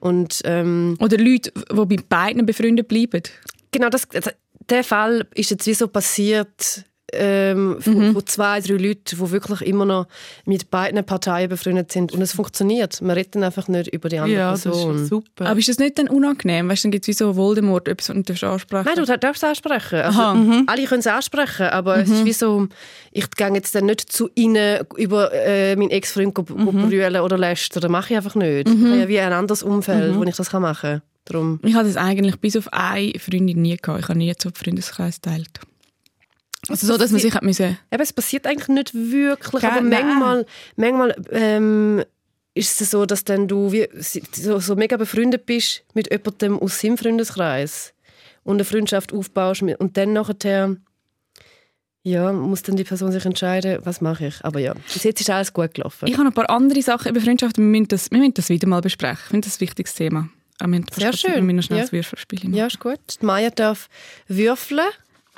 Und 0.00 0.40
ähm, 0.44 0.96
Oder 1.00 1.18
Leute, 1.18 1.52
die 1.52 1.74
bei 1.74 1.96
beiden 2.08 2.46
befreundet 2.46 2.88
bleiben. 2.88 3.22
genau, 3.72 3.88
das, 3.88 4.08
also, 4.14 4.30
der 4.68 4.84
Fall 4.84 5.26
ist 5.34 5.50
jetzt 5.50 5.66
wie 5.66 5.74
so 5.74 5.88
passiert 5.88 6.84
ähm, 7.12 7.76
von, 7.80 8.12
von 8.12 8.26
zwei, 8.26 8.60
drei 8.60 8.74
Leuten, 8.74 9.16
die 9.18 9.30
wirklich 9.30 9.62
immer 9.62 9.84
noch 9.84 10.06
mit 10.44 10.70
beiden 10.70 11.04
Parteien 11.04 11.48
befreundet 11.48 11.92
sind. 11.92 12.12
Und 12.12 12.20
es 12.20 12.32
funktioniert. 12.32 13.00
Man 13.00 13.16
redet 13.16 13.36
dann 13.36 13.44
einfach 13.44 13.68
nicht 13.68 13.88
über 13.88 14.08
die 14.08 14.18
andere 14.18 14.38
Ja, 14.38 14.50
das 14.52 14.62
Person. 14.62 15.02
ist 15.02 15.08
super. 15.08 15.46
Aber 15.46 15.58
ist 15.58 15.68
das 15.68 15.78
nicht 15.78 15.98
dann 15.98 16.08
unangenehm? 16.08 16.68
Weißt 16.68 16.84
du, 16.84 16.86
dann 16.86 16.92
gibt 16.92 17.04
es 17.04 17.08
wie 17.08 17.12
so 17.12 17.36
Voldemort, 17.36 17.88
etwas, 17.88 18.08
was 18.08 18.14
du 18.14 18.32
nicht 18.32 18.44
ansprechen 18.44 18.84
Nein, 18.86 19.04
du 19.04 19.18
darfst 19.18 19.42
es 19.42 19.48
ansprechen. 19.48 20.00
Also, 20.00 20.20
Aha. 20.20 20.62
Alle 20.66 20.84
können 20.84 21.00
es 21.00 21.06
ansprechen, 21.06 21.66
aber 21.66 21.98
es 21.98 22.10
ist 22.10 22.24
wie 22.24 22.32
so, 22.32 22.68
ich 23.12 23.30
gehe 23.30 23.52
jetzt 23.54 23.74
dann 23.74 23.86
nicht 23.86 24.00
zu 24.12 24.28
ihnen 24.34 24.80
über 24.96 25.32
äh, 25.32 25.76
meinen 25.76 25.90
Ex-Freund 25.90 26.34
go 26.34 26.42
brüllen 26.42 27.20
oder 27.20 27.38
lästern. 27.38 27.82
Das 27.82 27.90
mache 27.90 28.12
ich 28.12 28.16
einfach 28.16 28.34
nicht. 28.34 28.68
Ich 28.68 28.74
habe 28.74 28.96
ja 28.96 29.08
wie 29.08 29.20
ein 29.20 29.32
anderes 29.32 29.62
Umfeld, 29.62 30.16
wo 30.16 30.24
ich 30.24 30.36
das 30.36 30.50
kann 30.50 30.62
machen 30.62 31.00
kann. 31.00 31.02
Darum. 31.26 31.60
Ich 31.64 31.74
hatte 31.74 31.88
das 31.88 31.96
eigentlich 31.96 32.38
bis 32.38 32.56
auf 32.56 32.72
eine 32.72 33.12
Freundin 33.18 33.60
nie 33.60 33.76
gehabt. 33.76 34.00
Ich 34.00 34.08
habe 34.08 34.18
nie 34.18 34.32
so 34.38 34.48
einen 34.48 34.54
Freundeskreis 34.54 35.20
geteilt. 35.20 35.60
Also 36.68 36.86
so, 36.86 36.96
dass 36.96 37.10
man 37.10 37.20
sich 37.20 37.34
hat 37.34 37.42
müssen... 37.42 37.78
Eben, 37.92 38.02
es 38.02 38.12
passiert 38.12 38.46
eigentlich 38.46 38.68
nicht 38.68 38.94
wirklich, 38.94 39.60
Gell? 39.62 39.70
aber 39.70 39.80
Nein. 39.80 40.06
manchmal, 40.06 40.46
manchmal 40.76 41.16
ähm, 41.30 42.04
ist 42.54 42.80
es 42.80 42.90
so, 42.90 43.06
dass 43.06 43.24
dann 43.24 43.46
du 43.46 43.72
wie, 43.72 43.88
so, 44.00 44.58
so 44.58 44.74
mega 44.74 44.96
befreundet 44.96 45.46
bist 45.46 45.84
mit 45.94 46.10
jemandem 46.10 46.58
aus 46.58 46.80
seinem 46.80 46.98
Freundeskreis 46.98 47.92
und 48.42 48.56
eine 48.56 48.64
Freundschaft 48.64 49.12
aufbaust 49.12 49.62
und 49.62 49.96
dann 49.96 50.12
nachher 50.12 50.76
ja, 52.02 52.32
muss 52.32 52.62
dann 52.62 52.76
die 52.76 52.84
Person 52.84 53.10
sich 53.10 53.24
entscheiden, 53.24 53.80
was 53.82 54.00
mache 54.00 54.28
ich. 54.28 54.44
Aber 54.44 54.60
ja, 54.60 54.74
bis 54.74 55.02
jetzt 55.02 55.20
ist 55.20 55.28
alles 55.28 55.52
gut 55.52 55.74
gelaufen. 55.74 56.06
Ich 56.06 56.14
habe 56.14 56.22
noch 56.22 56.30
ein 56.30 56.34
paar 56.34 56.48
andere 56.50 56.80
Sachen 56.80 57.10
über 57.10 57.20
Freundschaft. 57.20 57.58
Wir 57.58 57.64
müssen 57.64 57.88
das, 57.88 58.12
wir 58.12 58.18
müssen 58.18 58.34
das 58.34 58.48
wieder 58.48 58.68
mal 58.68 58.80
besprechen. 58.80 59.18
Ich 59.24 59.30
finde 59.30 59.48
das 59.48 59.56
ein 59.56 59.60
wichtiges 59.62 59.94
Thema. 59.94 60.28
Aber 60.60 60.72
wir 60.72 60.84
Sehr 60.92 61.12
schön. 61.12 61.34
Wir 61.34 61.42
müssen 61.42 61.56
noch 61.56 61.62
schnell 61.64 61.78
Ja. 61.78 61.84
das 61.84 61.92
Würfelspiel 61.92 62.38
machen. 62.44 62.54
ja, 62.54 62.66
ist 62.66 62.78
gut. 62.78 63.00
Die 63.20 63.26
Maya 63.26 63.50
darf 63.50 63.88
würfeln. 64.28 64.86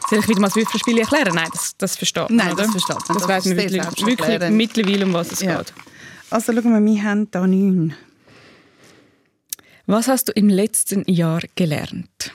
Soll 0.08 0.20
ich 0.20 0.28
wieder 0.28 0.40
mal 0.40 0.46
das 0.48 0.56
Würfelspiel 0.56 0.98
erklären? 0.98 1.34
Nein, 1.34 1.48
das, 1.52 1.76
das 1.76 1.96
versteht 1.96 2.28
man, 2.30 2.37
Nein, 2.37 2.52
oder? 2.52 2.62
das 2.62 2.70
versteht 2.70 2.96
man. 2.96 3.04
Das, 3.08 3.16
Das 3.18 3.28
weiss 3.28 3.44
man 3.46 3.56
wirklich, 3.56 3.82
wirklich 4.06 4.50
mittlerweile, 4.50 5.04
um 5.06 5.12
was 5.12 5.32
es 5.32 5.40
Ja. 5.40 5.58
geht. 5.58 5.72
Also 6.30 6.52
schauen 6.52 6.72
wir, 6.84 6.92
wir 6.94 7.02
haben 7.02 7.30
da 7.30 7.46
neun. 7.46 7.94
Was 9.87 10.06
hast 10.08 10.28
du 10.28 10.32
im 10.32 10.48
letzten 10.48 11.02
Jahr 11.11 11.40
gelernt? 11.54 12.32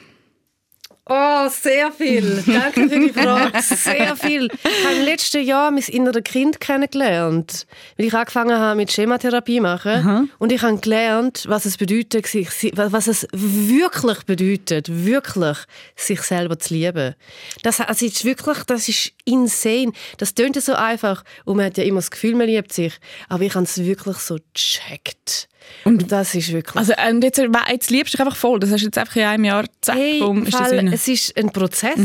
Oh, 1.06 1.50
sehr 1.50 1.92
viel. 1.92 2.42
Danke 2.48 2.88
für 2.88 3.00
die 3.00 3.10
Frage. 3.10 3.62
Sehr 3.62 4.16
viel. 4.16 4.46
Ich 4.46 4.86
habe 4.86 4.96
im 4.96 5.06
letzten 5.06 5.44
Jahr 5.44 5.70
mein 5.70 5.84
inneres 5.84 6.24
Kind 6.24 6.62
kennengelernt, 6.62 7.68
weil 7.98 8.06
ich 8.06 8.14
angefangen 8.14 8.58
habe 8.58 8.78
mit 8.78 8.90
Schematherapie 8.90 9.60
machen 9.60 10.30
und 10.40 10.52
ich 10.54 10.62
habe 10.62 10.78
gelernt, 10.78 11.44
was 11.48 11.66
es 11.66 11.76
bedeutet, 11.76 12.28
sich, 12.28 12.48
was 12.76 13.08
es 13.08 13.28
wirklich 13.34 14.24
bedeutet, 14.24 14.88
wirklich 14.90 15.58
sich 15.98 16.22
selber 16.22 16.58
zu 16.58 16.74
lieben. 16.74 17.16
Das, 17.64 17.82
also 17.82 18.06
ist 18.06 18.24
wirklich, 18.24 18.64
das 18.64 18.88
ist 18.88 19.12
insane. 19.26 19.92
Das 20.20 20.34
tönt 20.34 20.56
ja 20.56 20.62
so 20.62 20.74
einfach 20.74 21.26
und 21.44 21.58
man 21.58 21.66
hat 21.66 21.78
ja 21.78 21.84
immer 21.84 22.00
das 22.00 22.12
Gefühl, 22.12 22.36
man 22.36 22.48
liebt 22.48 22.72
sich, 22.72 22.94
aber 23.28 23.44
ich 23.44 23.56
habe 23.56 23.66
es 23.66 23.84
wirklich 23.84 24.18
so 24.18 24.38
gecheckt. 24.54 25.50
Und 25.86 26.12
das 26.12 26.34
ist 26.36 26.52
wirklich 26.54 26.76
Also, 26.76 26.94
und 27.10 27.24
jetzt, 27.24 27.42
jetzt 27.72 27.90
liebst 27.92 28.14
du 28.14 28.18
dich 28.18 28.26
einfach 28.26 28.38
voll. 28.38 28.60
Das 28.60 28.72
hast 28.72 28.82
du 28.82 28.86
jetzt 28.86 28.98
einfach 28.98 29.16
in 29.18 29.24
einem 29.24 29.44
Jahr, 29.46 29.66
zack, 29.82 29.96
Hey, 29.98 30.20
bumm, 30.20 30.46
ist 30.46 30.54
das 30.54 30.72
rein. 30.72 30.88
es 30.94 31.08
ist 31.08 31.38
ein 31.38 31.52
Prozess, 31.52 32.00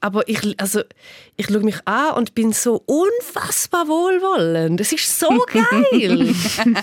aber 0.00 0.28
ich, 0.28 0.58
also, 0.60 0.82
ich 1.36 1.46
schaue 1.46 1.60
mich 1.60 1.76
an 1.84 2.14
und 2.14 2.34
bin 2.34 2.52
so 2.52 2.82
unfassbar 2.86 3.88
wohlwollend. 3.88 4.80
Es 4.80 4.92
ist 4.92 5.18
so 5.18 5.28
geil. 5.52 6.32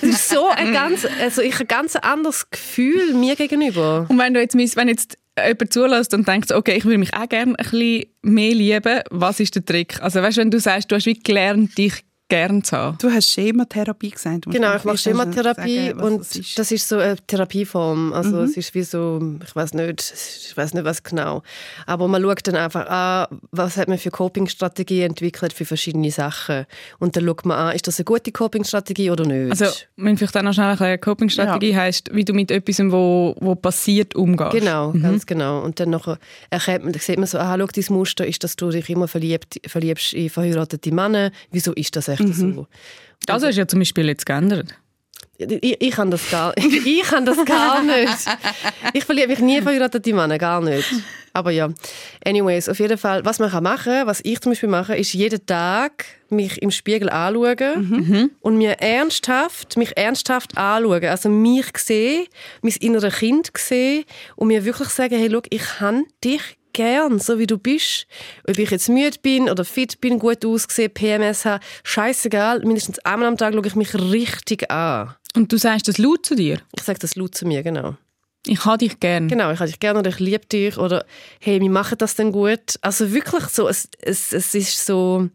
es 0.02 0.04
ist 0.04 0.30
so 0.30 0.48
ein 0.50 0.74
ganz, 0.74 1.08
also 1.22 1.42
ich 1.42 1.54
habe 1.54 1.64
ein 1.64 1.68
ganz 1.68 1.96
anderes 1.96 2.50
Gefühl 2.50 3.14
mir 3.14 3.36
gegenüber. 3.36 4.06
Und 4.10 4.18
wenn 4.18 4.34
du 4.34 4.42
jetzt, 4.42 4.56
wenn 4.76 4.88
jetzt 4.88 5.18
jemand 5.38 5.72
zulässt 5.74 6.14
und 6.14 6.28
denkt, 6.28 6.52
okay, 6.52 6.76
ich 6.76 6.86
würde 6.86 6.98
mich 6.98 7.14
auch 7.14 7.30
gerne 7.30 7.54
ein 7.58 7.64
bisschen 7.64 8.06
mehr 8.22 8.54
lieben, 8.54 9.02
was 9.10 9.40
ist 9.40 9.56
der 9.56 9.66
Trick? 9.66 10.02
Also 10.02 10.22
weißt 10.22 10.38
du, 10.38 10.42
wenn 10.42 10.52
du 10.52 10.60
sagst, 10.60 10.92
du 10.92 10.96
hast 10.96 11.06
wie 11.06 11.18
gelernt, 11.18 11.78
dich 11.78 12.04
gern 12.32 12.64
zu 12.64 12.78
haben. 12.78 12.98
Du 13.00 13.12
hast 13.12 13.30
Schematherapie 13.30 14.10
gesagt. 14.12 14.46
Genau, 14.48 14.76
ich 14.76 14.84
mache 14.86 14.98
Schematherapie 14.98 15.88
sagen, 15.88 16.00
und 16.00 16.20
das 16.22 16.36
ist. 16.36 16.58
das 16.58 16.72
ist 16.72 16.88
so 16.88 16.98
eine 16.98 17.18
Therapieform. 17.18 18.14
Also 18.14 18.42
es 18.42 18.56
ist 18.58 18.74
wie 18.74 18.84
so, 18.84 19.20
ich 19.46 19.56
weiß 19.56 19.74
nicht, 19.74 20.14
ich 20.48 20.56
weiß 20.56 20.74
nicht 20.74 20.86
was 20.86 21.04
genau. 21.04 21.44
Aber 21.86 22.08
man 22.08 22.22
schaut 22.22 22.48
dann 22.48 22.56
einfach 22.56 22.88
an, 22.88 23.40
was 23.52 23.78
hat 23.78 23.90
man 23.90 23.98
für 23.98 24.12
Coping-Strategien 24.12 25.10
entwickelt 25.12 25.52
für 25.52 25.66
verschiedene 25.66 26.10
Sachen. 26.10 26.66
Und 27.00 27.16
dann 27.16 27.26
schaut 27.26 27.46
man 27.46 27.58
an, 27.58 27.76
ist 27.76 27.88
das 27.88 28.00
eine 28.00 28.06
gute 28.06 28.32
Coping-Strategie 28.32 29.12
oder 29.12 29.26
nicht. 29.26 29.52
Also, 29.52 29.66
wenn 29.98 30.18
vielleicht 30.18 30.38
auch 30.38 30.42
noch 30.42 30.54
schnell 30.54 30.70
erklären, 30.70 31.02
Coping-Strategie 31.02 31.76
heisst, 31.76 32.14
wie 32.14 32.24
du 32.24 32.34
mit 32.34 32.50
etwas, 32.50 32.80
wo, 32.80 33.36
wo 33.42 33.56
passiert, 33.56 34.16
umgehst. 34.16 34.52
Genau, 34.52 34.94
ganz 34.94 35.26
genau. 35.26 35.62
Und 35.62 35.80
dann 35.82 35.90
nachher 35.90 36.18
erkennt 36.50 36.86
man, 36.86 36.94
sieht 36.94 37.18
man 37.18 37.28
so, 37.28 37.38
ah, 37.40 37.58
schau, 37.60 37.68
dein 37.68 37.86
Muster 37.90 38.26
ist, 38.26 38.44
dass 38.44 38.56
du 38.56 38.70
dich 38.70 38.90
immer 38.90 39.10
verliebt, 39.10 39.60
verliebst 39.68 40.14
in 40.14 40.30
verheiratete 40.30 40.94
Männer. 40.94 41.32
Wieso 41.52 41.74
ist 41.74 41.96
das 41.96 42.08
echt 42.30 42.36
so? 42.36 42.68
Das 43.26 43.44
ist 43.44 43.58
ja 43.58 43.68
zum 43.68 43.80
Beispiel 43.80 44.08
jetzt 44.08 44.26
geändert. 44.26 44.76
Ich, 45.38 45.82
ich 45.82 45.92
kann 45.92 46.12
das 46.12 46.30
gar 46.30 46.54
Ich 46.58 47.04
kann 47.04 47.26
das 47.26 47.44
gar 47.46 47.82
nicht. 47.84 48.18
Ich 48.94 49.06
verliebe 49.06 49.30
mich 49.30 49.40
nie 49.40 49.62
verheiratete 49.62 50.14
Männer, 50.14 50.38
gar 50.38 50.62
nicht. 50.62 50.88
Aber 51.34 51.52
ja. 51.52 51.70
Anyways, 52.26 52.70
auf 52.70 52.80
jeden 52.80 52.98
Fall, 52.98 53.24
was 53.26 53.40
man 53.40 53.50
kann 53.50 53.64
machen 53.64 54.06
was 54.06 54.22
ich 54.24 54.40
zum 54.42 54.52
Beispiel 54.52 54.70
mache, 54.70 54.96
ist 54.96 55.14
jeden 55.14 55.46
Tag 55.46 56.06
mich 56.30 56.62
im 56.62 56.72
Spiegel 56.72 57.10
anschauen 57.10 58.32
und 58.42 58.58
mir 58.58 58.74
ernsthaft, 58.80 59.78
mich 59.78 59.98
ernsthaft 59.98 60.58
anschauen. 60.58 61.06
Also 61.06 61.30
mich 61.30 61.78
sehen, 61.78 62.26
mein 62.62 62.74
inneres 62.80 63.16
Kind 63.16 63.52
sehen 63.58 64.04
und 64.36 64.48
mir 64.48 64.66
wirklich 64.66 64.90
sagen, 64.90 65.18
hey, 65.18 65.30
schau, 65.32 65.42
ich 65.50 65.64
kann 65.64 66.06
dich 66.24 66.42
gern, 66.74 67.20
so 67.20 67.40
wie 67.40 67.48
du 67.48 67.58
bist. 67.58 68.08
Ob 68.48 68.58
ich 68.58 68.70
jetzt 68.70 68.90
müde 68.90 69.18
bin 69.22 69.50
oder 69.50 69.66
fit 69.66 70.02
bin, 70.02 70.20
gut 70.20 70.46
aussehe, 70.46 70.90
PMS 70.90 71.46
habe, 71.46 71.64
scheißegal. 71.84 72.60
Mindestens 72.60 73.00
einmal 73.00 73.28
am 73.28 73.38
Tag 73.38 73.54
schaue 73.54 73.68
ich 73.68 73.76
mich 73.76 73.94
richtig 73.96 74.70
an. 74.72 75.16
Und 75.36 75.52
du 75.52 75.58
sagst 75.58 75.88
das 75.88 75.98
laut 75.98 76.26
zu 76.26 76.36
dir? 76.36 76.60
Ich 76.76 76.84
sage 76.84 77.00
das 77.00 77.16
laut 77.16 77.36
zu 77.36 77.46
mir, 77.46 77.64
genau. 77.64 77.96
Ich 78.48 78.66
habe 78.66 78.80
dich 78.80 79.00
gern. 79.00 79.28
Genau, 79.28 79.52
ich 79.52 79.60
habe 79.60 79.70
dich 79.70 79.80
gerne 79.80 80.00
oder 80.00 80.10
ich 80.10 80.20
liebe 80.20 80.46
dich 80.48 80.78
oder 80.78 81.06
hey, 81.40 81.62
wir 81.62 81.70
machen 81.70 82.00
das 82.00 82.16
denn 82.16 82.32
gut. 82.32 82.80
Also 82.82 83.14
wirklich 83.14 83.44
so, 83.46 83.68
es, 83.68 83.88
es, 84.02 84.34
es 84.34 84.56
ist 84.56 84.84
so, 84.84 85.30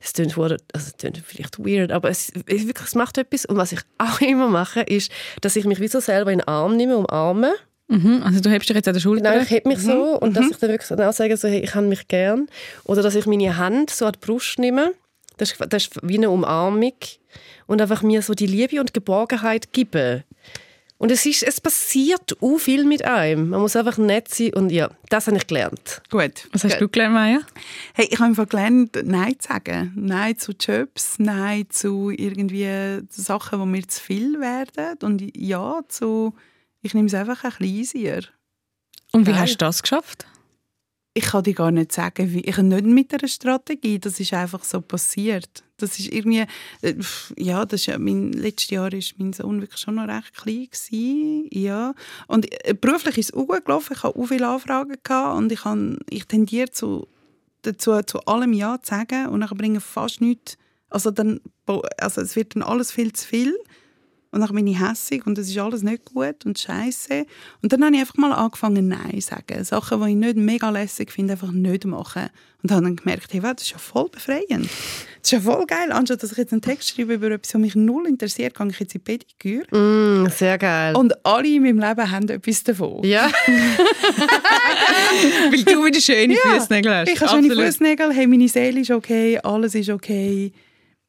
es 0.00 0.14
klingt, 0.14 0.38
also 0.38 0.56
es 0.72 0.96
klingt 0.96 1.18
vielleicht 1.18 1.58
weird, 1.58 1.92
aber 1.92 2.08
es, 2.08 2.32
es, 2.46 2.66
wirklich, 2.66 2.88
es 2.88 2.94
macht 2.94 3.18
etwas. 3.18 3.44
Und 3.44 3.58
was 3.58 3.72
ich 3.72 3.80
auch 3.98 4.20
immer 4.22 4.48
mache, 4.48 4.80
ist, 4.80 5.12
dass 5.42 5.56
ich 5.56 5.66
mich 5.66 5.80
wie 5.80 5.88
so 5.88 6.00
selber 6.00 6.32
in 6.32 6.38
den 6.38 6.48
Arm 6.48 6.76
nehme, 6.76 6.96
umarme. 6.96 7.54
Mhm. 7.88 8.22
Also 8.24 8.40
du 8.40 8.50
hebst 8.50 8.68
dich 8.68 8.76
jetzt 8.76 8.88
an 8.88 8.94
der 8.94 9.00
Schulter. 9.00 9.30
Genau, 9.30 9.42
ich 9.42 9.50
heb 9.50 9.66
mich 9.66 9.78
so 9.78 10.18
und 10.18 10.36
dass 10.36 10.50
ich 10.50 10.56
dann 10.56 10.70
wirklich 10.70 10.90
auch 10.90 11.12
sage, 11.12 11.36
so, 11.36 11.48
hey, 11.48 11.60
ich 11.60 11.74
habe 11.74 11.86
mich 11.86 12.08
gern. 12.08 12.48
Oder 12.84 13.02
dass 13.02 13.14
ich 13.14 13.26
meine 13.26 13.56
Hand 13.56 13.90
so 13.90 14.06
an 14.06 14.12
die 14.12 14.18
Brust 14.18 14.58
nehme. 14.58 14.92
Das 15.36 15.52
ist, 15.52 15.60
das 15.68 15.84
ist 15.84 15.98
wie 16.02 16.16
eine 16.16 16.30
Umarmung. 16.30 16.94
Und 17.66 17.82
einfach 17.82 18.02
mir 18.02 18.22
so 18.22 18.34
die 18.34 18.46
Liebe 18.46 18.80
und 18.80 18.94
Geborgenheit 18.94 19.72
gebe. 19.72 20.24
Und 20.98 21.10
es, 21.10 21.26
ist, 21.26 21.42
es 21.42 21.60
passiert 21.60 22.36
auch 22.40 22.56
viel 22.56 22.84
mit 22.84 23.04
einem. 23.04 23.50
Man 23.50 23.60
muss 23.60 23.76
einfach 23.76 23.98
nett 23.98 24.32
sein 24.32 24.54
und 24.54 24.72
ja, 24.72 24.90
das 25.10 25.26
habe 25.26 25.36
ich 25.36 25.46
gelernt. 25.46 26.00
Gut. 26.10 26.48
Was 26.52 26.64
hast 26.64 26.80
du 26.80 26.88
gelernt, 26.88 27.14
Maya? 27.14 27.40
Hey, 27.92 28.08
ich 28.10 28.18
habe 28.18 28.30
einfach 28.30 28.48
gelernt, 28.48 28.98
Nein 29.04 29.38
zu 29.38 29.48
sagen. 29.48 29.92
Nein 29.94 30.38
zu 30.38 30.52
Jobs, 30.58 31.18
Nein 31.18 31.66
zu 31.68 32.10
irgendwie 32.10 33.02
Sachen, 33.10 33.60
die 33.60 33.66
mir 33.66 33.86
zu 33.86 34.00
viel 34.02 34.40
werden. 34.40 34.96
Und 35.02 35.36
Ja 35.36 35.82
zu, 35.86 36.34
ich 36.86 36.94
nehme 36.94 37.08
es 37.08 37.14
einfach 37.14 37.44
ein 37.44 37.50
bisschen 37.50 37.76
easier. 37.76 38.22
Und 39.12 39.26
wie 39.26 39.32
Geil. 39.32 39.40
hast 39.40 39.52
du 39.52 39.64
das 39.64 39.82
geschafft? 39.82 40.26
Ich 41.14 41.24
kann 41.24 41.44
dir 41.44 41.54
gar 41.54 41.70
nicht 41.70 41.92
sagen, 41.92 42.32
wie. 42.32 42.42
Ich 42.42 42.58
nicht 42.58 42.84
mit 42.84 43.12
einer 43.14 43.28
Strategie. 43.28 43.98
Das 43.98 44.20
ist 44.20 44.34
einfach 44.34 44.62
so 44.64 44.80
passiert. 44.82 45.64
Das 45.78 45.98
ist 45.98 46.12
irgendwie, 46.12 46.44
äh, 46.82 46.94
ja, 47.38 47.64
das 47.64 47.80
ist 47.80 47.86
ja, 47.86 47.98
mein, 47.98 48.32
letztes 48.32 48.70
Jahr 48.70 48.92
war 48.92 49.00
mein 49.16 49.32
Sohn 49.32 49.60
wirklich 49.60 49.80
schon 49.80 49.94
noch 49.94 50.08
recht 50.08 50.34
klein. 50.34 50.68
Gewesen, 50.70 51.48
ja. 51.50 51.94
Und 52.26 52.46
äh, 52.66 52.74
beruflich 52.74 53.18
ist 53.18 53.30
es 53.30 53.34
auch 53.34 53.46
gut 53.46 53.64
gelaufen. 53.64 53.94
Ich 53.96 54.02
hatte 54.02 54.16
auch 54.16 54.26
viele 54.26 54.48
Anfragen 54.48 54.96
gehabt 55.02 55.36
und 55.38 55.50
ich, 55.50 55.62
kann, 55.62 55.98
ich 56.10 56.26
tendiere 56.26 56.70
zu, 56.70 57.08
dazu, 57.62 58.00
zu 58.02 58.20
allem 58.26 58.52
Ja 58.52 58.78
zu 58.82 58.90
sagen 58.90 59.28
und 59.28 59.40
dann 59.40 59.56
bringe 59.56 59.78
ich 59.78 59.84
fast 59.84 60.20
nichts. 60.20 60.58
Also, 60.90 61.10
dann, 61.10 61.40
also 61.98 62.20
es 62.20 62.36
wird 62.36 62.54
dann 62.54 62.62
alles 62.62 62.92
viel 62.92 63.12
zu 63.12 63.26
viel. 63.26 63.56
Und 64.36 64.42
dann 64.42 64.54
bin 64.54 64.66
ich 64.66 64.78
hässig 64.78 65.26
und 65.26 65.38
es 65.38 65.48
ist 65.48 65.56
alles 65.56 65.82
nicht 65.82 66.04
gut 66.04 66.44
und 66.44 66.58
scheiße. 66.58 67.24
Und 67.62 67.72
dann 67.72 67.82
habe 67.82 67.94
ich 67.94 68.00
einfach 68.02 68.18
mal 68.18 68.32
angefangen, 68.32 68.86
Nein 68.86 69.18
zu 69.18 69.28
sagen. 69.28 69.64
Sachen, 69.64 70.02
die 70.02 70.10
ich 70.10 70.16
nicht 70.16 70.36
mega 70.36 70.68
lässig 70.68 71.10
finde, 71.10 71.32
einfach 71.32 71.52
nicht 71.52 71.86
machen. 71.86 72.28
Und 72.62 72.70
habe 72.70 72.82
dann 72.82 72.96
gemerkt, 72.96 73.32
hey, 73.32 73.42
wow, 73.42 73.54
das 73.54 73.62
ist 73.62 73.70
ja 73.70 73.78
voll 73.78 74.10
befreiend. 74.10 74.66
Das 74.66 75.22
ist 75.22 75.30
ja 75.32 75.40
voll 75.40 75.64
geil. 75.64 75.90
Anstatt 75.90 76.22
dass 76.22 76.32
ich 76.32 76.36
jetzt 76.36 76.52
einen 76.52 76.60
Text 76.60 76.90
schreibe 76.90 77.14
über 77.14 77.30
etwas, 77.30 77.54
was 77.54 77.60
mich 77.62 77.74
null 77.76 78.06
interessiert, 78.06 78.54
gehe 78.54 78.68
ich 78.68 78.78
jetzt 78.78 78.94
in 78.94 79.02
die 79.04 79.16
Pediküre. 79.16 79.74
Mm, 79.74 80.28
sehr 80.28 80.58
geil. 80.58 80.94
Und 80.96 81.14
alle 81.24 81.48
in 81.48 81.62
meinem 81.62 81.78
Leben 81.78 82.10
haben 82.10 82.28
etwas 82.28 82.62
davon. 82.62 83.02
ja, 83.04 83.30
Weil 85.50 85.64
du 85.64 85.82
wieder 85.82 86.00
schöne 86.00 86.36
Fußnägel 86.36 86.94
hast. 86.94 87.08
Ich 87.08 87.18
habe 87.22 87.42
schöne. 87.42 87.54
Fußnägel, 87.54 88.12
hey, 88.12 88.26
meine 88.26 88.48
Seele 88.48 88.80
ist 88.80 88.90
okay, 88.90 89.38
alles 89.38 89.74
ist 89.74 89.88
okay. 89.88 90.52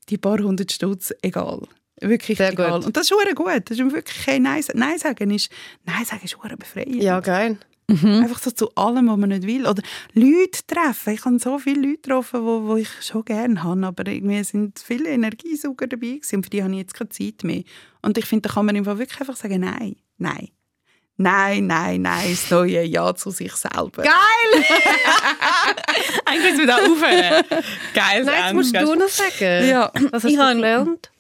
Die 0.08 0.18
paar 0.18 0.40
hundert 0.40 0.72
Stutz, 0.72 1.14
egal. 1.22 1.68
Wirklich 2.02 2.38
Sehr 2.38 2.52
egal. 2.54 2.72
gut. 2.78 2.86
Und 2.86 2.96
das 2.98 3.10
ist 3.10 3.36
gut. 3.36 3.62
Das 3.66 3.80
ist 3.80 3.92
wirklich 3.92 4.26
kein 4.26 4.44
Nein, 4.44 4.64
Nein 4.74 4.98
sagen. 5.00 5.32
Ist, 5.32 5.50
Nein 5.86 6.06
sagen 6.06 6.22
ist 6.24 6.38
befreiend. 6.60 6.96
ja, 7.02 7.20
geil. 7.20 7.58
Einfach 7.90 8.40
so 8.40 8.52
zu 8.52 8.70
allem, 8.76 9.08
was 9.08 9.16
man 9.18 9.30
nicht 9.30 9.48
will. 9.48 9.66
Oder 9.66 9.82
Leute 10.14 10.60
treffen. 10.68 11.14
Ich 11.14 11.24
habe 11.24 11.40
so 11.40 11.58
viele 11.58 11.80
Leute 11.88 12.02
getroffen, 12.02 12.44
wo, 12.44 12.68
wo 12.68 12.76
ich 12.76 12.90
schon 13.02 13.24
gerne 13.24 13.64
habe, 13.64 13.86
aber 13.88 14.06
irgendwie 14.08 14.44
sind 14.44 14.78
viele 14.78 15.08
Energiesauger 15.10 15.88
dabei 15.88 16.08
gewesen, 16.08 16.36
und 16.36 16.44
für 16.44 16.50
die 16.50 16.62
habe 16.64 16.74
ich 16.74 16.80
jetzt 16.80 16.96
keine 16.96 17.10
Zeit 17.10 17.46
mehr. 17.46 17.64
Und 18.02 18.18
ich 18.18 18.26
finde, 18.26 18.50
da 18.50 18.56
kann 18.56 18.66
man 18.66 18.76
einfach 18.76 18.98
wirklich 18.98 19.22
einfach 19.22 19.38
sagen, 19.38 19.62
nein, 19.62 19.96
nein. 20.18 20.50
Nein, 21.20 21.66
nein, 21.66 22.04
nein, 22.04 22.28
das 22.30 22.52
neue 22.52 22.84
Ja 22.84 23.16
zu 23.16 23.32
sich 23.32 23.52
selber. 23.54 24.04
Eigentlich 26.26 26.52
müssen 26.52 26.60
wir 26.60 26.68
da 26.68 26.76
aufhören. 26.76 27.44
Geil. 27.94 28.24
Nein, 28.24 28.44
jetzt 28.44 28.54
musst 28.54 28.76
du 28.76 28.96
noch 28.96 29.08
sagen. 29.08 29.68
Ja. 29.68 29.92
Was 30.12 30.24
hast 30.24 30.32
Ich 30.32 30.36
du 30.36 30.42
habe- 30.42 30.56
gelernt? 30.56 31.12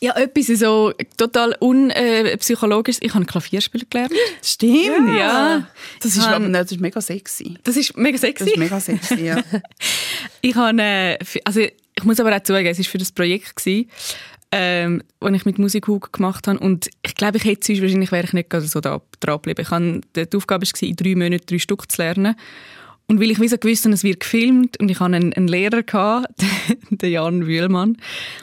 Ja, 0.00 0.14
etwas 0.16 0.46
so 0.58 0.92
total 1.16 1.56
unpsychologisch. 1.58 2.98
ich 3.00 3.14
habe 3.14 3.24
Klavier 3.24 3.60
spielen 3.60 3.86
gelernt. 3.88 4.12
Stimmt. 4.42 5.16
Ja. 5.18 5.66
Das 6.02 6.16
ist, 6.16 6.28
habe- 6.28 6.50
das 6.50 6.70
ist 6.72 6.80
mega 6.80 7.00
sexy. 7.00 7.56
Das 7.64 7.76
ist 7.76 7.96
mega 7.96 8.12
Das 8.12 8.20
sexy. 8.22 8.50
ist 8.50 8.56
mega 8.58 8.78
sexy, 8.80 9.24
ja. 9.24 9.42
Ich 10.42 10.54
habe, 10.54 10.80
äh, 10.82 11.18
also 11.44 11.60
ich 11.60 12.04
muss 12.04 12.20
aber 12.20 12.36
auch 12.36 12.42
zugeben, 12.42 12.66
es 12.68 12.78
war 12.78 12.84
für 12.84 12.98
das 12.98 13.10
Projekt, 13.10 13.56
gewesen, 13.56 13.90
ähm, 14.52 15.02
das 15.18 15.32
ich 15.32 15.44
mit 15.46 15.58
Musikhug 15.58 16.12
gemacht 16.12 16.46
habe. 16.46 16.58
Und 16.58 16.88
ich 17.04 17.14
glaube, 17.14 17.38
ich 17.38 17.44
hätte 17.44 17.66
sonst 17.66 17.82
wahrscheinlich 17.82 18.12
wäre 18.12 18.24
ich 18.26 18.32
nicht 18.32 18.52
so 18.52 18.80
da 18.80 19.00
dran 19.20 19.36
geblieben. 19.36 19.62
Ich 19.62 19.70
habe, 19.70 20.00
die 20.14 20.36
Aufgabe 20.36 20.66
war, 20.66 20.82
in 20.88 20.96
drei 20.96 21.14
Monaten 21.14 21.46
drei 21.46 21.58
Stück 21.58 21.90
zu 21.90 22.00
lernen. 22.02 22.36
Und 23.08 23.20
weil 23.20 23.30
ich 23.30 23.40
wie 23.40 23.46
so 23.46 23.56
gewusst 23.56 23.84
habe, 23.84 23.94
es 23.94 24.02
wird 24.02 24.18
gefilmt 24.18 24.80
und 24.80 24.90
ich 24.90 24.98
hatte 24.98 25.14
einen, 25.14 25.32
einen 25.32 25.46
Lehrer, 25.46 25.84
gehabt, 25.84 26.42
den 26.90 27.12
Jan 27.12 27.46
Wühlmann, 27.46 27.96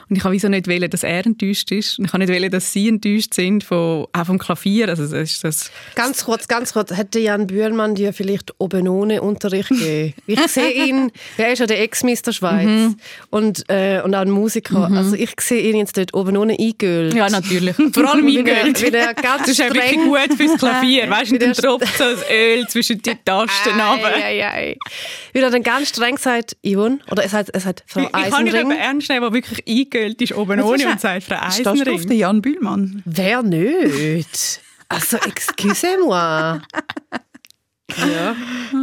und 0.08 0.16
ich 0.16 0.24
habe 0.24 0.34
wie 0.34 0.38
so 0.38 0.48
nicht 0.48 0.68
wollen, 0.68 0.88
dass 0.88 1.02
er 1.02 1.26
enttäuscht 1.26 1.70
ist. 1.70 1.98
Und 1.98 2.06
ich 2.06 2.12
habe 2.14 2.24
nicht 2.24 2.32
wollen, 2.32 2.50
dass 2.50 2.72
sie 2.72 2.88
enttäuscht 2.88 3.34
sind, 3.34 3.62
von, 3.62 4.06
auch 4.10 4.24
vom 4.26 4.38
Klavier. 4.38 4.88
Also 4.88 5.02
das 5.02 5.12
ist 5.12 5.44
das 5.44 5.70
Ganz 5.94 6.24
kurz, 6.24 6.48
ganz 6.48 6.72
kurz. 6.72 6.96
Hätte 6.96 7.18
Jan 7.18 7.46
Bühlmann 7.46 7.94
dir 7.94 8.14
vielleicht 8.14 8.54
oben 8.58 8.88
ohne 8.88 9.20
Unterricht 9.20 9.68
gegeben? 9.68 10.14
Ich 10.26 10.40
sehe 10.46 10.86
ihn, 10.86 11.12
er 11.36 11.52
ist 11.52 11.58
ja 11.58 11.66
der 11.66 11.82
Ex-Mister 11.82 12.32
Schweiz 12.32 12.94
und, 13.30 13.64
äh, 13.68 14.00
und 14.02 14.14
auch 14.14 14.20
ein 14.20 14.30
Musiker. 14.30 14.90
Also 14.90 15.14
ich 15.14 15.32
sehe 15.40 15.60
ihn 15.70 15.76
jetzt 15.76 15.96
dort 15.98 16.14
oben 16.14 16.36
ohne 16.38 16.56
eingölt. 16.58 17.12
Ja, 17.12 17.28
natürlich. 17.28 17.76
Vor 17.92 18.10
allem 18.10 18.44
ganz 18.44 18.80
das 19.44 19.48
ist 19.48 19.58
ja 19.58 19.66
wirklich 19.66 19.92
gut 19.92 20.36
fürs 20.38 20.58
Klavier. 20.58 21.10
Weißt 21.10 21.32
du, 21.32 21.38
der- 21.38 21.54
tropft 21.54 21.98
so 21.98 22.04
das 22.04 22.24
Öl 22.30 22.66
zwischen 22.68 23.02
die 23.02 23.14
Tasten 23.24 23.80
runter. 23.80 24.14
Ei, 24.16 24.44
ei, 24.46 24.53
ei. 24.54 24.76
Wie 25.32 25.40
er 25.40 25.50
dann 25.50 25.62
ganz 25.62 25.88
streng 25.88 26.16
sagt, 26.16 26.56
Yvonne, 26.64 26.98
oder 27.10 27.24
es 27.24 27.32
hat, 27.32 27.48
es 27.52 27.64
hat 27.66 27.82
Frau 27.86 28.02
Ich 28.02 28.12
kann 28.12 28.22
nicht 28.22 28.32
Eisenring. 28.34 28.54
jemanden 28.56 28.78
ernst 28.82 29.08
nehmen, 29.10 29.22
der 29.22 29.32
wirklich 29.32 29.64
eingölt 29.68 30.22
ist 30.22 30.32
oben 30.34 30.58
Was 30.60 30.64
ohne 30.66 30.82
ist 30.84 30.86
und 30.90 31.00
sagt, 31.00 31.24
Frau 31.24 31.36
Stehst 31.50 31.66
du 31.66 31.70
auf 31.70 31.76
Eisenring. 31.80 32.08
den 32.08 32.18
Jan 32.18 32.42
Bühlmann? 32.42 33.02
Wer 33.04 33.42
nicht? 33.42 34.60
Also, 34.88 35.16
excusez-moi. 35.16 36.60
Ja, 37.98 38.36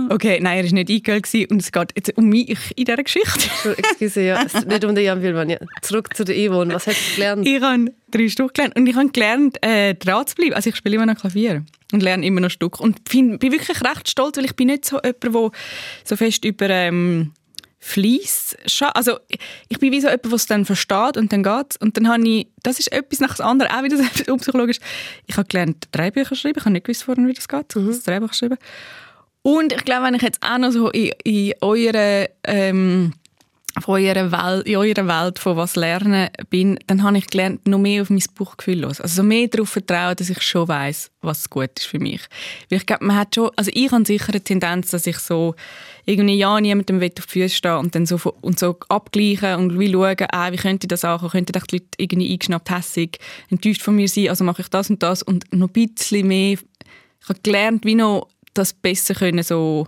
Okay, 0.10 0.40
nein, 0.42 0.58
er 0.58 0.66
war 0.66 0.74
nicht 0.74 0.90
eingölt 0.90 1.24
gewesen 1.24 1.48
und 1.52 1.62
es 1.62 1.72
geht 1.72 1.92
jetzt 1.96 2.18
um 2.18 2.28
mich 2.28 2.58
in 2.76 2.86
dieser 2.86 3.04
Geschichte. 3.04 3.50
excuse, 3.78 4.22
ja. 4.22 4.44
Nicht 4.44 4.86
um 4.86 4.96
den 4.96 5.06
Jan 5.06 5.22
Bühlmann. 5.22 5.50
Ja. 5.50 5.58
Zurück 5.82 6.16
zu 6.16 6.24
der 6.24 6.36
Yvonne. 6.36 6.74
Was 6.74 6.88
hast 6.88 6.98
du 6.98 7.16
gelernt? 7.16 7.48
Ich 7.48 7.62
habe 7.62 7.86
drei 8.10 8.28
Stück 8.28 8.54
gelernt 8.54 8.76
und 8.76 8.88
ich 8.88 8.96
habe 8.96 9.10
gelernt, 9.10 9.58
äh, 9.64 9.96
dran 9.96 10.28
zu 10.28 10.36
bleiben. 10.36 10.54
Also 10.54 10.70
ich 10.70 10.76
spiele 10.76 10.96
immer 10.96 11.06
noch 11.06 11.16
Klavier 11.16 11.64
und 11.92 12.04
lerne 12.04 12.26
immer 12.26 12.42
noch 12.42 12.50
Stück. 12.50 12.80
Und 12.80 13.00
find, 13.08 13.40
bin 13.40 13.52
wirklich 13.52 13.82
recht 13.82 14.10
stolz, 14.10 14.38
weil 14.38 14.46
ich 14.46 14.56
bin 14.56 14.68
nicht 14.68 14.86
so 14.86 15.00
jemand, 15.04 15.24
der 15.24 15.52
so 16.04 16.16
fest 16.16 16.46
über 16.46 16.70
ähm, 16.70 17.32
Fleiss 17.84 18.56
Also 18.94 19.18
ich 19.68 19.80
bin 19.80 19.92
wie 19.92 20.00
so 20.00 20.08
jemand, 20.08 20.26
der 20.26 20.34
es 20.34 20.46
dann 20.46 20.66
versteht 20.66 21.18
und 21.18 21.34
dann 21.34 21.42
geht 21.42 21.78
Und 21.80 21.98
dann 21.98 22.08
habe 22.08 22.22
ich, 22.28 22.48
das 22.62 22.78
ist 22.78 22.92
etwas 22.92 23.20
nach 23.20 23.36
dem 23.36 23.46
anderen, 23.46 23.72
auch 23.72 23.84
wieder 23.84 23.98
so 23.98 24.04
etwas 24.14 24.28
unpsychologisch. 24.28 24.78
Ich 25.26 25.36
habe 25.36 25.48
gelernt, 25.48 25.88
Drehbücher 25.92 26.36
schreiben. 26.36 26.60
Ich 26.60 26.66
habe 26.66 26.74
nicht 26.74 26.86
gewusst 26.86 27.04
vorhin, 27.04 27.28
wie 27.28 27.34
das 27.34 27.48
geht. 27.48 27.76
Mhm. 27.76 27.88
Das 27.88 28.04
Drehbuch 28.04 28.34
schreiben. 28.34 28.58
Und 29.42 29.74
ich 29.74 29.84
glaube, 29.84 30.06
wenn 30.06 30.14
ich 30.14 30.22
jetzt 30.22 30.44
auch 30.44 30.60
noch 30.60 30.72
so 30.72 30.90
in, 30.92 31.12
in 31.24 31.54
eurer... 31.62 32.30
Ähm, 32.44 33.14
von 33.80 34.02
eurer 34.02 34.32
Welt, 34.32 34.68
in 34.68 34.76
eurer 34.76 35.08
Welt 35.08 35.40
von 35.40 35.56
was 35.56 35.76
lernen 35.76 36.30
bin, 36.50 36.78
dann 36.88 37.04
habe 37.04 37.18
ich 37.18 37.28
gelernt, 37.28 37.68
noch 37.68 37.80
mehr 37.80 38.02
auf 38.02 38.10
mein 38.10 38.24
Bauchgefühl 38.38 38.80
los. 38.82 39.00
Also 39.00 39.18
so 39.18 39.24
mehr 39.24 39.48
darauf 39.48 39.70
vertrauen, 39.70 40.16
dass 40.16 40.30
ich 40.30 40.42
schon 40.42 40.68
weiß, 40.68 41.10
was 41.22 41.50
gut 41.50 41.72
ist 41.78 41.86
für 41.86 42.00
mich. 42.00 42.22
Weil 42.70 42.80
ich 42.80 42.86
glaube, 42.86 43.06
man 43.06 43.16
hat 43.16 43.36
schon, 43.36 43.50
also 43.56 43.72
ich 43.74 43.92
habe 43.92 44.06
sicher 44.06 44.30
eine 44.30 44.42
Tendenz, 44.42 44.92
dass 44.92 45.08
ich 45.08 45.18
so 45.20 45.56
irgendwie 46.06 46.36
ja 46.36 46.60
niemandem 46.60 47.02
auf 47.02 47.10
die 47.10 47.22
Füße 47.22 47.56
stehen 47.56 47.78
und 47.78 47.96
dann 47.96 48.06
so 48.06 48.20
und 48.42 48.60
so 48.60 48.78
abgleichen 48.90 49.56
und 49.56 49.80
wie 49.80 49.92
schauen, 49.92 50.28
ah, 50.32 50.52
wie 50.52 50.58
könnte 50.58 50.86
ich 50.86 50.90
das 50.90 51.06
ankommen, 51.06 51.32
könnte 51.32 51.54
die 51.54 51.76
Leute 51.76 51.88
irgendwie 51.98 52.32
eingeschnappt, 52.32 52.70
hässig, 52.72 53.20
enttäuscht 53.50 53.82
von 53.82 53.96
mir 53.96 54.08
sein, 54.08 54.30
also 54.30 54.44
mache 54.44 54.64
ich 54.64 54.68
das 54.68 54.90
und 54.90 55.02
das 55.02 55.24
und 55.24 55.46
noch 55.54 55.70
ein 55.74 55.88
bisschen 55.88 56.28
mehr. 56.28 56.58
Ich 57.22 57.30
habe 57.30 57.40
gelernt, 57.42 57.86
wie 57.86 57.96
noch 57.96 58.28
das 58.54 58.74
besser 58.74 59.14
können 59.14 59.44
so 59.44 59.88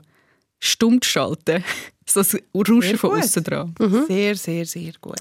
stumm 0.60 1.02
zu 1.02 1.10
schalten. 1.10 1.64
So 2.06 2.22
das 2.22 2.38
Rauschen 2.56 2.97
von 2.97 3.20
außen 3.20 3.43
dran. 3.43 3.76
Sehr, 4.08 4.36
sehr, 4.36 4.66
sehr 4.66 4.93
gut. 5.01 5.18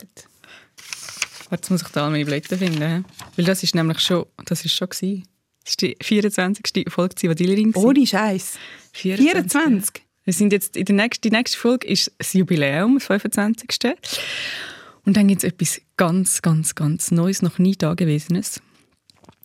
Jetzt 1.50 1.70
muss 1.70 1.82
ich 1.82 1.88
da 1.88 2.08
meine 2.08 2.24
Blätter 2.24 2.56
finden. 2.56 3.04
Weil 3.36 3.44
das 3.44 3.62
ist 3.62 3.74
nämlich 3.74 4.00
schon, 4.00 4.24
das 4.46 4.64
ist 4.64 4.72
schon 4.72 4.88
gewesen. 4.88 5.24
Das 5.64 5.72
ist 5.72 5.82
die 5.82 5.96
24. 6.00 6.86
Folge 6.88 7.14
Zivadilerin. 7.14 7.74
Ohne 7.74 8.06
Scheiß. 8.06 8.54
24. 8.92 10.02
Wir 10.24 10.32
sind 10.32 10.52
jetzt 10.52 10.76
in 10.76 10.84
der 10.84 10.94
nächsten, 10.94 11.22
die 11.22 11.30
nächste 11.30 11.58
Folge 11.58 11.86
ist 11.86 12.10
das 12.18 12.32
Jubiläum, 12.32 12.94
das 12.94 13.06
25. 13.06 13.68
Und 15.04 15.16
dann 15.16 15.28
gibt 15.28 15.42
es 15.42 15.50
etwas 15.50 15.80
ganz, 15.96 16.42
ganz, 16.42 16.74
ganz 16.74 17.10
Neues, 17.10 17.42
noch 17.42 17.58
nie 17.58 17.76
Dagewesenes. 17.76 18.62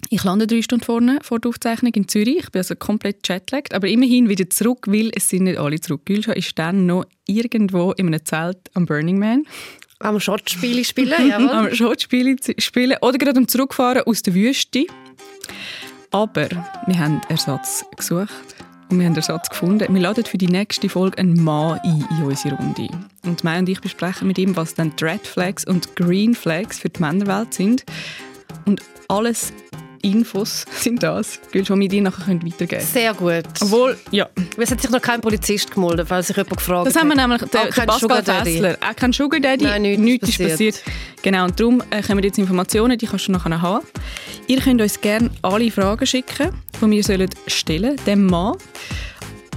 Ich 0.09 0.23
lande 0.23 0.47
drei 0.47 0.61
Stunden 0.61 0.85
vorne 0.85 1.19
vor 1.21 1.39
der 1.39 1.49
Aufzeichnung 1.49 1.93
in 1.93 2.07
Zürich. 2.07 2.37
Ich 2.37 2.51
bin 2.51 2.59
also 2.59 2.75
komplett 2.75 3.27
jetlagged, 3.27 3.73
aber 3.73 3.87
immerhin 3.87 4.29
wieder 4.29 4.49
zurück, 4.49 4.85
weil 4.87 5.11
es 5.13 5.29
sind 5.29 5.43
nicht 5.43 5.57
alle 5.57 5.79
zurück. 5.81 6.05
Gülscha 6.05 6.31
ist 6.31 6.57
dann 6.57 6.85
noch 6.85 7.05
irgendwo 7.25 7.91
in 7.91 8.07
einem 8.07 8.23
Zelt 8.23 8.57
am 8.73 8.85
Burning 8.85 9.19
Man. 9.19 9.43
Am 9.99 10.19
Schottspiele 10.19 10.85
spielen, 10.85 11.13
jawohl. 11.29 11.49
am 11.49 11.75
Schotspiele 11.75 12.35
spielen 12.57 12.97
oder 13.01 13.17
gerade 13.17 13.37
am 13.37 13.47
Zurückfahren 13.47 14.03
aus 14.03 14.21
der 14.21 14.33
Wüste. 14.33 14.85
Aber 16.11 16.47
wir 16.85 16.99
haben 16.99 17.21
Ersatz 17.27 17.83
gesucht 17.97 18.29
und 18.89 18.99
wir 18.99 19.07
haben 19.07 19.15
Ersatz 19.15 19.49
gefunden. 19.49 19.93
Wir 19.93 20.01
laden 20.01 20.23
für 20.23 20.37
die 20.37 20.47
nächste 20.47 20.87
Folge 20.87 21.17
einen 21.17 21.43
Mann 21.43 21.79
ein 21.83 22.07
in 22.17 22.23
unsere 22.23 22.55
Runde. 22.55 22.87
Und 23.25 23.43
Mai 23.43 23.59
und 23.59 23.67
ich 23.67 23.81
besprechen 23.81 24.27
mit 24.27 24.37
ihm, 24.37 24.55
was 24.55 24.73
dann 24.73 24.95
die 24.95 25.03
Red 25.03 25.27
Flags 25.27 25.65
und 25.65 25.95
Green 25.95 26.33
Flags 26.33 26.79
für 26.79 26.89
die 26.89 27.01
Männerwelt 27.01 27.53
sind. 27.53 27.83
Und 28.65 28.81
alles 29.09 29.51
Infos 30.01 30.65
sind 30.79 31.03
das, 31.03 31.39
Gülsch, 31.51 31.67
die 31.67 31.79
wir 31.79 31.89
dir 31.89 32.01
nachher 32.01 32.27
weitergeben 32.27 32.67
können. 32.67 32.81
Sehr 32.81 33.13
gut. 33.13 33.43
Obwohl, 33.61 33.97
ja, 34.11 34.27
Es 34.57 34.71
hat 34.71 34.81
sich 34.81 34.89
noch 34.91 35.01
kein 35.01 35.21
Polizist 35.21 35.71
gemeldet, 35.71 36.07
falls 36.07 36.27
sich 36.27 36.37
jemand 36.37 36.57
gefragt 36.57 36.87
das 36.87 36.95
haben 36.95 37.09
wir 37.09 37.21
hat. 37.21 37.29
nämlich, 37.29 37.49
der, 37.51 37.61
Auch 37.61 37.69
kein 37.69 37.87
Pascal. 37.87 38.23
Fessler, 38.23 38.77
auch 38.89 38.95
kein 38.95 39.13
Sugar 39.13 39.39
Daddy, 39.39 39.63
Nein, 39.65 39.81
nichts 39.83 40.01
nichts 40.03 40.29
ist 40.29 40.39
ist 40.39 40.49
passiert. 40.49 40.75
passiert. 40.75 40.95
Genau, 41.23 41.45
und 41.45 41.59
darum 41.59 41.83
äh, 41.89 42.01
kommen 42.01 42.23
jetzt 42.23 42.37
Informationen, 42.37 42.97
die 42.97 43.05
kannst 43.05 43.27
du 43.27 43.31
nachher 43.31 43.61
haben. 43.61 43.85
Ihr 44.47 44.59
könnt 44.61 44.81
uns 44.81 44.99
gerne 45.01 45.29
alle 45.41 45.69
Fragen 45.71 46.05
schicken, 46.05 46.49
die 46.81 46.89
wir 46.91 47.03
sollen 47.03 47.29
stellen 47.47 47.95
dem 48.05 48.25
Mann. 48.25 48.55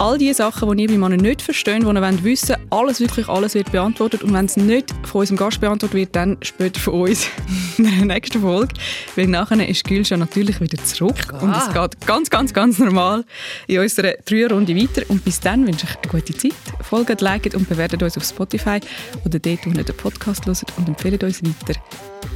All 0.00 0.16
die 0.16 0.32
Sachen, 0.32 0.74
die 0.78 0.84
ihr 0.84 0.88
bei 0.88 0.96
Männern 0.96 1.20
nicht 1.20 1.42
versteht, 1.42 1.82
die 1.82 1.86
ihr 1.86 1.94
wollt 1.94 2.24
wissen 2.24 2.56
alles, 2.70 3.00
wirklich 3.00 3.28
alles 3.28 3.54
wird 3.54 3.70
beantwortet. 3.70 4.22
Und 4.22 4.32
wenn 4.32 4.46
es 4.46 4.56
nicht 4.56 4.94
von 5.02 5.20
unserem 5.20 5.36
Gast 5.36 5.60
beantwortet 5.60 5.94
wird, 5.94 6.16
dann 6.16 6.38
später 6.40 6.80
von 6.80 7.02
uns 7.02 7.26
in 7.76 7.84
der 7.84 8.06
nächsten 8.06 8.40
Folge. 8.40 8.72
Weil 9.14 9.26
nachher 9.26 9.68
ist 9.68 9.84
Gülscha 9.84 10.16
natürlich 10.16 10.58
wieder 10.58 10.82
zurück. 10.82 11.34
Und 11.42 11.54
es 11.54 11.70
geht 11.70 12.06
ganz, 12.06 12.30
ganz, 12.30 12.54
ganz 12.54 12.78
normal 12.78 13.26
in 13.66 13.80
unserer 13.80 14.14
Dreierrunde 14.24 14.74
weiter. 14.74 15.02
Und 15.08 15.22
bis 15.22 15.38
dann 15.38 15.66
wünsche 15.66 15.86
ich 15.86 15.96
eine 15.96 16.10
gute 16.10 16.34
Zeit. 16.34 16.54
Folgt, 16.80 17.20
liket 17.20 17.54
und 17.54 17.68
bewertet 17.68 18.02
uns 18.02 18.16
auf 18.16 18.24
Spotify 18.24 18.80
oder 19.26 19.38
dort, 19.38 19.66
wo 19.66 19.70
ihr 19.70 19.84
den 19.84 19.96
Podcast 19.96 20.46
hört 20.46 20.64
und 20.78 20.88
empfehlt 20.88 21.22
uns 21.22 21.42
weiter. 21.42 21.78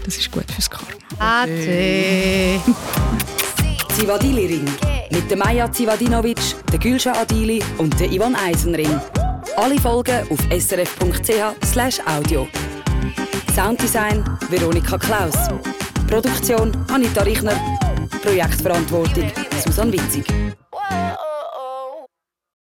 Das 0.04 0.18
ist 0.18 0.30
gut 0.30 0.44
fürs 0.52 0.68
Karma. 0.68 0.92
Ade. 1.18 2.60
Zivadili-Ring. 3.94 4.64
Mit 5.12 5.30
der 5.30 5.36
Maja 5.36 5.70
Zivadinovic, 5.70 6.40
der 6.72 6.80
Gülscha 6.80 7.12
Adili 7.12 7.62
und 7.78 7.98
der 8.00 8.10
Ivan 8.10 8.34
Eisenring. 8.34 9.00
Alle 9.56 9.78
Folgen 9.78 10.26
auf 10.30 10.40
srf.ch 10.50 12.00
audio. 12.04 12.48
Sounddesign 13.54 14.24
Veronika 14.50 14.98
Klaus. 14.98 15.36
Produktion 16.08 16.76
Anita 16.92 17.22
Richner. 17.22 17.54
Projektverantwortung 18.20 19.30
Susanne 19.64 19.92
Witzig. 19.92 20.24